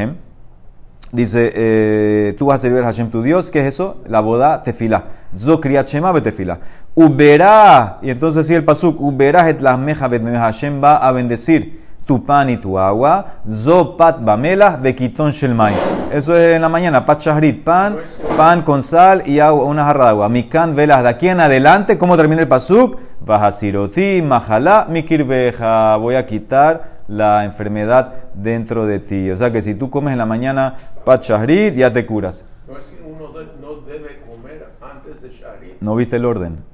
Dice, 1.12 1.52
eh, 1.56 2.36
tú 2.38 2.46
vas 2.46 2.60
a 2.60 2.62
servir 2.62 2.84
a 2.84 2.86
Hashem 2.86 3.10
tu 3.10 3.24
Dios. 3.24 3.50
¿Qué 3.50 3.62
es 3.62 3.74
eso? 3.74 4.02
La 4.08 4.22
boda 4.22 4.62
tefila. 4.62 5.06
Zokriat 5.36 5.88
shema 5.88 6.12
betefila. 6.12 6.60
Uberá. 6.94 7.98
Y 8.04 8.12
entonces 8.12 8.46
sí 8.46 8.54
el 8.54 8.64
pasuk. 8.64 9.02
Uberá 9.02 9.50
et 9.50 9.60
la 9.60 9.76
meja 9.76 10.08
Hashem 10.08 10.84
va 10.84 10.98
a 10.98 11.12
bendecir 11.12 11.81
tu 12.06 12.24
pan 12.24 12.50
y 12.50 12.58
tu 12.58 12.78
agua. 12.78 13.42
Zopat 13.50 14.20
bamela 14.22 14.78
bequiton 14.78 15.32
shelmai. 15.32 15.74
Eso 16.12 16.36
es 16.36 16.56
en 16.56 16.62
la 16.62 16.70
mañana. 16.70 17.06
Pat 17.06 17.24
pan, 17.64 17.98
pan 18.36 18.62
con 18.64 18.84
sal 18.84 19.24
y 19.26 19.40
agua, 19.40 19.66
una 19.66 19.86
jarra 19.86 20.06
de 20.06 20.10
agua. 20.10 20.30
Mikan 20.30 20.76
velas 20.76 21.04
de 21.04 21.10
aquí 21.10 21.28
en 21.30 21.40
adelante. 21.40 21.98
¿Cómo 21.98 22.18
termina 22.18 22.42
el 22.42 22.48
pasuk? 22.48 23.00
Bajasiroti, 23.26 24.22
majalá, 24.22 24.88
mikirbeja. 24.90 25.96
Voy 25.98 26.16
a 26.16 26.26
quitar 26.26 27.02
la 27.08 27.46
enfermedad 27.46 28.14
dentro 28.34 28.86
de 28.86 29.00
ti. 29.00 29.30
O 29.32 29.38
sea 29.38 29.52
que 29.52 29.62
si 29.62 29.76
tú 29.76 29.90
comes 29.90 30.12
en 30.14 30.18
la 30.18 30.26
mañana 30.26 30.76
pat 31.04 31.24
ya 31.24 31.94
te 31.94 32.06
curas. 32.06 32.44
No 32.68 32.78
es 32.78 32.86
que 32.86 33.02
uno 33.04 33.30
no 33.62 33.82
debe 33.82 34.22
comer 34.22 34.70
antes 34.82 35.22
de 35.22 35.30
shahrit. 35.30 35.82
No 35.82 35.96
viste 35.96 36.16
el 36.16 36.26
orden. 36.26 36.71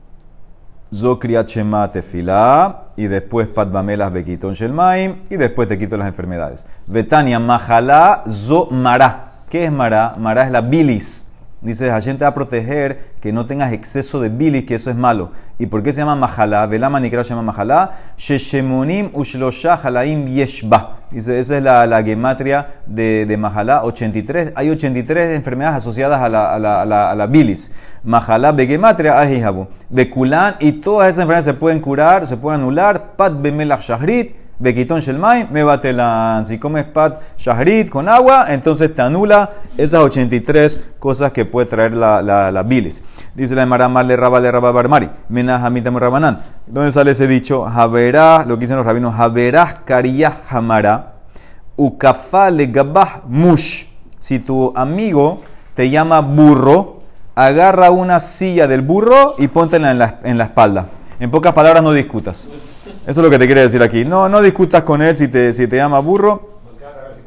Zokriat 0.93 1.47
Shema 1.47 1.87
Tefilá, 1.89 2.85
y 2.95 3.07
después 3.07 3.47
Patbamelas 3.47 4.11
Bekiton 4.11 4.53
Shelmaim, 4.53 5.23
y 5.29 5.37
después 5.37 5.67
te 5.67 5.77
quito 5.77 5.97
las 5.97 6.07
enfermedades. 6.07 6.67
Betania 6.87 7.39
Mahalá 7.39 8.23
Zo 8.27 8.67
Mará. 8.71 9.33
¿Qué 9.49 9.65
es 9.65 9.71
Mará? 9.71 10.15
Mará 10.17 10.45
es 10.45 10.51
la 10.51 10.61
bilis. 10.61 11.26
Dice, 11.59 11.89
Hashem 11.89 12.17
te 12.17 12.23
va 12.23 12.29
a 12.29 12.33
proteger 12.35 13.13
que 13.19 13.33
no 13.33 13.47
tengas 13.47 13.73
exceso 13.73 14.21
de 14.21 14.29
bilis, 14.29 14.65
que 14.65 14.75
eso 14.75 14.91
es 14.91 14.95
malo. 14.95 15.31
¿Y 15.57 15.65
por 15.65 15.81
qué 15.81 15.91
se 15.91 16.01
llama 16.01 16.15
majalá? 16.15 16.67
Velama 16.67 16.99
Nikra 16.99 17.23
se 17.23 17.31
llama 17.31 17.41
majalá. 17.41 17.93
Sheshemonim 18.15 19.09
ushlosha 19.13 19.73
halaim 19.73 20.27
yeshba. 20.27 20.97
Dice, 21.09 21.39
esa 21.39 21.57
es 21.57 21.63
la, 21.63 21.87
la 21.87 22.03
gematria 22.03 22.75
de, 22.85 23.25
de 23.25 23.37
majalá. 23.37 23.83
83. 23.85 24.53
Hay 24.55 24.69
83 24.69 25.33
enfermedades 25.35 25.77
asociadas 25.77 26.21
a 26.21 26.29
la, 26.29 26.53
a 26.53 26.59
la, 26.59 26.81
a 26.83 26.85
la, 26.85 27.11
a 27.11 27.15
la 27.15 27.25
bilis. 27.25 27.71
Majalá 28.03 28.51
begematria 28.51 29.19
ahijabu. 29.19 29.67
Bekulán. 29.89 30.57
Y 30.59 30.73
todas 30.73 31.07
esas 31.07 31.23
enfermedades 31.23 31.45
se 31.45 31.53
pueden 31.55 31.79
curar, 31.79 32.27
se 32.27 32.37
pueden 32.37 32.61
anular. 32.61 33.15
Pat 33.15 33.33
bemelach 33.41 33.81
shahrit 33.81 34.46
Bequitón 34.59 34.99
Shelmai, 34.99 35.47
me 35.51 35.63
batelan. 35.63 36.43
Si 36.43 36.57
comes 36.57 36.85
pat 36.85 37.21
shahrit 37.37 37.89
con 37.89 38.09
agua, 38.09 38.47
entonces 38.49 38.91
te 38.93 39.03
anula 39.03 39.51
esas 39.77 39.99
83 40.01 40.93
cosas 40.97 41.31
que 41.31 41.45
puede 41.45 41.67
traer 41.67 41.95
la, 41.95 42.23
la, 42.23 42.63
bilis. 42.63 43.03
Dice 43.35 43.53
la 43.53 43.63
Emara 43.63 43.87
le 44.03 44.15
raba 44.15 44.39
le 44.39 44.51
raba 44.51 44.71
barmari. 44.71 45.09
Menajamita 45.29 45.91
rabanán. 45.91 46.41
¿Dónde 46.65 46.91
sale 46.91 47.11
ese 47.11 47.27
dicho? 47.27 47.65
Javerá, 47.65 48.45
lo 48.47 48.55
que 48.55 48.61
dicen 48.61 48.77
los 48.77 48.85
rabinos, 48.85 49.13
Javerá 49.13 49.83
kariyah 49.85 50.33
jamara. 50.49 51.13
Ukafa 51.75 52.49
le 52.49 52.65
gabah 52.65 53.21
mush. 53.27 53.85
Si 54.17 54.39
tu 54.39 54.73
amigo 54.75 55.43
te 55.75 55.91
llama 55.91 56.21
burro, 56.21 57.01
agarra 57.35 57.91
una 57.91 58.19
silla 58.19 58.67
del 58.67 58.81
burro 58.81 59.35
y 59.37 59.49
póntela 59.49 59.91
en 59.91 59.99
la, 59.99 60.19
en 60.23 60.39
la 60.39 60.45
espalda. 60.45 60.87
En 61.19 61.29
pocas 61.29 61.53
palabras, 61.53 61.83
no 61.83 61.91
discutas. 61.93 62.49
Eso 63.07 63.21
es 63.21 63.25
lo 63.25 63.29
que 63.29 63.39
te 63.39 63.45
quiere 63.45 63.61
decir 63.61 63.81
aquí. 63.81 64.03
No, 64.03 64.27
no 64.27 64.41
discutas 64.41 64.83
con 64.83 65.01
él 65.01 65.15
si 65.15 65.29
te, 65.29 65.53
si 65.53 65.65
te 65.67 65.77
llama 65.77 65.99
burro. 65.99 66.59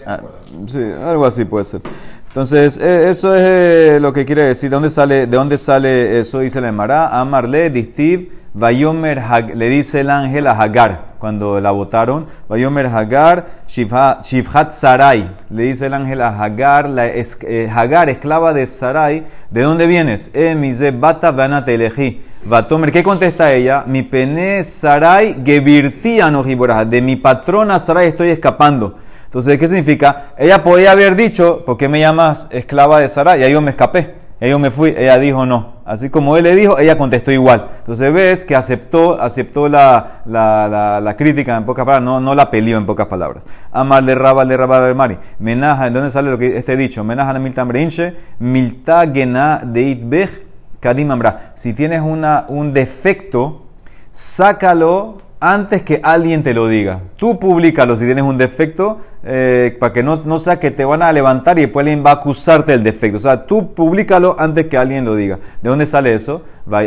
Ah, 0.07 0.21
sí, 0.67 0.79
algo 1.05 1.25
así 1.25 1.47
puede 1.47 1.65
ser. 1.65 1.81
Entonces, 2.29 2.77
eh, 2.79 3.09
eso 3.09 3.35
es 3.35 3.41
eh, 3.43 3.99
lo 4.01 4.13
que 4.13 4.25
quiere 4.27 4.45
decir. 4.45 4.69
¿De 4.69 4.75
dónde 4.77 4.91
sale, 4.91 5.27
de 5.27 5.37
dónde 5.37 5.57
sale 5.59 6.21
eso? 6.21 6.41
Dice 6.41 6.61
la 6.61 6.69
Emara. 6.69 7.19
Amarle, 7.19 7.71
Distiv, 7.71 8.31
Vayomer, 8.53 9.23
le 9.57 9.69
dice 9.71 10.01
el 10.01 10.11
ángel 10.11 10.47
a 10.49 10.53
Hagar 10.53 11.13
cuando 11.19 11.61
la 11.61 11.71
votaron. 11.71 12.27
Vayomer 12.49 12.87
Hagar, 12.87 13.47
Shivhat 13.67 14.73
Sarai. 14.73 15.35
Le 15.49 15.63
dice 15.63 15.87
el 15.87 15.95
ángel 15.95 16.21
a 16.21 16.29
Hagar, 16.43 16.89
la 16.91 17.07
es- 17.07 17.39
eh, 17.43 17.71
Hagar, 17.75 18.11
esclava 18.11 18.53
de 18.53 18.67
Sarai. 18.67 19.25
¿De 19.51 19.63
dónde 19.63 19.87
vienes? 19.87 20.31
Eh, 20.35 20.55
mize 20.55 20.91
bata 20.91 21.31
vana 21.31 21.65
te 21.65 21.75
elegí. 21.75 22.23
Vatomer, 22.43 22.91
¿qué 22.91 23.03
contesta 23.03 23.53
ella? 23.53 23.85
Mi 23.87 24.03
pene 24.03 24.65
Sarai 24.65 25.43
gebirti 25.45 26.21
anojiborah. 26.21 26.87
De 26.87 27.03
mi 27.03 27.17
patrona 27.17 27.79
Sarai 27.79 28.09
estoy 28.09 28.31
escapando. 28.31 28.97
Entonces, 29.27 29.59
¿qué 29.59 29.69
significa? 29.69 30.33
Ella 30.39 30.65
podía 30.65 30.93
haber 30.93 31.17
dicho, 31.17 31.65
¿por 31.67 31.77
qué 31.77 31.89
me 31.89 32.01
llamas 32.01 32.49
esclava 32.51 32.99
de 33.01 33.09
Sarai? 33.09 33.41
Y 33.41 33.45
ahí 33.45 33.53
yo 33.53 33.61
me 33.61 33.71
escapé. 33.71 34.15
Y 34.41 34.45
ahí 34.45 34.51
yo 34.51 34.59
me 34.59 34.71
fui. 34.71 34.95
Ella 34.97 35.19
dijo 35.19 35.45
no. 35.45 35.81
Así 35.85 36.09
como 36.09 36.37
él 36.39 36.45
le 36.45 36.55
dijo, 36.55 36.79
ella 36.79 36.97
contestó 36.97 37.31
igual. 37.31 37.69
Entonces 37.81 38.11
ves 38.11 38.47
que 38.47 38.57
aceptó, 38.57 39.21
aceptó 39.21 39.69
la, 39.69 40.23
la, 40.25 40.67
la, 40.67 41.01
la 41.01 41.17
crítica 41.17 41.57
en 41.59 41.65
pocas 41.65 41.85
palabras, 41.85 42.05
no, 42.05 42.21
no 42.21 42.35
la 42.35 42.51
peleó 42.51 42.79
en 42.79 42.87
pocas 42.87 43.07
palabras. 43.07 43.47
Amar 43.71 44.03
de 44.05 44.15
Raba, 44.15 44.47
de 44.47 44.57
Raba 44.57 44.81
de 44.81 44.95
Mari. 44.95 45.19
Menaja, 45.41 45.89
¿en 45.89 45.93
dónde 45.93 46.11
sale 46.11 46.31
lo 46.31 46.39
que 46.39 46.57
este 46.57 46.77
dicho? 46.77 47.05
Menaja 47.05 47.35
la 47.35 47.39
milta 47.39 47.65
breinche, 47.65 48.17
milta 48.39 49.05
gena 49.13 49.61
de 49.63 49.83
itbech 49.83 50.50
kadim 50.81 51.11
amra. 51.11 51.53
Si 51.55 51.73
tienes 51.73 52.01
una, 52.01 52.47
un 52.49 52.73
defecto, 52.73 53.67
sácalo 54.11 55.19
antes 55.41 55.81
que 55.83 56.01
alguien 56.03 56.43
te 56.43 56.53
lo 56.53 56.69
diga. 56.69 57.01
Tú 57.17 57.39
públicalo 57.39 57.97
si 57.97 58.05
tienes 58.05 58.25
un 58.25 58.37
defecto, 58.37 58.99
eh, 59.25 59.75
para 59.81 59.93
que 59.93 60.03
no, 60.03 60.17
no 60.25 60.39
sea 60.39 60.61
que 60.61 60.71
te 60.71 60.85
van 60.85 61.03
a 61.03 61.11
levantar 61.13 61.59
y 61.59 61.63
después 61.63 61.85
alguien 61.85 62.05
va 62.05 62.11
a 62.11 62.15
acusarte 62.15 62.73
del 62.73 62.85
defecto. 62.85 63.17
O 63.17 63.21
sea, 63.21 63.47
tú 63.47 63.73
públicalo 63.73 64.37
antes 64.39 64.67
que 64.67 64.77
alguien 64.77 65.07
lo 65.07 65.17
diga. 65.17 65.39
¿De 65.63 65.71
dónde 65.71 65.87
sale 65.87 66.15
eso? 66.15 66.43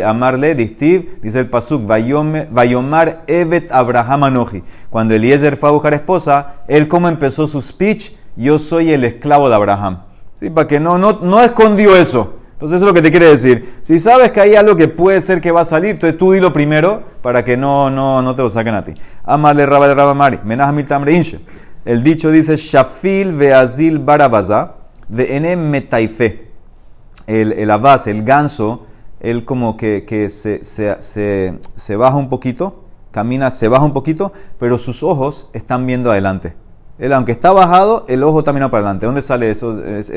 Amarle, 0.06 0.54
distiv, 0.54 1.20
dice 1.22 1.40
el 1.40 1.50
pasuk, 1.50 1.86
vayomar 1.86 3.24
evet 3.28 3.72
Abraham 3.72 4.26
anoji. 4.26 4.64
Cuando 4.90 5.16
Eliezer 5.16 5.58
fue 5.58 5.70
a 5.70 5.72
buscar 5.72 5.94
esposa, 5.96 6.56
él 6.68 6.88
como 6.88 7.08
empezó 7.08 7.48
su 7.48 7.60
speech, 7.60 8.12
yo 8.36 8.60
soy 8.60 8.92
el 8.92 9.04
esclavo 9.04 9.50
de 9.50 9.56
Abraham. 9.56 10.04
¿Sí? 10.36 10.52
Para 10.52 10.68
que 10.68 10.80
no, 10.80 11.00
no, 11.00 11.20
no 11.22 11.42
escondió 11.42 11.96
eso. 11.96 12.36
Entonces 12.64 12.82
es 12.82 12.88
lo 12.88 12.94
que 12.94 13.02
te 13.02 13.12
quiere 13.12 13.26
decir. 13.26 13.78
Si 13.82 14.00
sabes 14.00 14.32
que 14.32 14.40
hay 14.40 14.56
algo 14.56 14.78
que 14.78 14.88
puede 14.88 15.20
ser 15.20 15.42
que 15.42 15.52
va 15.52 15.62
a 15.62 15.66
salir, 15.66 15.92
entonces 15.92 16.18
tú 16.18 16.32
dilo 16.32 16.54
primero 16.54 17.04
para 17.22 17.44
que 17.44 17.58
no, 17.58 17.90
no, 17.90 18.22
no 18.22 18.36
te 18.38 18.42
lo 18.42 18.50
saquen 18.50 18.74
a 18.74 18.86
ti. 18.86 18.94
Amarle 19.26 19.66
raba 19.66 19.86
de 19.90 19.94
raba 19.94 20.14
mari. 20.14 20.40
Menaj 20.46 20.74
tambre 20.88 21.14
inche. 21.14 21.42
El 21.84 22.06
dicho 22.06 22.32
dice, 22.32 22.56
Shafil 22.56 23.34
veazil 23.34 24.00
barabaza 24.00 24.76
de 25.10 25.36
ene 25.36 25.58
metaife. 25.58 26.52
El, 27.28 27.52
el 27.52 27.70
abaz, 27.70 28.08
el 28.08 28.24
ganso, 28.24 28.86
él 29.20 29.44
como 29.44 29.76
que, 29.76 30.06
que 30.08 30.30
se, 30.30 30.64
se, 30.64 31.60
se 31.76 31.96
baja 31.98 32.16
un 32.16 32.30
poquito, 32.30 32.86
camina, 33.12 33.52
se 33.52 33.68
baja 33.68 33.84
un 33.84 33.92
poquito, 33.92 34.32
pero 34.58 34.78
sus 34.78 35.04
ojos 35.04 35.50
están 35.52 35.86
viendo 35.86 36.12
adelante. 36.12 36.56
Él, 37.04 37.12
aunque 37.12 37.34
está 37.34 37.52
bajado, 37.52 38.06
el 38.08 38.24
ojo 38.24 38.40
está 38.40 38.54
mirando 38.54 38.72
para 38.72 38.84
adelante. 38.86 39.06
¿Dónde 39.06 39.22
sale 39.22 39.52
eso, 39.52 39.84
es- 39.84 40.10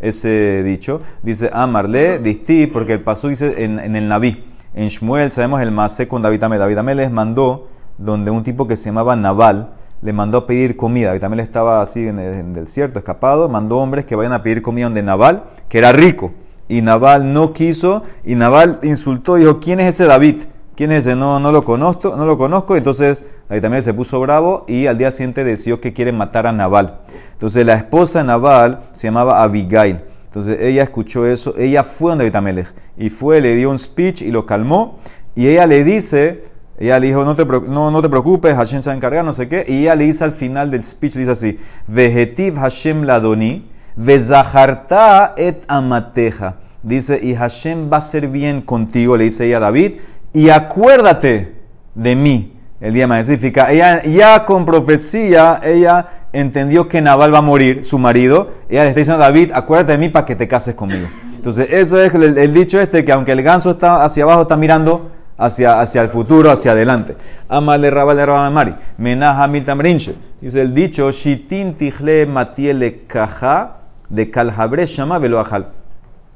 ese, 0.00 0.62
dicho? 0.62 1.02
Dice 1.22 1.50
Amarle, 1.52 2.18
Disti, 2.20 2.66
porque 2.66 2.94
el 2.94 3.00
pasú 3.02 3.28
dice 3.28 3.62
en, 3.64 3.78
en 3.78 3.96
el 3.96 4.08
Naví. 4.08 4.42
En 4.74 4.88
Shmuel, 4.88 5.30
sabemos 5.30 5.60
el 5.60 5.70
Masé 5.72 6.08
con 6.08 6.22
David 6.22 6.42
Amel. 6.42 6.58
David 6.58 6.78
Amel 6.78 6.96
les 6.96 7.10
mandó, 7.10 7.68
donde 7.98 8.30
un 8.30 8.42
tipo 8.42 8.66
que 8.66 8.76
se 8.76 8.86
llamaba 8.86 9.14
Naval, 9.14 9.72
le 10.00 10.12
mandó 10.14 10.38
a 10.38 10.46
pedir 10.46 10.74
comida. 10.78 11.08
David 11.08 11.24
Amel 11.24 11.40
estaba 11.40 11.82
así 11.82 12.08
en 12.08 12.18
el, 12.18 12.32
en 12.32 12.56
el 12.56 12.64
desierto, 12.64 12.98
escapado. 12.98 13.50
Mandó 13.50 13.76
hombres 13.78 14.06
que 14.06 14.16
vayan 14.16 14.32
a 14.32 14.42
pedir 14.42 14.62
comida 14.62 14.86
donde 14.86 15.02
Naval, 15.02 15.44
que 15.68 15.76
era 15.76 15.92
rico. 15.92 16.32
Y 16.66 16.80
Naval 16.80 17.34
no 17.34 17.52
quiso, 17.52 18.04
y 18.24 18.36
Naval 18.36 18.78
insultó 18.82 19.36
y 19.36 19.40
dijo, 19.42 19.60
¿quién 19.60 19.80
es 19.80 19.88
ese 19.90 20.06
David? 20.06 20.36
¿Quién 20.74 20.90
es 20.92 21.06
ese? 21.06 21.14
No, 21.14 21.38
no 21.38 21.52
lo 21.52 21.62
conozco, 21.64 22.16
no 22.16 22.24
lo 22.24 22.38
conozco. 22.38 22.74
Entonces 22.74 23.22
David 23.52 23.62
también 23.64 23.82
se 23.82 23.92
puso 23.92 24.18
bravo 24.18 24.64
y 24.66 24.86
al 24.86 24.96
día 24.96 25.10
siguiente 25.10 25.44
decidió 25.44 25.78
que 25.78 25.92
quiere 25.92 26.10
matar 26.10 26.46
a 26.46 26.52
Naval. 26.52 27.00
Entonces 27.34 27.66
la 27.66 27.74
esposa 27.74 28.20
de 28.20 28.24
Naval 28.24 28.80
se 28.92 29.08
llamaba 29.08 29.42
Abigail. 29.42 29.98
Entonces 30.24 30.56
ella 30.58 30.84
escuchó 30.84 31.26
eso, 31.26 31.54
ella 31.58 31.84
fue 31.84 32.12
donde 32.12 32.24
David 32.24 32.36
Amelech 32.36 32.74
y 32.96 33.10
fue, 33.10 33.42
le 33.42 33.54
dio 33.54 33.68
un 33.68 33.78
speech 33.78 34.22
y 34.22 34.30
lo 34.30 34.46
calmó. 34.46 35.00
Y 35.34 35.48
ella 35.48 35.66
le 35.66 35.84
dice, 35.84 36.44
ella 36.78 36.98
le 36.98 37.08
dijo, 37.08 37.26
no 37.26 37.36
te, 37.36 37.44
no, 37.44 37.90
no 37.90 38.00
te 38.00 38.08
preocupes, 38.08 38.56
Hashem 38.56 38.80
se 38.80 38.88
va 38.88 38.94
a 38.94 38.96
encargar, 38.96 39.22
no 39.22 39.34
sé 39.34 39.50
qué. 39.50 39.66
Y 39.68 39.82
ella 39.82 39.96
le 39.96 40.04
dice 40.04 40.24
al 40.24 40.32
final 40.32 40.70
del 40.70 40.82
speech, 40.82 41.16
le 41.16 41.20
dice 41.20 41.32
así, 41.32 41.58
Vegetiv 41.86 42.56
Hashem 42.56 43.02
ladoni, 43.02 43.70
vezaharta 43.96 45.34
et 45.36 45.62
amateja. 45.68 46.56
Dice, 46.82 47.20
y 47.22 47.34
Hashem 47.34 47.92
va 47.92 47.98
a 47.98 48.00
ser 48.00 48.28
bien 48.28 48.62
contigo, 48.62 49.18
le 49.18 49.24
dice 49.24 49.44
ella 49.44 49.58
a 49.58 49.60
David, 49.60 49.96
y 50.32 50.48
acuérdate 50.48 51.52
de 51.94 52.16
mí. 52.16 52.51
El 52.82 52.94
día 52.94 53.06
más 53.06 53.28
significa, 53.28 53.70
ella 53.70 54.02
ya 54.02 54.44
con 54.44 54.66
profecía, 54.66 55.60
ella 55.62 56.08
entendió 56.32 56.88
que 56.88 57.00
Nabal 57.00 57.32
va 57.32 57.38
a 57.38 57.42
morir, 57.42 57.84
su 57.84 57.96
marido. 57.96 58.50
Ella 58.68 58.82
le 58.82 58.88
está 58.88 58.98
diciendo 58.98 59.22
a 59.22 59.26
David, 59.28 59.52
acuérdate 59.54 59.92
de 59.92 59.98
mí 59.98 60.08
para 60.08 60.26
que 60.26 60.34
te 60.34 60.48
cases 60.48 60.74
conmigo. 60.74 61.06
Entonces, 61.32 61.68
eso 61.70 62.00
es 62.02 62.12
el, 62.12 62.52
dicho 62.52 62.80
este, 62.80 63.04
que 63.04 63.12
aunque 63.12 63.30
el 63.30 63.42
ganso 63.44 63.70
está 63.70 64.04
hacia 64.04 64.24
abajo, 64.24 64.42
está 64.42 64.56
mirando 64.56 65.12
hacia, 65.38 65.80
hacia 65.80 66.02
el 66.02 66.08
futuro, 66.08 66.50
hacia 66.50 66.72
adelante. 66.72 67.16
Amale 67.48 67.88
rabal 67.88 68.16
de 68.16 68.26
rabal 68.26 68.52
mari. 68.52 68.74
Menaja 68.98 69.46
miltamrinche. 69.46 70.16
Dice 70.40 70.60
el 70.60 70.74
dicho, 70.74 71.08
shitin 71.12 71.76
tijle 71.76 72.26
matiele 72.26 73.06
kaja 73.06 73.76
de 74.08 74.28
kalhabre 74.28 74.86
shama 74.86 75.20
veloajal. 75.20 75.68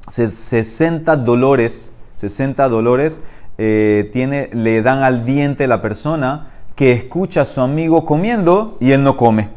60 0.07 1.17
dolores, 1.17 1.91
60 2.15 2.69
dolores 2.69 3.21
eh, 3.57 4.09
tiene, 4.13 4.49
le 4.53 4.81
dan 4.81 5.03
al 5.03 5.25
diente 5.25 5.67
la 5.67 5.81
persona 5.81 6.47
que 6.75 6.91
escucha 6.91 7.41
a 7.41 7.45
su 7.45 7.61
amigo 7.61 8.05
comiendo 8.05 8.77
y 8.79 8.91
él 8.91 9.03
no 9.03 9.17
come. 9.17 9.49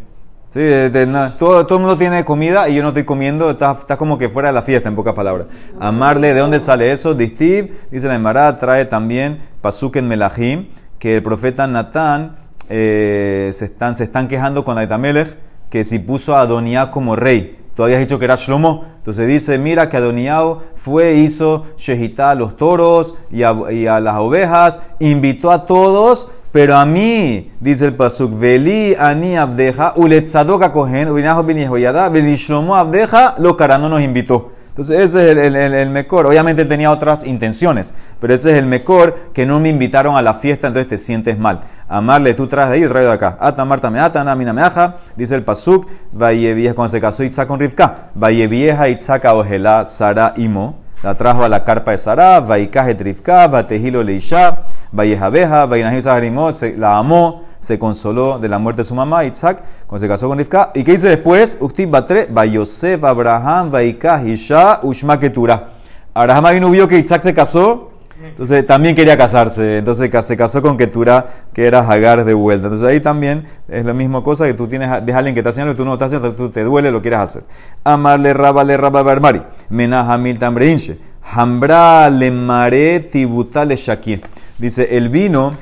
Sí, 0.48 0.58
de- 0.60 0.90
de 0.90 1.06
todo, 1.38 1.64
todo 1.66 1.78
el 1.78 1.84
mundo 1.84 1.96
tiene 1.96 2.24
comida 2.24 2.68
y 2.68 2.74
yo 2.74 2.82
no 2.82 2.88
estoy 2.88 3.04
comiendo, 3.04 3.50
está, 3.50 3.70
está 3.72 3.96
como 3.96 4.18
que 4.18 4.28
fuera 4.28 4.48
de 4.48 4.54
la 4.54 4.62
fiesta, 4.62 4.88
en 4.88 4.96
pocas 4.96 5.14
palabras. 5.14 5.46
Amarle, 5.78 6.34
¿de 6.34 6.40
dónde 6.40 6.58
sale 6.58 6.90
eso? 6.90 7.14
Distib, 7.14 7.70
dice 7.92 8.08
la 8.08 8.16
Emara, 8.16 8.58
trae 8.58 8.84
también 8.86 9.38
Pasuk 9.60 9.94
en 9.96 10.08
Melahim, 10.08 10.66
que 10.98 11.14
el 11.14 11.22
profeta 11.22 11.68
Natán 11.68 12.36
eh, 12.68 13.50
se, 13.52 13.66
están, 13.66 13.94
se 13.94 14.04
están 14.04 14.26
quejando 14.26 14.64
con 14.64 14.76
Aitamelech 14.78 15.36
que 15.70 15.84
si 15.84 16.00
puso 16.00 16.34
a 16.34 16.40
Adoniá 16.40 16.90
como 16.90 17.14
rey, 17.14 17.59
tú 17.74 17.83
habías 17.83 18.00
dicho 18.00 18.18
que 18.18 18.24
era 18.24 18.37
Shlomo. 18.37 18.85
Entonces 18.96 19.26
dice, 19.26 19.59
mira 19.59 19.88
que 19.88 19.96
Adoniao 19.96 20.62
fue, 20.74 21.14
hizo 21.14 21.66
Shehitá 21.76 22.30
a 22.30 22.35
los 22.35 22.56
toros 22.56 23.14
y 23.30 23.42
a, 23.42 24.00
las 24.00 24.16
ovejas, 24.16 24.80
invitó 24.98 25.50
a 25.50 25.66
todos, 25.66 26.28
pero 26.52 26.76
a 26.76 26.85
mí, 26.85 27.52
dice 27.61 27.87
el 27.87 27.94
Pasuk, 27.94 28.38
Veli 28.38 28.94
ani 28.98 29.37
abdeja, 29.37 29.94
uletzadoka 29.96 30.72
kohen, 30.72 31.09
ubinajo 31.09 31.42
bin 31.44 31.59
Yehoyada, 31.59 32.09
veli 32.09 32.37
Shlomo 32.37 32.76
abdeja, 32.76 33.35
lo 33.38 33.56
cara 33.56 33.78
no 33.78 33.88
nos 33.88 34.02
invitó. 34.02 34.52
Entonces 34.70 35.00
ese 35.00 35.30
es 35.33 35.37
el, 35.37 35.56
el, 35.56 35.74
el, 35.74 35.90
mejor. 35.90 36.26
Obviamente 36.26 36.62
él 36.62 36.68
tenía 36.68 36.90
otras 36.90 37.26
intenciones, 37.26 37.92
pero 38.20 38.33
ese 38.33 38.52
es 38.52 38.56
el 38.56 38.66
mejor 38.66 39.14
que 39.35 39.44
no 39.44 39.61
me 39.61 39.68
invitaron 39.68 40.16
a 40.16 40.22
la 40.22 40.35
fiesta, 40.35 40.68
entonces 40.68 40.88
te 40.88 40.96
sientes 40.96 41.38
mal. 41.38 41.61
Amarle, 41.88 42.35
tú 42.35 42.46
traes 42.46 42.70
de 42.70 42.76
ahí, 42.76 42.83
yo 42.83 42.88
traigo 42.88 43.09
de 43.09 43.14
acá. 43.16 43.37
Ata 43.40 43.64
Marta 43.64 43.90
me 43.90 43.98
ata, 43.98 44.22
Namina 44.22 44.52
me 44.52 44.62
aja, 44.62 44.94
dice 45.16 45.35
el 45.35 45.42
Pasuk, 45.42 45.88
vieja 46.12 46.74
cuando 46.74 46.88
se 46.88 47.00
casó 47.00 47.24
Itzá 47.24 47.46
con 47.48 47.59
Rivka, 47.59 48.11
vieja 48.14 48.88
Itzá 48.88 49.20
Ojela 49.35 49.85
Sara 49.85 50.35
Imo, 50.37 50.76
la 51.02 51.14
trajo 51.14 51.42
a 51.42 51.48
la 51.48 51.64
carpa 51.64 51.90
de 51.90 51.98
Sara, 51.98 52.38
Vaikaje 52.40 52.94
Trivka, 52.94 53.48
Batejilo 53.48 54.04
Leisha, 54.04 54.61
Vallejabeja, 54.92 55.66
Vainahim 55.66 56.00
Saharimó, 56.00 56.52
se 56.52 56.76
la 56.76 56.96
amó, 56.96 57.49
se 57.60 57.78
consoló 57.78 58.38
de 58.38 58.48
la 58.48 58.58
muerte 58.58 58.82
de 58.82 58.86
su 58.86 58.94
mamá, 58.94 59.24
Isaac, 59.24 59.62
cuando 59.86 60.00
se 60.00 60.08
casó 60.08 60.28
con 60.28 60.38
Rivka. 60.38 60.72
¿Y 60.74 60.82
qué 60.82 60.92
dice 60.92 61.08
después? 61.08 61.58
Uktib 61.60 61.90
Batre, 61.90 62.26
Vayosef, 62.30 63.04
Abraham, 63.04 63.70
Vaikah, 63.70 64.24
Isha, 64.24 64.80
Ushma 64.82 65.20
Ketura. 65.20 65.74
Abraham 66.14 66.54
vino 66.54 66.70
vio 66.70 66.88
que 66.88 66.98
Isaac 66.98 67.22
se 67.22 67.34
casó, 67.34 67.90
entonces 68.22 68.66
también 68.66 68.96
quería 68.96 69.16
casarse. 69.16 69.78
Entonces 69.78 70.10
se 70.26 70.36
casó 70.36 70.62
con 70.62 70.76
Ketura, 70.76 71.26
que 71.52 71.66
era 71.66 71.80
Hagar 71.80 72.24
de 72.24 72.34
vuelta. 72.34 72.66
Entonces 72.66 72.88
ahí 72.88 73.00
también 73.00 73.44
es 73.68 73.84
la 73.84 73.92
misma 73.92 74.22
cosa 74.22 74.46
que 74.46 74.54
tú 74.54 74.66
tienes, 74.66 74.88
ves 75.04 75.14
a 75.14 75.18
alguien 75.18 75.34
que 75.34 75.40
está 75.40 75.50
haciendo 75.50 75.72
y 75.72 75.76
tú 75.76 75.84
no 75.84 75.90
lo 75.90 75.94
estás 75.94 76.06
haciendo, 76.12 76.32
tú 76.32 76.50
te 76.50 76.64
duele, 76.64 76.90
lo 76.90 77.00
quieres 77.00 77.20
hacer. 77.20 77.44
Amarle 77.84 78.34
raba 78.34 78.64
le 78.64 78.76
raba 78.76 79.02
barmari. 79.02 79.42
Menaja 79.68 80.18
mil 80.18 80.38
tambreinche. 80.38 80.98
Hambra 81.32 82.10
le 82.10 82.30
mare 82.30 83.00
tibuta 83.00 83.64
le 83.64 83.76
shakir. 83.76 84.22
Dice, 84.58 84.96
el 84.96 85.08
vino 85.08 85.54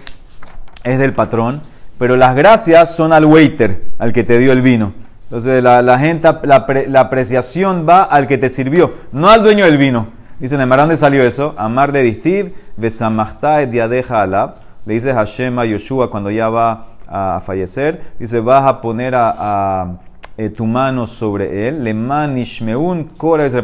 es 0.82 0.98
del 0.98 1.12
patrón, 1.12 1.61
pero 1.98 2.16
las 2.16 2.34
gracias 2.34 2.94
son 2.94 3.12
al 3.12 3.24
waiter, 3.24 3.82
al 3.98 4.12
que 4.12 4.24
te 4.24 4.38
dio 4.38 4.52
el 4.52 4.62
vino. 4.62 4.92
Entonces 5.24 5.62
la, 5.62 5.98
gente, 5.98 6.28
la, 6.44 6.64
pre- 6.64 6.88
la 6.88 7.00
apreciación 7.00 7.87
va 7.87 8.02
al 8.02 8.26
que 8.26 8.38
te 8.38 8.48
sirvió, 8.48 8.94
no 9.12 9.28
al 9.28 9.42
dueño 9.42 9.64
del 9.66 9.76
vino. 9.76 10.06
Dicen, 10.40 10.61
¿en 10.61 10.68
dónde 10.68 10.96
salió 10.96 11.24
eso? 11.24 11.54
Amar 11.58 11.90
de 11.90 12.02
Distiv, 12.02 12.52
Besamachta 12.76 13.61
et 13.61 13.70
diadeja 13.70 14.22
alab. 14.22 14.54
Le 14.87 14.94
dice 14.94 15.12
Hashem 15.12 15.58
a 15.58 15.66
Yoshua 15.66 16.08
cuando 16.11 16.30
ya 16.30 16.48
va 16.48 16.87
a 17.08 17.42
fallecer. 17.44 18.00
Dice, 18.20 18.38
vas 18.40 18.64
a 18.64 18.80
poner 18.80 19.14
a, 19.16 19.98
eh, 20.37 20.48
tu 20.50 20.64
mano 20.64 21.08
sobre 21.08 21.68
él. 21.68 21.82
Le 21.82 21.92
manishmeun 21.92 23.11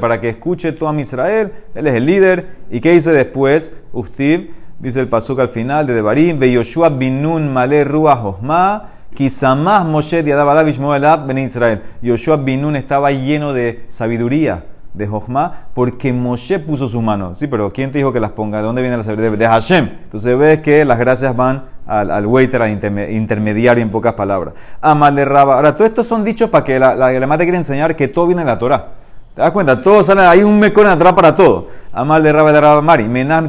para 0.00 0.20
que 0.20 0.30
escuche 0.30 0.72
todo 0.72 0.88
a 0.88 1.00
Israel. 1.00 1.52
Él 1.76 1.86
es 1.86 1.94
el 1.94 2.04
líder. 2.04 2.48
¿Y 2.70 2.80
qué 2.80 2.90
dice 2.90 3.12
después? 3.12 3.72
Ustiv, 3.92 4.50
dice 4.84 5.00
el 5.00 5.08
pasuk 5.08 5.40
al 5.40 5.48
final 5.48 5.86
de 5.86 5.94
Devarim, 5.94 6.38
Ve 6.38 6.52
Yoshua 6.52 6.90
binun 6.90 7.52
male 7.52 7.82
ruach 7.82 8.22
hosma. 8.22 8.90
Kisamah 9.14 9.84
Moshe 9.84 10.22
diadabala 10.22 10.62
bishmoelab 10.62 11.26
ben 11.26 11.38
Israel. 11.38 11.82
Yoshua 12.02 12.36
binun 12.36 12.76
estaba 12.76 13.10
lleno 13.10 13.52
de 13.52 13.84
sabiduría 13.88 14.64
de 14.92 15.06
Jochma, 15.06 15.68
porque 15.72 16.12
Moshe 16.12 16.58
puso 16.58 16.86
su 16.88 17.00
mano. 17.00 17.34
Sí, 17.34 17.46
pero 17.46 17.72
¿quién 17.72 17.90
te 17.90 17.98
dijo 17.98 18.12
que 18.12 18.20
las 18.20 18.30
ponga? 18.32 18.58
¿De 18.58 18.64
dónde 18.64 18.82
viene 18.82 18.96
la 18.96 19.02
sabiduría? 19.02 19.36
De 19.36 19.46
Hashem. 19.46 19.88
Entonces 20.04 20.38
ves 20.38 20.60
que 20.60 20.84
las 20.84 20.98
gracias 20.98 21.34
van 21.34 21.64
al, 21.86 22.10
al 22.10 22.26
waiter, 22.26 22.62
al 22.62 22.70
interme- 22.70 23.10
intermediario, 23.10 23.82
en 23.82 23.90
pocas 23.90 24.14
palabras. 24.14 24.54
Amal 24.80 25.16
de 25.16 25.24
Raba. 25.24 25.56
Ahora, 25.56 25.76
todo 25.76 25.86
esto 25.86 26.04
son 26.04 26.22
dichos 26.22 26.50
para 26.50 26.64
que 26.64 26.78
la, 26.78 26.94
la 26.94 27.10
Gemara 27.10 27.38
te 27.38 27.44
quiere 27.44 27.58
enseñar 27.58 27.96
que 27.96 28.08
todo 28.08 28.26
viene 28.26 28.42
de 28.42 28.46
la 28.46 28.58
Torah. 28.58 28.88
¿Te 29.34 29.40
das 29.40 29.50
cuenta? 29.50 29.82
Todo 29.82 30.04
sale, 30.04 30.22
hay 30.22 30.44
un 30.44 30.60
mecón 30.60 30.84
en 30.84 30.90
la 30.90 30.98
Torah 30.98 31.14
para 31.14 31.34
todo. 31.34 31.66
Amal 31.92 32.22
de 32.22 32.32
Raba 32.32 32.52
de 32.52 32.60
Raba 32.60 32.80
Mari. 32.80 33.08
Menam 33.08 33.48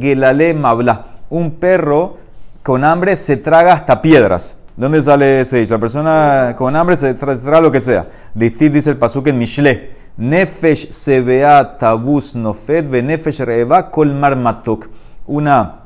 gelale 0.00 0.54
mabla. 0.54 1.06
Un 1.30 1.52
perro 1.52 2.18
con 2.62 2.84
hambre 2.84 3.16
se 3.16 3.36
traga 3.36 3.72
hasta 3.72 4.02
piedras. 4.02 4.56
¿Dónde 4.76 5.02
sale 5.02 5.40
ese 5.40 5.58
dicho? 5.58 5.74
La 5.74 5.80
persona 5.80 6.54
con 6.56 6.74
hambre 6.76 6.96
se 6.96 7.14
tra- 7.18 7.34
se 7.34 7.42
traga 7.42 7.60
lo 7.60 7.72
que 7.72 7.80
sea. 7.80 8.06
Dicid 8.34 8.72
dice 8.72 8.90
el 8.90 8.96
pasuk 8.96 9.26
en 9.26 9.38
Mishle. 9.38 9.90
Nefesh 10.16 10.90
sebea 10.90 11.76
tabus 11.76 12.34
nofet 12.34 12.88
ve 12.88 13.02
nefesh 13.02 13.40
reeva 13.40 13.90
kol 13.90 14.14
marmatok. 14.14 14.88
Una, 15.26 15.82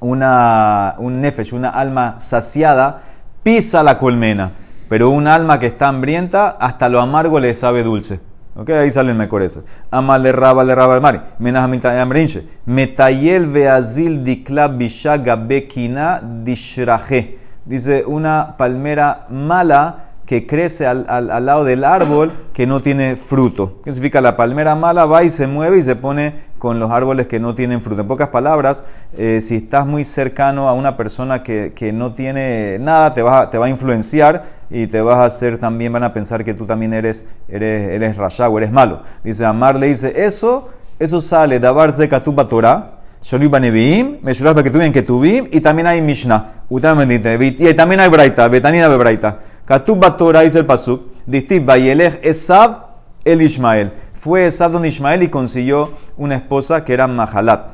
una, 0.00 0.94
un 0.98 1.20
nefesh, 1.20 1.52
una 1.52 1.70
alma 1.70 2.16
saciada, 2.18 3.02
pisa 3.42 3.82
la 3.82 3.98
colmena. 3.98 4.52
Pero 4.88 5.10
un 5.10 5.26
alma 5.26 5.58
que 5.58 5.66
está 5.66 5.88
hambrienta, 5.88 6.50
hasta 6.50 6.88
lo 6.88 7.00
amargo 7.00 7.40
le 7.40 7.52
sabe 7.54 7.82
dulce. 7.82 8.20
¿Ok? 8.56 8.70
Ahí 8.70 8.90
sale 8.90 9.12
el 9.12 9.18
mejor 9.18 9.42
ese. 9.42 9.62
Amal 9.90 10.22
de 10.22 10.32
raba 10.32 10.64
de 10.64 10.74
raba 10.74 11.00
mari. 11.00 11.20
Menas 11.38 11.62
amrinche. 11.84 12.46
Metayel 12.66 13.46
beazil 13.46 14.24
dikla 14.24 14.68
bishaga 14.68 15.36
bekina 15.36 16.20
dishraje. 16.20 17.38
Dice 17.64 18.04
una 18.06 18.56
palmera 18.56 19.26
mala 19.30 20.07
que 20.28 20.46
crece 20.46 20.86
al, 20.86 21.06
al- 21.08 21.46
lado 21.46 21.64
del 21.64 21.84
árbol 21.84 22.30
que 22.52 22.66
no 22.66 22.82
tiene 22.82 23.16
fruto. 23.16 23.80
¿Qué 23.82 23.90
significa? 23.92 24.20
La 24.20 24.36
palmera 24.36 24.74
mala 24.74 25.06
va 25.06 25.22
y 25.22 25.30
se 25.30 25.46
mueve 25.46 25.78
y 25.78 25.82
se 25.82 25.96
pone 25.96 26.34
con 26.58 26.78
los 26.78 26.90
árboles 26.90 27.26
que 27.28 27.40
no 27.40 27.54
tienen 27.54 27.80
fruto. 27.80 28.02
En 28.02 28.08
pocas 28.08 28.28
palabras, 28.28 28.84
eh, 29.16 29.40
si 29.40 29.56
estás 29.56 29.86
muy 29.86 30.04
cercano 30.04 30.68
a 30.68 30.74
una 30.74 30.98
persona 30.98 31.42
que, 31.42 31.72
que 31.74 31.94
no 31.94 32.12
tiene 32.12 32.76
nada, 32.78 33.14
te 33.14 33.22
va, 33.22 33.40
a- 33.40 33.48
te 33.48 33.56
va 33.56 33.64
a 33.64 33.68
influenciar 33.70 34.44
y 34.68 34.86
te 34.86 35.00
vas 35.00 35.16
a 35.16 35.24
hacer 35.24 35.56
también, 35.56 35.94
van 35.94 36.04
a 36.04 36.12
pensar 36.12 36.44
que 36.44 36.52
tú 36.52 36.66
también 36.66 36.92
eres, 36.92 37.26
eres, 37.48 37.88
eres 37.88 38.18
rasha 38.18 38.50
o 38.50 38.58
eres 38.58 38.70
malo. 38.70 39.00
Dice, 39.24 39.46
Amar 39.46 39.76
le 39.76 39.86
dice, 39.86 40.12
eso, 40.14 40.68
eso 40.98 41.22
sale, 41.22 41.58
dabar 41.58 41.94
zeka 41.94 42.22
tu 42.22 42.34
Torah, 42.34 42.98
Sholiba 43.22 43.58
Nevi'im, 43.58 44.18
Meshuras 44.22 44.54
Beketuvim 44.54 44.92
Ketuvim, 44.92 45.48
y 45.50 45.60
también 45.60 45.86
hay 45.86 46.02
Mishnah. 46.02 46.64
Y 46.70 46.80
también 46.80 48.00
hay 48.00 48.08
Braita, 48.10 48.46
Betanina 48.46 48.88
Bebraita. 48.88 49.38
Katub 49.68 50.16
Torah 50.16 50.40
dice 50.40 50.60
el 50.60 50.64
Pasuk, 50.64 51.02
Distiv 51.26 51.62
Bayelech 51.66 52.24
Esav 52.24 52.86
el 53.22 53.42
Ishmael. 53.42 53.92
Fue 54.14 54.46
Esav 54.46 54.72
don 54.72 54.86
Ishmael 54.86 55.22
y 55.22 55.28
consiguió 55.28 55.92
una 56.16 56.36
esposa 56.36 56.86
que 56.86 56.94
era 56.94 57.06
Mahalat. 57.06 57.72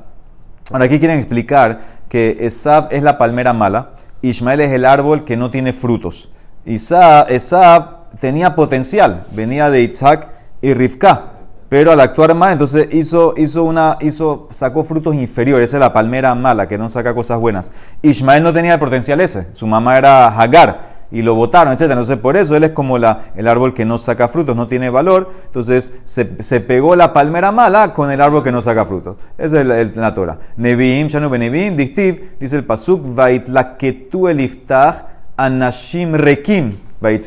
Ahora 0.72 0.86
aquí 0.86 0.98
quieren 0.98 1.18
explicar 1.18 1.78
que 2.08 2.36
Esav 2.40 2.88
es 2.90 3.00
la 3.04 3.16
palmera 3.16 3.52
mala, 3.52 3.90
Ishmael 4.22 4.62
es 4.62 4.72
el 4.72 4.86
árbol 4.86 5.22
que 5.24 5.36
no 5.36 5.50
tiene 5.50 5.72
frutos. 5.72 6.32
Isa- 6.66 7.26
Esav 7.28 8.10
tenía 8.20 8.56
potencial, 8.56 9.26
venía 9.30 9.70
de 9.70 9.82
Isaac 9.82 10.30
y 10.62 10.74
Rivka, 10.74 11.26
pero 11.68 11.92
al 11.92 12.00
actuar 12.00 12.34
mal, 12.34 12.54
entonces 12.54 12.88
hizo, 12.90 13.34
hizo 13.36 13.62
una, 13.62 13.98
hizo, 14.00 14.48
sacó 14.50 14.82
frutos 14.82 15.14
inferiores, 15.14 15.70
esa 15.70 15.76
es 15.76 15.80
la 15.80 15.92
palmera 15.92 16.34
mala, 16.34 16.66
que 16.66 16.76
no 16.76 16.90
saca 16.90 17.14
cosas 17.14 17.38
buenas. 17.38 17.72
Ishmael 18.02 18.42
no 18.42 18.52
tenía 18.52 18.74
el 18.74 18.80
potencial 18.80 19.20
ese, 19.20 19.54
su 19.54 19.68
mamá 19.68 19.96
era 19.96 20.26
Hagar 20.26 20.93
y 21.14 21.22
lo 21.22 21.34
botaron, 21.34 21.72
etc. 21.72 21.82
Entonces 21.82 22.18
por 22.18 22.36
eso 22.36 22.54
él 22.56 22.64
es 22.64 22.72
como 22.72 22.98
la, 22.98 23.20
el 23.36 23.48
árbol 23.48 23.72
que 23.72 23.84
no 23.86 23.96
saca 23.96 24.28
frutos, 24.28 24.54
no 24.54 24.66
tiene 24.66 24.90
valor, 24.90 25.30
entonces 25.46 25.94
se, 26.04 26.32
se 26.40 26.60
pegó 26.60 26.96
la 26.96 27.12
palmera 27.14 27.52
mala 27.52 27.94
con 27.94 28.10
el 28.10 28.20
árbol 28.20 28.42
que 28.42 28.52
no 28.52 28.60
saca 28.60 28.84
frutos. 28.84 29.16
Esa 29.38 29.56
es 29.60 29.62
el- 29.64 29.70
el- 29.70 29.92
la 29.94 30.14
Torah. 30.14 30.38
Nevi'im, 30.58 31.06
Shanu 31.06 31.30
Benevim, 31.30 31.76
Dictiv, 31.76 32.36
dice 32.38 32.56
el 32.56 32.64
Pasuk, 32.64 33.14
Vait 33.14 33.48
la 33.48 33.76
ketu 33.78 34.28
eliftach 34.28 35.04
anashim 35.36 36.14
rekim, 36.14 36.76
Vait 37.00 37.22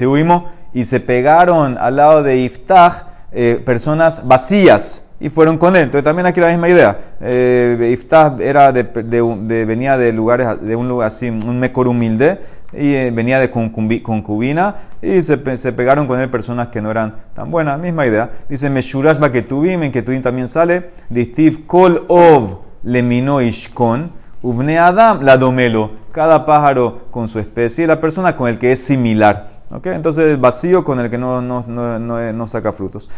y 0.73 0.85
se 0.85 0.99
pegaron 0.99 1.77
al 1.77 1.95
lado 1.95 2.23
de 2.23 2.37
Iftach 2.37 3.05
eh, 3.31 3.61
personas 3.65 4.27
vacías 4.27 5.05
y 5.19 5.29
fueron 5.29 5.57
con 5.57 5.75
él. 5.75 5.83
Entonces 5.83 6.03
también 6.03 6.25
aquí 6.27 6.39
la 6.39 6.49
misma 6.49 6.69
idea. 6.69 6.97
Eh, 7.19 7.89
Iftach 7.93 8.39
era 8.39 8.71
de, 8.71 8.83
de 8.83 9.37
de- 9.41 9.65
venía 9.65 9.97
de 9.97 10.13
lugares, 10.13 10.61
de 10.61 10.75
un 10.75 10.87
lugar 10.87 11.07
así, 11.07 11.29
un 11.29 11.59
mejor 11.59 11.87
humilde, 11.87 12.39
y 12.77 12.93
eh, 12.93 13.11
venía 13.11 13.39
de 13.39 13.49
concubina, 13.49 14.75
y 15.01 15.21
se, 15.21 15.57
se 15.57 15.73
pegaron 15.73 16.07
con 16.07 16.19
él 16.19 16.29
personas 16.29 16.67
que 16.67 16.81
no 16.81 16.91
eran 16.91 17.15
tan 17.33 17.49
buenas. 17.49 17.79
Misma 17.79 18.05
idea. 18.05 18.29
Dice 18.47 18.69
Meshurash 18.69 19.17
Baketubim, 19.17 19.83
en 19.83 19.91
Ketubim 19.91 20.21
también 20.21 20.47
sale, 20.47 20.91
Distiv 21.09 21.65
Kol 21.65 22.05
Ov 22.07 22.59
Lemino 22.83 23.41
Ishkon, 23.41 24.11
Ubne 24.41 24.77
Adam 24.79 25.23
la 25.23 25.37
domelo. 25.37 25.91
Cada 26.11 26.45
pájaro 26.45 27.07
con 27.11 27.27
su 27.27 27.39
especie, 27.39 27.83
y 27.83 27.87
la 27.87 27.99
persona 27.99 28.35
con 28.35 28.47
el 28.47 28.57
que 28.57 28.71
es 28.71 28.83
similar. 28.83 29.57
¿Ok? 29.71 29.87
Entonces, 29.87 30.39
vacío 30.39 30.83
con 30.83 30.99
el 30.99 31.09
que 31.09 31.17
no, 31.17 31.41
no, 31.41 31.65
no, 31.67 31.99
no, 31.99 32.33
no 32.33 32.47
saca 32.47 32.71
frutos. 32.71 33.09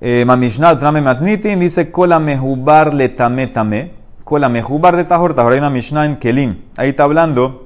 Eh, 0.00 0.24
Mamishna 0.26 0.78
Trame 0.78 1.00
Matnitin 1.00 1.58
dice: 1.60 1.90
Kola 1.90 2.18
mehubar 2.18 2.92
le 2.92 3.08
tame. 3.08 3.94
Kola 4.24 4.48
mehubar 4.48 4.96
de 4.96 5.04
tajor, 5.04 5.32
tajor. 5.32 5.52
Hay 5.52 5.60
una 5.60 5.70
Mishnah 5.70 6.04
en 6.04 6.16
Kelim. 6.16 6.56
Ahí 6.76 6.90
está 6.90 7.04
hablando. 7.04 7.65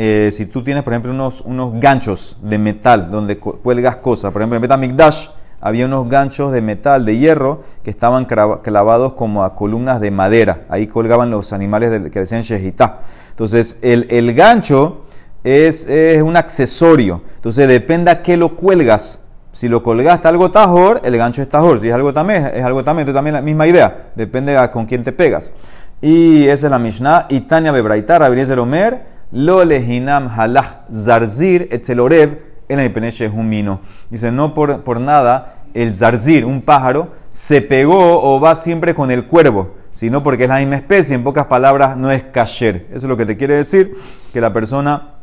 Eh, 0.00 0.30
si 0.32 0.46
tú 0.46 0.62
tienes, 0.62 0.84
por 0.84 0.92
ejemplo, 0.92 1.10
unos, 1.12 1.40
unos 1.40 1.80
ganchos 1.80 2.38
de 2.40 2.56
metal 2.58 3.10
donde 3.10 3.38
cu- 3.38 3.58
cuelgas 3.62 3.96
cosas, 3.96 4.32
por 4.32 4.40
ejemplo, 4.40 4.56
en 4.56 4.62
Betamikdash 4.62 5.28
había 5.60 5.86
unos 5.86 6.08
ganchos 6.08 6.52
de 6.52 6.62
metal, 6.62 7.04
de 7.04 7.18
hierro, 7.18 7.62
que 7.82 7.90
estaban 7.90 8.24
clavados 8.26 9.14
como 9.14 9.42
a 9.42 9.56
columnas 9.56 10.00
de 10.00 10.12
madera. 10.12 10.66
Ahí 10.68 10.86
colgaban 10.86 11.30
los 11.30 11.52
animales 11.52 11.90
del- 11.90 12.10
que 12.12 12.20
decían 12.20 12.42
shehitá. 12.42 13.00
Entonces, 13.30 13.78
el, 13.82 14.06
el 14.10 14.34
gancho 14.34 15.02
es, 15.42 15.86
es 15.88 16.22
un 16.22 16.36
accesorio. 16.36 17.22
Entonces, 17.34 17.66
depende 17.66 18.10
a 18.12 18.22
qué 18.22 18.36
lo 18.36 18.54
cuelgas. 18.54 19.22
Si 19.50 19.66
lo 19.68 19.82
colgaste 19.82 20.28
algo 20.28 20.50
tajor, 20.52 21.00
el 21.02 21.16
gancho 21.16 21.42
es 21.42 21.48
tajor. 21.48 21.80
Si 21.80 21.88
es 21.88 21.94
algo 21.94 22.12
también, 22.12 22.46
es 22.54 22.64
algo 22.64 22.84
también. 22.84 23.08
Entonces, 23.08 23.18
también 23.18 23.34
la 23.34 23.42
misma 23.42 23.66
idea. 23.66 24.10
Depende 24.14 24.56
a 24.56 24.70
con 24.70 24.86
quién 24.86 25.02
te 25.02 25.10
pegas. 25.10 25.52
Y 26.00 26.44
esa 26.46 26.68
es 26.68 26.70
la 26.70 26.78
Mishnah. 26.78 27.26
Y 27.30 27.40
Tania 27.40 27.72
Bebraita, 27.72 28.20
Rabeliezer 28.20 28.60
Omer, 28.60 29.17
Lo 29.30 29.64
lehinam 29.64 30.28
halah 30.28 30.86
zarzir 30.92 31.68
etzelorev 31.70 32.38
en 32.68 32.80
el 32.80 33.32
humino. 33.34 33.80
Dice, 34.10 34.30
no 34.32 34.54
por, 34.54 34.82
por 34.82 35.00
nada 35.00 35.64
el 35.74 35.94
zarzir, 35.94 36.44
un 36.44 36.62
pájaro, 36.62 37.12
se 37.32 37.60
pegó 37.60 38.22
o 38.22 38.40
va 38.40 38.54
siempre 38.54 38.94
con 38.94 39.10
el 39.10 39.26
cuervo, 39.26 39.74
sino 39.92 40.22
porque 40.22 40.44
es 40.44 40.48
la 40.48 40.58
misma 40.58 40.76
especie. 40.76 41.14
En 41.14 41.24
pocas 41.24 41.46
palabras, 41.46 41.96
no 41.96 42.10
es 42.10 42.24
kasher. 42.24 42.86
Eso 42.88 42.96
es 42.96 43.04
lo 43.04 43.16
que 43.16 43.26
te 43.26 43.36
quiere 43.36 43.54
decir, 43.54 43.94
que 44.32 44.40
la 44.40 44.52
persona 44.52 45.14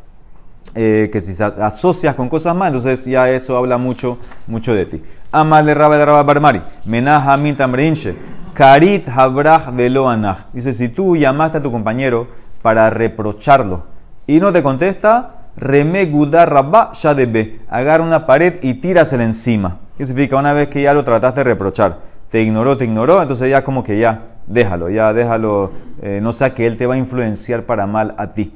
eh, 0.73 1.09
que 1.11 1.21
si 1.21 1.33
se 1.33 1.43
asocias 1.43 2.15
con 2.15 2.27
cosas 2.29 2.55
más, 2.55 2.67
entonces 2.67 3.05
ya 3.05 3.29
eso 3.29 3.57
habla 3.57 3.77
mucho, 3.77 4.17
mucho 4.47 4.73
de 4.73 4.85
ti. 4.85 5.03
Amal 5.31 5.65
de 5.65 5.73
Rabba 5.73 5.97
de 5.97 6.05
Rabba 6.05 6.23
Barmari, 6.23 6.61
Menah 6.85 7.33
Hamid 7.33 7.55
Tamreinche, 7.55 8.15
Karit 8.53 9.07
Habrach 9.07 9.73
Veloanach. 9.73 10.47
Dice, 10.53 10.73
si 10.73 10.89
tú 10.89 11.15
llamaste 11.15 11.59
a 11.59 11.63
tu 11.63 11.71
compañero 11.71 12.27
para 12.61 12.89
reprocharlo 12.89 13.94
y 14.27 14.39
no 14.39 14.51
te 14.51 14.63
contesta, 14.63 15.31
Reme 15.55 16.05
Gudar 16.05 16.51
Rabba 16.51 16.91
Shadebe, 16.93 17.61
agarra 17.69 18.03
una 18.03 18.25
pared 18.25 18.55
y 18.61 18.75
tírasela 18.75 19.23
encima. 19.23 19.77
¿Qué 19.97 20.05
significa? 20.05 20.37
Una 20.37 20.53
vez 20.53 20.67
que 20.67 20.81
ya 20.81 20.93
lo 20.93 21.03
trataste 21.03 21.41
de 21.41 21.45
reprochar, 21.45 21.99
te 22.29 22.41
ignoró, 22.41 22.75
te 22.75 22.85
ignoró, 22.85 23.21
entonces 23.21 23.49
ya 23.49 23.63
como 23.63 23.83
que 23.83 23.97
ya, 23.97 24.23
déjalo, 24.47 24.89
ya 24.89 25.13
déjalo, 25.13 25.71
eh, 26.01 26.19
no 26.21 26.33
sea 26.33 26.53
que 26.53 26.67
él 26.67 26.75
te 26.75 26.85
va 26.85 26.95
a 26.95 26.97
influenciar 26.97 27.63
para 27.63 27.87
mal 27.87 28.13
a 28.17 28.27
ti. 28.27 28.51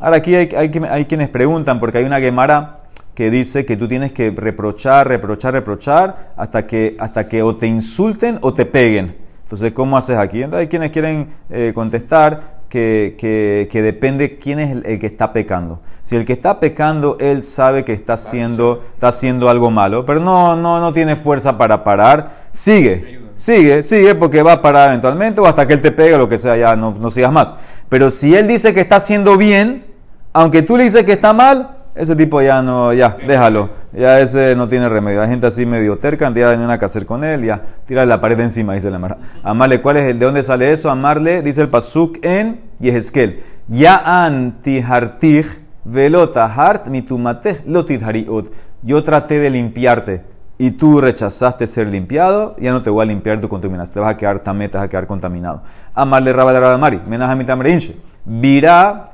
Ahora 0.00 0.16
aquí 0.16 0.34
hay, 0.34 0.48
hay, 0.56 0.70
hay 0.90 1.04
quienes 1.06 1.28
preguntan, 1.28 1.80
porque 1.80 1.98
hay 1.98 2.04
una 2.04 2.20
Gemara 2.20 2.80
que 3.14 3.30
dice 3.30 3.64
que 3.64 3.76
tú 3.76 3.88
tienes 3.88 4.12
que 4.12 4.30
reprochar, 4.30 5.08
reprochar, 5.08 5.54
reprochar, 5.54 6.32
hasta 6.36 6.66
que, 6.66 6.96
hasta 7.00 7.26
que 7.26 7.42
o 7.42 7.56
te 7.56 7.66
insulten 7.66 8.38
o 8.42 8.52
te 8.52 8.64
peguen. 8.64 9.16
Entonces, 9.42 9.72
¿cómo 9.72 9.96
haces 9.96 10.18
aquí? 10.18 10.42
Entonces, 10.42 10.66
hay 10.66 10.68
quienes 10.68 10.90
quieren 10.90 11.28
eh, 11.50 11.72
contestar 11.74 12.57
que, 12.68 13.16
que, 13.18 13.68
que 13.70 13.82
depende 13.82 14.38
quién 14.38 14.58
es 14.58 14.70
el, 14.70 14.86
el 14.86 15.00
que 15.00 15.06
está 15.06 15.32
pecando. 15.32 15.80
Si 16.02 16.16
el 16.16 16.24
que 16.24 16.32
está 16.32 16.60
pecando, 16.60 17.16
él 17.20 17.42
sabe 17.42 17.84
que 17.84 17.92
está 17.92 18.14
haciendo, 18.14 18.82
está 18.94 19.08
haciendo 19.08 19.48
algo 19.48 19.70
malo, 19.70 20.04
pero 20.04 20.20
no, 20.20 20.56
no, 20.56 20.80
no 20.80 20.92
tiene 20.92 21.16
fuerza 21.16 21.58
para 21.58 21.84
parar, 21.84 22.48
sigue. 22.50 23.26
Sigue, 23.34 23.84
sigue, 23.84 24.16
porque 24.16 24.42
va 24.42 24.54
a 24.54 24.62
parar 24.62 24.88
eventualmente 24.88 25.40
o 25.40 25.46
hasta 25.46 25.64
que 25.64 25.74
él 25.74 25.80
te 25.80 25.92
pegue, 25.92 26.18
lo 26.18 26.28
que 26.28 26.38
sea, 26.38 26.56
ya 26.56 26.74
no, 26.74 26.92
no 26.98 27.08
sigas 27.08 27.30
más. 27.30 27.54
Pero 27.88 28.10
si 28.10 28.34
él 28.34 28.48
dice 28.48 28.74
que 28.74 28.80
está 28.80 28.96
haciendo 28.96 29.36
bien, 29.36 29.84
aunque 30.32 30.62
tú 30.62 30.76
le 30.76 30.82
dices 30.82 31.04
que 31.04 31.12
está 31.12 31.32
mal, 31.32 31.77
ese 31.98 32.14
tipo 32.16 32.40
ya 32.40 32.62
no, 32.62 32.92
ya, 32.92 33.16
déjalo. 33.26 33.70
Ya 33.92 34.20
ese 34.20 34.54
no 34.54 34.68
tiene 34.68 34.88
remedio. 34.88 35.20
Hay 35.20 35.28
gente 35.28 35.46
así 35.46 35.66
medio 35.66 35.96
terca, 35.96 36.30
no 36.30 36.36
hay 36.36 36.56
nada 36.56 36.78
que 36.78 36.84
hacer 36.84 37.04
con 37.04 37.24
él, 37.24 37.44
ya, 37.44 37.60
tira 37.86 38.06
la 38.06 38.20
pared 38.20 38.38
encima, 38.40 38.74
dice 38.74 38.90
la 38.90 38.98
Mara. 38.98 39.18
Amarle, 39.42 39.80
¿cuál 39.80 39.96
es 39.96 40.04
el, 40.04 40.18
de 40.18 40.26
dónde 40.26 40.42
sale 40.42 40.70
eso? 40.70 40.90
Amarle, 40.90 41.42
dice 41.42 41.62
el 41.62 41.68
Pasuk 41.68 42.18
en 42.22 42.60
Yehezkel. 42.78 43.42
Ya 43.66 44.24
antihartij 44.26 45.46
velota 45.84 46.46
hart 46.46 46.86
mitumateh 46.86 47.62
lotidhariut. 47.66 48.52
Yo 48.82 49.02
traté 49.02 49.38
de 49.38 49.50
limpiarte 49.50 50.22
y 50.56 50.72
tú 50.72 51.00
rechazaste 51.00 51.66
ser 51.66 51.88
limpiado, 51.88 52.56
ya 52.58 52.72
no 52.72 52.82
te 52.82 52.90
voy 52.90 53.02
a 53.02 53.06
limpiar 53.06 53.40
tu 53.40 53.48
contaminación. 53.48 53.94
Te 53.94 54.00
vas 54.00 54.14
a 54.14 54.16
quedar 54.16 54.40
también, 54.40 54.70
te 54.70 54.76
vas 54.76 54.86
a 54.86 54.88
quedar 54.88 55.06
contaminado. 55.06 55.62
Amarle 55.94 56.32
raba 56.32 56.52
de 56.52 56.60
rabamari. 56.60 57.00
Menajamitamreinche. 57.06 57.96
Virá 58.24 59.12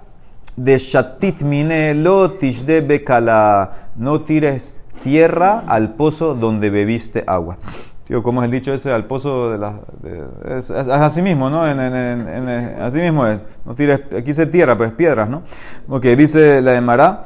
de 0.57 0.79
shatit 0.79 1.43
mine 1.43 1.95
lo 1.95 2.33
tishde 2.33 2.81
bekala. 2.81 3.89
No 3.97 4.21
tires 4.23 4.77
tierra 5.03 5.65
al 5.67 5.95
pozo 5.95 6.35
donde 6.35 6.71
bebiste 6.71 7.25
agua. 7.27 7.59
Tío, 8.07 8.23
¿cómo 8.23 8.43
es 8.43 8.47
el 8.47 8.51
dicho 8.51 8.73
ese? 8.75 8.93
Al 8.93 9.07
pozo 9.07 9.51
de 9.51 9.59
la... 9.59 9.81
de- 10.03 10.59
es, 10.59 10.69
es- 10.69 10.87
es 10.87 10.89
así 10.89 11.23
mismo, 11.23 11.49
¿no? 11.49 11.67
En, 11.67 11.81
en- 11.81 12.29
en- 12.29 12.83
así 12.83 12.99
mismo 13.01 13.27
es. 13.27 13.39
No 13.65 13.75
tires... 13.75 14.01
Aquí 14.17 14.33
se 14.35 14.45
tierra, 14.47 14.77
pero 14.77 14.91
es 14.91 14.95
piedras, 14.95 15.29
¿no? 15.29 15.43
Ok, 15.89 16.05
dice 16.09 16.61
la 16.61 16.73
de 16.73 16.81
Mará. 16.83 17.23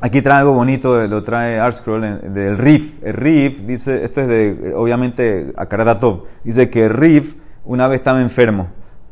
Aquí 0.00 0.22
trae 0.22 0.38
algo 0.38 0.52
bonito, 0.52 1.04
lo 1.08 1.22
trae 1.24 1.58
Arscroll 1.58 2.32
del 2.32 2.56
Rif. 2.56 3.02
El 3.02 3.14
Rif 3.14 3.62
dice, 3.62 4.04
esto 4.04 4.20
es 4.20 4.28
de, 4.28 4.72
obviamente, 4.76 5.52
Akaradatov. 5.56 6.22
Dice 6.44 6.70
que 6.70 6.88
Rif 6.88 7.34
una 7.64 7.88
vez 7.88 7.96
estaba 7.98 8.20
enfermo. 8.20 8.68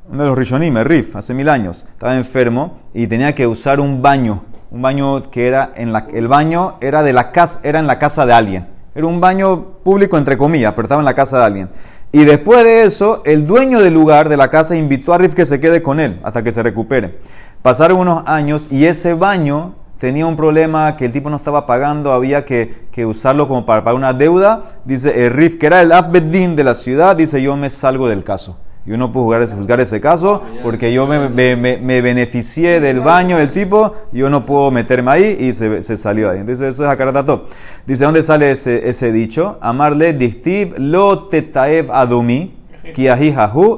Uno 0.08 0.22
de 0.22 0.28
los 0.28 0.38
Rishonim, 0.38 0.76
Rif, 0.84 1.16
hace 1.16 1.34
mil 1.34 1.48
años. 1.48 1.88
Estaba 1.90 2.14
enfermo 2.14 2.78
y 2.94 3.08
tenía 3.08 3.34
que 3.34 3.48
usar 3.48 3.80
un 3.80 4.02
baño. 4.02 4.44
Un 4.70 4.80
baño 4.80 5.30
que 5.30 5.48
era 5.48 5.72
en 5.74 5.92
la, 5.92 6.06
el 6.14 6.28
baño 6.28 6.76
era 6.80 7.02
de 7.02 7.12
la 7.12 7.32
casa, 7.32 7.58
era 7.64 7.80
en 7.80 7.88
la 7.88 7.98
casa 7.98 8.24
de 8.24 8.32
alguien. 8.32 8.68
Era 8.94 9.06
un 9.08 9.20
baño 9.20 9.78
público 9.82 10.16
entre 10.16 10.38
comillas, 10.38 10.74
pero 10.74 10.86
estaba 10.86 11.00
en 11.00 11.06
la 11.06 11.14
casa 11.14 11.38
de 11.38 11.44
alguien. 11.44 11.68
Y 12.12 12.24
después 12.24 12.62
de 12.62 12.84
eso, 12.84 13.22
el 13.24 13.48
dueño 13.48 13.80
del 13.80 13.94
lugar 13.94 14.28
de 14.28 14.36
la 14.36 14.48
casa 14.48 14.76
invitó 14.76 15.12
a 15.12 15.18
Rif 15.18 15.34
que 15.34 15.44
se 15.44 15.58
quede 15.58 15.82
con 15.82 15.98
él 15.98 16.20
hasta 16.22 16.44
que 16.44 16.52
se 16.52 16.62
recupere. 16.62 17.18
Pasaron 17.62 17.98
unos 17.98 18.22
años 18.26 18.68
y 18.70 18.86
ese 18.86 19.14
baño 19.14 19.74
tenía 19.98 20.26
un 20.26 20.36
problema 20.36 20.96
que 20.96 21.06
el 21.06 21.12
tipo 21.12 21.30
no 21.30 21.36
estaba 21.36 21.66
pagando, 21.66 22.12
había 22.12 22.44
que, 22.44 22.86
que 22.92 23.04
usarlo 23.06 23.48
como 23.48 23.66
para 23.66 23.82
pagar 23.82 23.96
una 23.96 24.12
deuda. 24.12 24.62
Dice 24.84 25.26
el 25.26 25.32
Rif, 25.32 25.58
que 25.58 25.66
era 25.66 25.82
el 25.82 25.90
Afbeddin 25.90 26.54
de 26.54 26.62
la 26.62 26.74
ciudad, 26.74 27.16
dice 27.16 27.42
yo 27.42 27.56
me 27.56 27.70
salgo 27.70 28.08
del 28.08 28.22
caso. 28.22 28.60
Yo 28.86 28.96
no 28.96 29.10
puedo 29.10 29.26
juzgar 29.26 29.48
juzgar 29.56 29.80
ese 29.80 30.00
caso 30.00 30.42
porque 30.62 30.92
yo 30.92 31.06
me, 31.06 31.28
me- 31.28 31.56
me- 31.56 32.00
beneficié 32.00 32.78
del 32.80 33.00
baño 33.00 33.36
del 33.36 33.50
tipo, 33.50 33.92
yo 34.12 34.30
no 34.30 34.46
puedo 34.46 34.70
meterme 34.70 35.10
ahí 35.10 35.36
y 35.40 35.52
se, 35.52 35.82
se 35.82 35.96
salió 35.96 36.30
ahí. 36.30 36.38
Entonces 36.38 36.72
eso 36.74 36.84
es 36.84 36.88
Akaratatop. 36.90 37.48
Dice, 37.84 38.04
¿dónde 38.04 38.22
sale 38.22 38.52
ese, 38.52 38.88
ese 38.88 39.10
dicho? 39.10 39.58
Amarle 39.60 40.12
dictiv 40.12 40.74
lo 40.78 41.24
tetaev 41.24 41.90
adomi. 41.90 42.54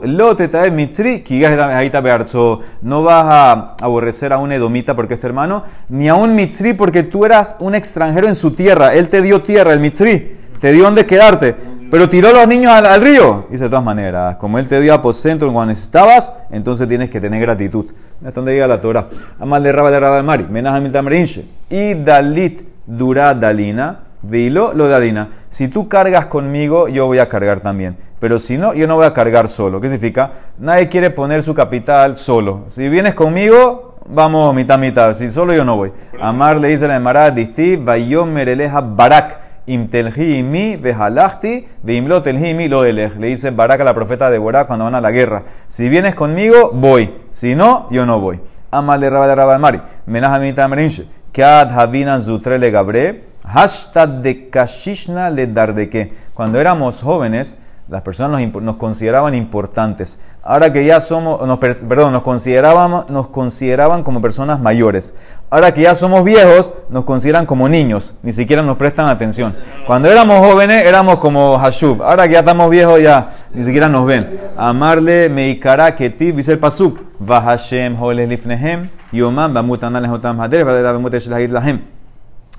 Lo 0.04 0.36
mitri. 0.72 1.22
No 2.82 3.02
vas 3.02 3.24
a 3.26 3.74
aborrecer 3.80 4.34
a 4.34 4.38
un 4.38 4.52
edomita 4.52 4.94
porque 4.94 5.14
es 5.14 5.20
tu 5.20 5.26
hermano, 5.26 5.64
ni 5.88 6.08
a 6.10 6.14
un 6.14 6.34
mitri 6.34 6.74
porque 6.74 7.02
tú 7.02 7.24
eras 7.24 7.56
un 7.60 7.74
extranjero 7.74 8.28
en 8.28 8.34
su 8.34 8.50
tierra. 8.50 8.92
Él 8.94 9.08
te 9.08 9.22
dio 9.22 9.40
tierra, 9.40 9.72
el 9.72 9.80
mitri, 9.80 10.36
te 10.60 10.72
dio 10.72 10.84
donde 10.84 11.06
quedarte. 11.06 11.56
Pero 11.90 12.08
tiró 12.08 12.32
los 12.32 12.46
niños 12.46 12.72
al, 12.72 13.00
río. 13.00 13.46
Dice 13.50 13.64
de 13.64 13.70
todas 13.70 13.84
maneras, 13.84 14.36
como 14.36 14.58
él 14.58 14.68
te 14.68 14.80
dio 14.80 14.92
aposento 14.92 15.46
cuando 15.46 15.66
necesitabas, 15.66 16.34
entonces 16.50 16.86
tienes 16.86 17.08
que 17.08 17.20
tener 17.20 17.40
gratitud. 17.40 17.86
Hasta 18.24 18.40
donde 18.40 18.52
llega 18.52 18.66
la 18.66 18.80
Torah. 18.80 19.08
Amal 19.40 19.62
de 19.62 19.72
raba 19.72 19.90
de 19.90 20.00
raba 20.00 20.16
del 20.16 20.24
mari. 20.24 20.44
Menas. 20.50 20.82
Y 21.70 21.94
dalit 21.94 22.62
dura 22.86 23.34
dalina. 23.34 24.00
Vilo 24.20 24.72
lo 24.74 24.88
dalina. 24.88 25.28
Si 25.48 25.68
tú 25.68 25.88
cargas 25.88 26.26
conmigo, 26.26 26.88
yo 26.88 27.06
voy 27.06 27.20
a 27.20 27.28
cargar 27.28 27.60
también. 27.60 27.96
Pero 28.20 28.38
si 28.38 28.58
no, 28.58 28.74
yo 28.74 28.86
no 28.86 28.96
voy 28.96 29.06
a 29.06 29.14
cargar 29.14 29.48
solo. 29.48 29.80
¿Qué 29.80 29.88
significa? 29.88 30.32
Nadie 30.58 30.88
quiere 30.88 31.10
poner 31.10 31.42
su 31.42 31.54
capital 31.54 32.18
solo. 32.18 32.64
Si 32.66 32.88
vienes 32.88 33.14
conmigo, 33.14 33.96
vamos 34.08 34.54
mitad 34.54 34.78
mitad. 34.78 35.12
Si 35.14 35.28
solo 35.28 35.54
yo 35.54 35.64
no 35.64 35.76
voy. 35.76 35.92
Amar 36.20 36.58
le 36.58 36.68
dice 36.68 36.88
la 36.88 36.96
Emara, 36.96 37.30
disti, 37.30 37.76
vayom 37.76 38.30
mereleja 38.30 38.80
barak. 38.80 39.47
Imtelhi 39.68 40.42
mi 40.42 40.76
vejalachti, 40.76 41.68
veimlo 41.82 42.22
telhi 42.22 42.54
mi 42.54 42.68
lo 42.68 42.84
elej. 42.84 43.18
Le 43.18 43.26
dice 43.28 43.50
Barak 43.50 43.82
a 43.82 43.84
la 43.84 43.92
profeta 43.92 44.30
de 44.30 44.38
Borá 44.38 44.66
cuando 44.66 44.86
van 44.86 44.94
a 44.94 45.00
la 45.00 45.10
guerra. 45.10 45.42
Si 45.66 45.90
vienes 45.90 46.14
conmigo, 46.14 46.70
voy. 46.72 47.14
Si 47.30 47.54
no, 47.54 47.86
yo 47.90 48.06
no 48.06 48.18
voy. 48.18 48.40
Amal 48.70 49.00
de 49.00 49.10
Rabba 49.10 49.28
de 49.28 49.34
Rabba 49.34 49.58
Mari. 49.58 49.80
Menaj 50.06 50.34
a 50.34 50.38
mi 50.38 50.52
tamrinche. 50.54 51.06
Kad 51.32 51.70
havinan 51.70 52.22
zutre 52.22 52.58
le 52.58 52.70
gabre. 52.70 53.24
Hashtag 53.44 54.22
de 54.22 54.48
kashishna 54.48 55.28
le 55.28 55.46
dardeke. 55.46 56.12
Cuando 56.32 56.58
éramos 56.58 57.02
jóvenes, 57.02 57.58
las 57.88 58.02
personas 58.02 58.40
nos, 58.40 58.62
nos 58.62 58.76
consideraban 58.76 59.34
importantes. 59.34 60.20
Ahora 60.42 60.72
que 60.72 60.84
ya 60.84 61.00
somos, 61.00 61.46
nos, 61.46 61.58
per- 61.58 61.74
perdón, 61.88 62.12
nos 62.12 62.22
consideraban, 62.22 63.06
nos 63.08 63.28
consideraban 63.28 64.02
como 64.02 64.20
personas 64.20 64.60
mayores. 64.60 65.14
Ahora 65.50 65.72
que 65.72 65.82
ya 65.82 65.94
somos 65.94 66.22
viejos, 66.24 66.74
nos 66.90 67.04
consideran 67.04 67.46
como 67.46 67.68
niños. 67.68 68.14
Ni 68.22 68.32
siquiera 68.32 68.62
nos 68.62 68.76
prestan 68.76 69.08
atención. 69.08 69.56
Cuando 69.86 70.10
éramos 70.10 70.38
jóvenes, 70.38 70.84
éramos 70.84 71.18
como 71.18 71.58
Hashub. 71.58 72.02
Ahora 72.02 72.26
que 72.26 72.34
ya 72.34 72.40
estamos 72.40 72.68
viejos, 72.68 73.00
ya 73.00 73.30
ni 73.54 73.64
siquiera 73.64 73.88
nos 73.88 74.06
ven. 74.06 74.28
Amarle 74.56 75.30
meikara 75.30 75.96
ketiv, 75.96 76.36
dice 76.36 76.52
el 76.52 76.58
pasuk. 76.58 77.00
Vahashem 77.18 77.96
lifnehem. 78.28 78.90
Yomam 79.12 79.54
bamutanales 79.54 80.10
otam 80.10 80.38
hader. 80.40 80.66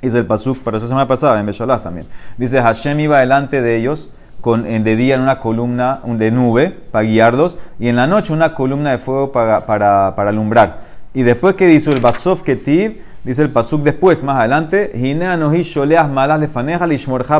Dice 0.01 0.17
el 0.17 0.25
pasuk, 0.25 0.59
para 0.59 0.77
eso 0.77 0.87
semana 0.87 1.05
pasada, 1.07 1.39
en 1.39 1.45
Beshalach 1.45 1.83
también. 1.83 2.07
Dice, 2.37 2.61
Hashem 2.61 2.99
iba 3.01 3.19
delante 3.19 3.61
de 3.61 3.75
ellos 3.75 4.09
con, 4.41 4.65
en, 4.65 4.83
de 4.83 4.95
día 4.95 5.15
en 5.15 5.21
una 5.21 5.39
columna 5.39 6.01
de 6.05 6.31
nube 6.31 6.69
para 6.91 7.03
guiarlos 7.03 7.57
y 7.79 7.87
en 7.87 7.95
la 7.95 8.07
noche 8.07 8.33
una 8.33 8.53
columna 8.53 8.91
de 8.91 8.97
fuego 8.97 9.31
para, 9.31 9.65
para, 9.65 10.15
para 10.15 10.29
alumbrar. 10.29 10.81
Y 11.13 11.23
después 11.23 11.55
que 11.55 11.67
dice 11.67 11.91
el 11.91 11.99
Basov 11.99 12.43
Ketiv, 12.43 13.01
dice 13.23 13.41
el 13.41 13.49
pasuk 13.49 13.83
después, 13.83 14.23
más 14.23 14.37
adelante, 14.37 14.91
"Hine 14.93 15.27
anohi 15.27 15.63
sholeach 15.63 16.07
malas 16.07 16.39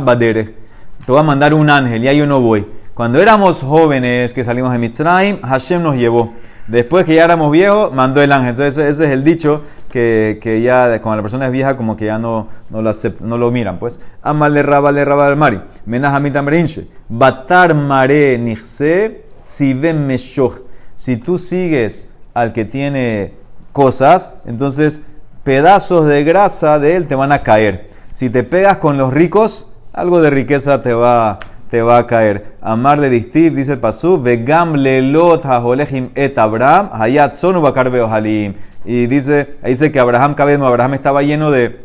badere". 0.04 0.44
Te 1.06 1.12
voy 1.12 1.20
a 1.20 1.24
mandar 1.24 1.54
un 1.54 1.70
ángel, 1.70 2.02
ya 2.02 2.14
yo 2.14 2.28
no 2.28 2.42
voy. 2.42 2.66
Cuando 2.94 3.22
éramos 3.22 3.62
jóvenes 3.62 4.34
que 4.34 4.44
salimos 4.44 4.74
de 4.74 4.80
Mitzrayim, 4.80 5.40
Hashem 5.42 5.82
nos 5.82 5.96
llevó. 5.96 6.34
Después 6.70 7.04
que 7.06 7.16
ya 7.16 7.26
éramos 7.26 7.52
viejos, 7.52 7.92
mandó 7.94 8.22
el 8.22 8.32
ángel. 8.32 8.50
Entonces 8.50 8.78
ese, 8.78 9.06
es 9.06 9.12
el 9.12 9.24
dicho 9.24 9.64
que, 9.92 10.40
que 10.42 10.62
ya 10.62 11.02
cuando 11.02 11.18
la 11.18 11.22
persona 11.24 11.48
es 11.48 11.52
vieja 11.52 11.76
como 11.76 11.98
que 11.98 12.06
ya 12.06 12.20
no, 12.20 12.48
no, 12.70 12.82
lo, 12.82 12.92
acep- 12.92 13.22
no 13.22 13.38
lo 13.38 13.50
miran. 13.50 13.80
Pues, 13.80 14.00
amale 14.22 14.62
raba 14.62 14.92
le 14.92 15.04
raba 15.04 15.28
del 15.28 15.36
mari. 15.36 15.60
Menajamita 15.86 16.42
merinche. 16.44 16.88
Batar 17.10 17.74
mare 17.74 18.38
nixse 18.38 19.26
tzivem 19.46 20.06
meshoch. 20.06 20.60
Si 20.96 21.18
tú 21.18 21.40
sigues 21.40 22.10
al 22.36 22.54
que 22.54 22.66
tiene 22.66 23.34
cosas, 23.72 24.36
entonces 24.46 25.02
pedazos 25.44 26.06
de 26.06 26.24
grasa 26.24 26.78
de 26.78 26.96
él 26.96 27.08
te 27.08 27.16
van 27.16 27.32
a 27.32 27.40
caer. 27.40 27.90
Si 28.12 28.30
te 28.30 28.44
pegas 28.44 28.78
con 28.78 28.98
los 28.98 29.12
ricos, 29.12 29.72
algo 29.94 30.22
de 30.22 30.30
riqueza 30.30 30.82
te 30.82 30.94
va, 30.94 31.40
te 31.70 31.82
va 31.82 31.98
a 31.98 32.08
caer. 32.08 32.56
Amar 32.62 33.00
de 33.00 33.10
Distiv, 33.10 33.56
dice 33.56 33.74
el 33.74 33.80
Pasú, 33.80 34.22
Vegam 34.22 34.74
lelot 34.76 35.44
haholehim 35.46 36.10
et 36.16 36.38
Abraham, 36.38 36.90
hayat 36.94 37.36
sonu 37.36 37.62
bakar 37.62 37.90
beohalim. 37.90 38.56
Y 38.86 39.08
dice, 39.08 39.58
dice 39.64 39.92
que 39.92 40.00
Abraham, 40.00 40.36
Abraham 40.38 40.94
estaba 40.94 41.22
lleno 41.22 41.52
de 41.52 41.80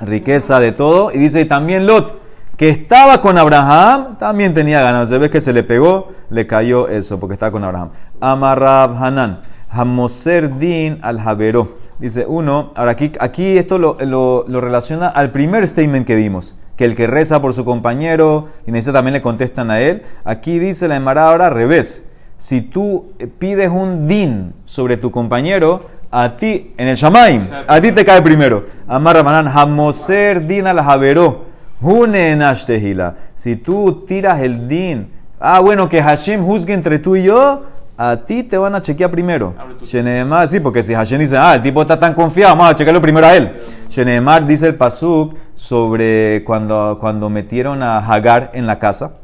riqueza, 0.00 0.60
de 0.60 0.72
todo. 0.72 1.10
Y 1.12 1.18
dice, 1.18 1.40
y 1.40 1.44
también 1.44 1.86
Lot, 1.86 2.20
que 2.56 2.68
estaba 2.68 3.20
con 3.20 3.38
Abraham, 3.38 4.16
también 4.18 4.52
tenía 4.52 4.80
ganas. 4.82 5.08
Se 5.08 5.18
ve 5.18 5.30
que 5.30 5.40
se 5.40 5.52
le 5.52 5.62
pegó, 5.62 6.08
le 6.30 6.46
cayó 6.46 6.88
eso, 6.88 7.18
porque 7.20 7.34
estaba 7.34 7.52
con 7.52 7.64
Abraham. 7.64 7.90
Amarrab 8.20 9.02
Hanan, 9.02 9.40
Hamoser 9.70 10.56
din 10.58 10.98
al 11.02 11.20
Javeró. 11.20 11.78
Dice 11.98 12.26
uno, 12.28 12.72
ahora 12.74 12.90
aquí, 12.90 13.12
aquí 13.20 13.56
esto 13.56 13.78
lo, 13.78 13.96
lo- 14.04 14.44
lo 14.48 14.60
relaciona 14.60 15.08
al 15.08 15.30
primer 15.30 15.66
statement 15.66 16.06
que 16.06 16.14
vimos, 16.14 16.58
que 16.76 16.84
el 16.84 16.94
que 16.94 17.06
reza 17.06 17.40
por 17.40 17.54
su 17.54 17.64
compañero 17.64 18.48
y 18.66 18.72
necesita 18.72 18.98
también 18.98 19.14
le 19.14 19.22
contestan 19.22 19.70
a 19.70 19.80
él. 19.80 20.02
Aquí 20.24 20.58
dice 20.58 20.88
la 20.88 20.96
Emara 20.96 21.28
ahora 21.28 21.46
al 21.46 21.54
revés. 21.54 22.04
Si 22.38 22.60
tú 22.60 23.12
eh, 23.18 23.26
pides 23.26 23.70
un 23.70 24.06
din 24.06 24.52
sobre 24.64 24.96
tu 24.98 25.10
compañero, 25.10 25.86
a 26.10 26.36
ti, 26.36 26.72
en 26.76 26.88
el 26.88 26.96
Shamaim, 26.96 27.48
a 27.66 27.80
ti 27.80 27.92
te 27.92 28.04
cae 28.04 28.22
primero. 28.22 28.64
Amar 28.86 29.16
Ramanan, 29.16 29.48
Hamoser 29.48 30.46
din 30.46 30.66
al 30.66 30.80
Javeró. 30.82 31.46
Ashtehila. 31.82 33.16
Si 33.34 33.56
tú 33.56 34.04
tiras 34.06 34.40
el 34.40 34.68
din, 34.68 35.10
ah, 35.40 35.60
bueno, 35.60 35.88
que 35.88 36.02
Hashem 36.02 36.44
juzgue 36.44 36.74
entre 36.74 36.98
tú 36.98 37.16
y 37.16 37.24
yo, 37.24 37.64
a 37.98 38.16
ti 38.16 38.42
te 38.42 38.58
van 38.58 38.74
a 38.74 38.82
chequear 38.82 39.10
primero. 39.10 39.54
Shenemar, 39.82 40.46
sí, 40.48 40.60
porque 40.60 40.82
si 40.82 40.94
Hashem 40.94 41.18
dice, 41.18 41.36
ah, 41.36 41.54
el 41.54 41.62
tipo 41.62 41.80
está 41.80 41.98
tan 41.98 42.12
confiado, 42.12 42.54
vamos 42.54 42.72
a 42.72 42.74
chequearlo 42.74 43.00
primero 43.00 43.26
a 43.26 43.34
él. 43.34 43.56
Shenemar 43.88 44.46
dice 44.46 44.66
el 44.68 44.74
Pasuk 44.74 45.34
sobre 45.54 46.44
cuando, 46.44 46.98
cuando 47.00 47.30
metieron 47.30 47.82
a 47.82 47.98
Hagar 47.98 48.50
en 48.54 48.66
la 48.66 48.78
casa. 48.78 49.14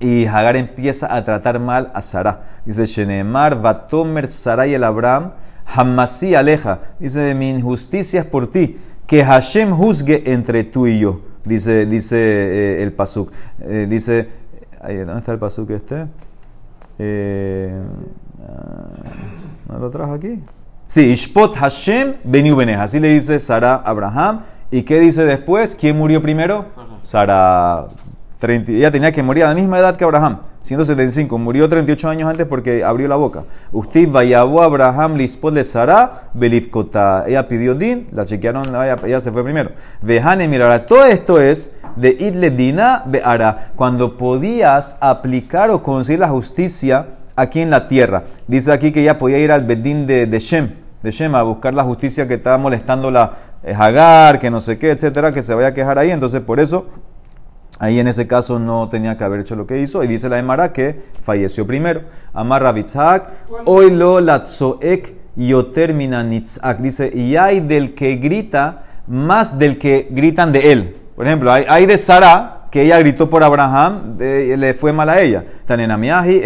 Y 0.00 0.26
Hagar 0.26 0.56
empieza 0.56 1.14
a 1.14 1.24
tratar 1.24 1.58
mal 1.58 1.90
a 1.94 2.02
Sara. 2.02 2.60
Dice 2.64 2.84
Shenemar, 2.84 3.60
Vatomer 3.60 4.28
Sarai 4.28 4.74
el 4.74 4.84
Abraham, 4.84 5.32
Hamasí 5.64 6.34
aleja. 6.34 6.80
Dice, 6.98 7.34
mi 7.34 7.50
injusticia 7.50 8.20
es 8.20 8.26
por 8.26 8.48
ti. 8.48 8.78
Que 9.06 9.24
Hashem 9.24 9.70
juzgue 9.74 10.22
entre 10.26 10.64
tú 10.64 10.86
y 10.86 10.98
yo. 10.98 11.22
Dice, 11.44 11.86
dice 11.86 12.16
eh, 12.18 12.82
el 12.82 12.92
Pasuk. 12.92 13.32
Eh, 13.60 13.86
dice, 13.88 14.28
¿dónde 14.82 15.18
está 15.18 15.32
el 15.32 15.38
Pasuk 15.38 15.70
este? 15.70 16.06
Eh, 16.98 17.80
¿No 19.68 19.78
lo 19.78 19.90
trajo 19.90 20.14
aquí? 20.14 20.42
Sí, 20.86 21.10
Ishpot 21.10 21.54
Hashem 21.56 22.14
Beniu 22.24 22.56
Beneja. 22.56 22.84
Así 22.84 22.98
le 22.98 23.08
dice 23.08 23.38
Sara 23.38 23.76
Abraham. 23.76 24.42
¿Y 24.70 24.82
qué 24.82 25.00
dice 25.00 25.24
después? 25.24 25.76
¿Quién 25.78 25.96
murió 25.96 26.22
primero? 26.22 26.66
Sara. 27.02 27.88
ella 28.42 28.90
tenía 28.90 29.12
que 29.12 29.22
morir 29.22 29.44
a 29.44 29.48
la 29.48 29.54
misma 29.54 29.78
edad 29.78 29.96
que 29.96 30.04
Abraham, 30.04 30.40
175. 30.68 31.38
Murió 31.38 31.68
38 31.68 32.08
años 32.08 32.30
antes 32.30 32.46
porque 32.46 32.84
abrió 32.84 33.08
la 33.08 33.16
boca. 33.16 33.44
Usted 33.72 34.08
vayabó 34.08 34.62
Abraham 34.62 35.16
lispot 35.16 35.54
de 35.54 35.64
Sara 35.64 36.30
belifkota. 36.34 37.24
Ella 37.26 37.48
pidió 37.48 37.74
din, 37.74 38.06
la 38.12 38.24
chequearon, 38.24 38.68
ella, 39.04 39.20
se 39.20 39.32
fue 39.32 39.42
primero. 39.42 39.70
Vejane, 40.02 40.46
mira, 40.46 40.86
todo 40.86 41.04
esto 41.06 41.40
es 41.40 41.76
de 41.96 42.10
idle 42.20 42.50
dina 42.50 43.02
beara. 43.06 43.72
Cuando 43.76 44.16
podías 44.16 44.98
aplicar 45.00 45.70
o 45.70 45.82
conseguir 45.82 46.20
la 46.20 46.28
justicia 46.28 47.06
aquí 47.34 47.60
en 47.60 47.70
la 47.70 47.88
tierra. 47.88 48.24
Dice 48.46 48.72
aquí 48.72 48.92
que 48.92 49.00
ella 49.00 49.18
podía 49.18 49.38
ir 49.38 49.52
al 49.52 49.64
Bedín 49.64 50.06
de, 50.06 50.26
de 50.26 50.38
Shem, 50.38 50.70
de 51.02 51.10
Shem, 51.10 51.34
a 51.34 51.42
buscar 51.42 51.72
la 51.72 51.84
justicia 51.84 52.26
que 52.26 52.34
estaba 52.34 52.58
molestando 52.58 53.10
la 53.10 53.32
eh, 53.62 53.72
Hagar, 53.74 54.38
que 54.38 54.50
no 54.50 54.60
sé 54.60 54.76
qué, 54.76 54.90
etcétera, 54.90 55.32
que 55.32 55.42
se 55.42 55.54
vaya 55.54 55.68
a 55.68 55.74
quejar 55.74 55.98
ahí. 55.98 56.10
Entonces, 56.10 56.40
por 56.40 56.58
eso, 56.58 56.86
ahí 57.78 57.98
en 57.98 58.08
ese 58.08 58.26
caso 58.26 58.58
no 58.58 58.88
tenía 58.88 59.16
que 59.16 59.24
haber 59.24 59.40
hecho 59.40 59.56
lo 59.56 59.66
que 59.66 59.80
hizo. 59.80 60.02
Y 60.04 60.06
dice 60.06 60.28
la 60.28 60.38
Emara 60.38 60.72
que 60.72 61.02
falleció 61.22 61.66
primero. 61.66 62.02
Amar 62.32 62.62
Rabitzak, 62.62 63.28
hoy 63.64 63.90
lo 63.90 64.20
latzoek 64.20 65.14
yotermina 65.36 66.22
nitzak. 66.22 66.78
Dice, 66.78 67.10
y 67.14 67.36
hay 67.36 67.60
del 67.60 67.94
que 67.94 68.16
grita 68.16 68.84
más 69.06 69.58
del 69.58 69.78
que 69.78 70.08
gritan 70.10 70.52
de 70.52 70.72
él. 70.72 70.96
Por 71.16 71.26
ejemplo, 71.26 71.52
hay, 71.52 71.64
hay 71.68 71.86
de 71.86 71.98
Sara 71.98 72.58
que 72.70 72.82
ella 72.82 72.98
gritó 72.98 73.30
por 73.30 73.42
Abraham, 73.42 74.16
le 74.18 74.74
fue 74.74 74.92
mal 74.92 75.08
a 75.08 75.20
ella. 75.20 75.44
Tanenamiahi, 75.66 76.42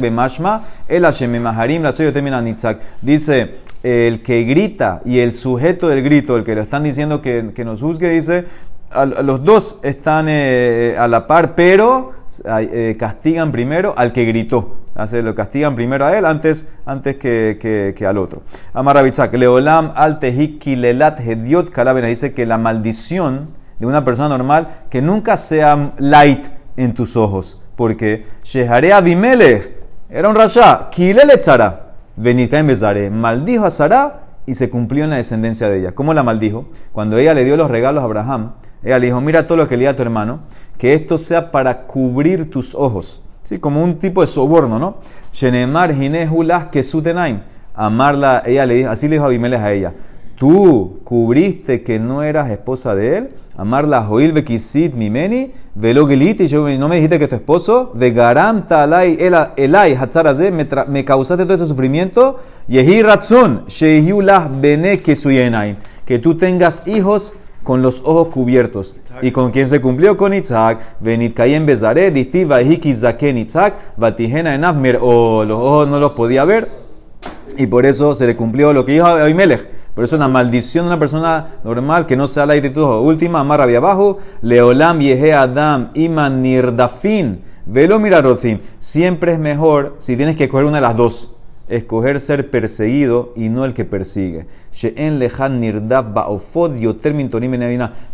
bemashma, 0.00 0.62
el 0.88 1.02
Maharim, 1.40 1.82
la 1.82 1.92
termina 1.92 2.40
nitzak. 2.40 2.80
Dice, 3.00 3.56
el 3.82 4.22
que 4.22 4.44
grita 4.44 5.00
y 5.04 5.18
el 5.18 5.32
sujeto 5.32 5.88
del 5.88 6.02
grito, 6.02 6.36
el 6.36 6.44
que 6.44 6.54
le 6.54 6.60
están 6.62 6.84
diciendo 6.84 7.20
que, 7.20 7.50
que 7.52 7.64
nos 7.64 7.80
juzgue, 7.80 8.10
dice, 8.10 8.44
los 9.22 9.44
dos 9.44 9.78
están 9.82 10.26
eh, 10.28 10.94
a 10.98 11.08
la 11.08 11.26
par, 11.26 11.54
pero 11.54 12.12
eh, 12.44 12.96
castigan 12.98 13.52
primero 13.52 13.94
al 13.96 14.12
que 14.12 14.24
gritó. 14.24 14.76
Hace, 14.94 15.22
lo 15.22 15.34
castigan 15.34 15.74
primero 15.74 16.04
a 16.04 16.16
él 16.16 16.26
antes, 16.26 16.68
antes 16.84 17.16
que, 17.16 17.58
que, 17.60 17.94
que 17.96 18.06
al 18.06 18.18
otro. 18.18 18.42
Amarabitzak, 18.74 19.32
Leolam 19.34 19.92
al 19.94 20.18
tehiki 20.18 20.76
lelat 20.76 21.20
hediot 21.20 21.70
kalabena 21.70 22.08
dice 22.08 22.34
que 22.34 22.44
la 22.44 22.58
maldición 22.58 23.48
de 23.78 23.86
una 23.86 24.04
persona 24.04 24.28
normal 24.28 24.68
que 24.90 25.00
nunca 25.00 25.36
sea 25.36 25.92
light 25.98 26.46
en 26.76 26.94
tus 26.94 27.16
ojos. 27.16 27.60
Porque 27.74 28.26
Shehare 28.44 28.92
Abimelech 28.92 29.72
era 30.10 30.28
un 30.28 30.36
rasha, 30.36 30.90
Kilele 30.90 31.38
Tzara, 31.38 31.94
Benita 32.16 32.58
en 32.58 33.18
maldijo 33.18 33.64
a 33.64 33.70
Sara 33.70 34.20
y 34.44 34.54
se 34.54 34.68
cumplió 34.68 35.04
en 35.04 35.10
la 35.10 35.16
descendencia 35.16 35.68
de 35.68 35.78
ella. 35.78 35.92
¿Cómo 35.92 36.12
la 36.12 36.22
maldijo? 36.22 36.66
Cuando 36.92 37.16
ella 37.16 37.32
le 37.32 37.44
dio 37.44 37.56
los 37.56 37.70
regalos 37.70 38.02
a 38.02 38.04
Abraham, 38.04 38.52
ella 38.82 38.98
le 38.98 39.06
dijo, 39.06 39.20
mira 39.20 39.46
todo 39.46 39.58
lo 39.58 39.68
que 39.68 39.76
le 39.76 39.84
di 39.84 39.86
a 39.86 39.96
tu 39.96 40.02
hermano, 40.02 40.40
que 40.78 40.94
esto 40.94 41.18
sea 41.18 41.50
para 41.50 41.86
cubrir 41.86 42.50
tus 42.50 42.74
ojos. 42.74 43.22
Sí, 43.42 43.58
como 43.58 43.82
un 43.82 43.98
tipo 43.98 44.20
de 44.20 44.26
soborno, 44.26 44.78
¿no? 44.78 44.96
Shenemar 45.32 45.92
Hinehulah 45.92 46.70
Kesutenaim. 46.70 47.40
Amarla, 47.74 48.42
ella 48.46 48.66
le 48.66 48.74
dijo, 48.74 48.90
así 48.90 49.08
le 49.08 49.16
dijo 49.16 49.24
Abimelech 49.24 49.60
a 49.60 49.72
ella. 49.72 49.94
Tú 50.36 51.00
cubriste 51.04 51.82
que 51.82 51.98
no 51.98 52.22
eras 52.22 52.50
esposa 52.50 52.94
de 52.94 53.18
él 53.18 53.30
Amarla 53.56 54.02
Joil 54.02 54.32
Bekisit 54.32 54.94
Mimeni, 54.94 55.52
Velo 55.74 56.10
y 56.10 56.46
yo 56.46 56.68
no 56.78 56.88
me 56.88 56.96
dijiste 56.96 57.18
que 57.18 57.28
tu 57.28 57.34
esposo, 57.34 57.92
de 57.94 58.10
Garam 58.10 58.66
Talai 58.66 59.18
Elai 59.56 59.94
Hatzarazé, 59.94 60.50
me 60.50 61.04
causaste 61.04 61.44
todo 61.44 61.54
ese 61.54 61.66
sufrimiento, 61.66 62.40
Yehi 62.68 63.02
Ratzon, 63.02 63.64
Shehiulah 63.66 64.48
Bene 64.60 65.00
Kesuyenaim, 65.00 65.76
que 66.06 66.18
tú 66.18 66.36
tengas 66.36 66.86
hijos 66.86 67.34
con 67.62 67.82
los 67.82 68.00
ojos 68.04 68.28
cubiertos. 68.28 68.94
¿Y 69.20 69.30
con 69.30 69.50
quién 69.50 69.68
se 69.68 69.80
cumplió? 69.80 70.16
Con 70.16 70.34
Itzhak. 70.34 71.00
Venit 71.00 71.34
Kayen 71.34 71.66
Bezare, 71.66 72.10
Distiva 72.10 72.62
Hiki 72.62 72.94
Zaken 72.94 73.38
Itzhak, 73.38 73.96
Batijena 73.96 74.54
Enafmer, 74.54 74.98
o 75.00 75.44
los 75.44 75.58
ojos 75.58 75.88
no 75.88 75.98
los 75.98 76.12
podía 76.12 76.44
ver. 76.44 76.68
Y 77.58 77.66
por 77.66 77.86
eso 77.86 78.14
se 78.14 78.26
le 78.26 78.34
cumplió 78.34 78.72
lo 78.72 78.84
que 78.84 78.92
dijo 78.92 79.06
Abimelech 79.06 79.82
por 79.94 80.04
eso 80.04 80.16
una 80.16 80.28
maldición 80.28 80.86
de 80.86 80.88
una 80.88 80.98
persona 80.98 81.56
normal 81.64 82.06
que 82.06 82.16
no 82.16 82.26
sea 82.26 82.46
la 82.46 82.54
actitud. 82.54 82.82
Última, 82.82 83.40
amarra 83.40 83.64
abajo. 83.64 84.18
Leolam 84.40 85.00
yehe 85.00 85.34
adam 85.34 85.90
iman 85.94 86.40
nirdafin. 86.40 87.42
Velo 87.66 87.98
mirarotim. 87.98 88.60
Siempre 88.78 89.34
es 89.34 89.38
mejor 89.38 89.96
si 89.98 90.16
tienes 90.16 90.36
que 90.36 90.44
escoger 90.44 90.64
una 90.64 90.78
de 90.78 90.82
las 90.82 90.96
dos. 90.96 91.34
Escoger 91.68 92.20
ser 92.20 92.50
perseguido 92.50 93.32
y 93.36 93.48
no 93.48 93.64
el 93.64 93.74
que 93.74 93.84
persigue. 93.84 94.46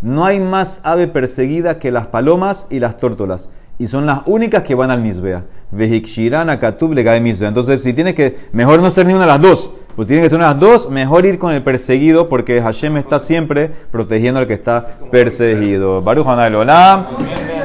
No 0.02 0.24
hay 0.24 0.40
más 0.40 0.80
ave 0.84 1.08
perseguida 1.08 1.78
que 1.78 1.90
las 1.90 2.06
palomas 2.06 2.66
y 2.70 2.78
las 2.78 2.98
tórtolas 2.98 3.48
y 3.78 3.86
son 3.86 4.06
las 4.06 4.20
únicas 4.26 4.64
que 4.64 4.74
van 4.74 4.90
al 4.90 5.00
Misbea. 5.00 5.44
Entonces, 5.72 7.82
si 7.82 7.92
tiene 7.92 8.14
que, 8.14 8.36
mejor 8.52 8.80
no 8.80 8.90
ser 8.90 9.06
ni 9.06 9.12
una 9.12 9.22
de 9.22 9.28
las 9.28 9.40
dos, 9.40 9.70
pues 9.94 10.08
tiene 10.08 10.22
que 10.22 10.28
ser 10.28 10.38
una 10.38 10.48
de 10.48 10.54
las 10.54 10.60
dos, 10.60 10.90
mejor 10.90 11.26
ir 11.26 11.38
con 11.38 11.52
el 11.52 11.62
perseguido 11.62 12.28
porque 12.28 12.60
Hashem 12.60 12.96
está 12.96 13.18
siempre 13.18 13.70
protegiendo 13.90 14.40
al 14.40 14.46
que 14.46 14.54
está 14.54 14.86
perseguido. 15.10 16.02
Baruch 16.02 16.26
Olam. 16.26 17.06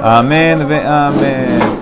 Amén. 0.02 0.62
Amén. 0.62 1.73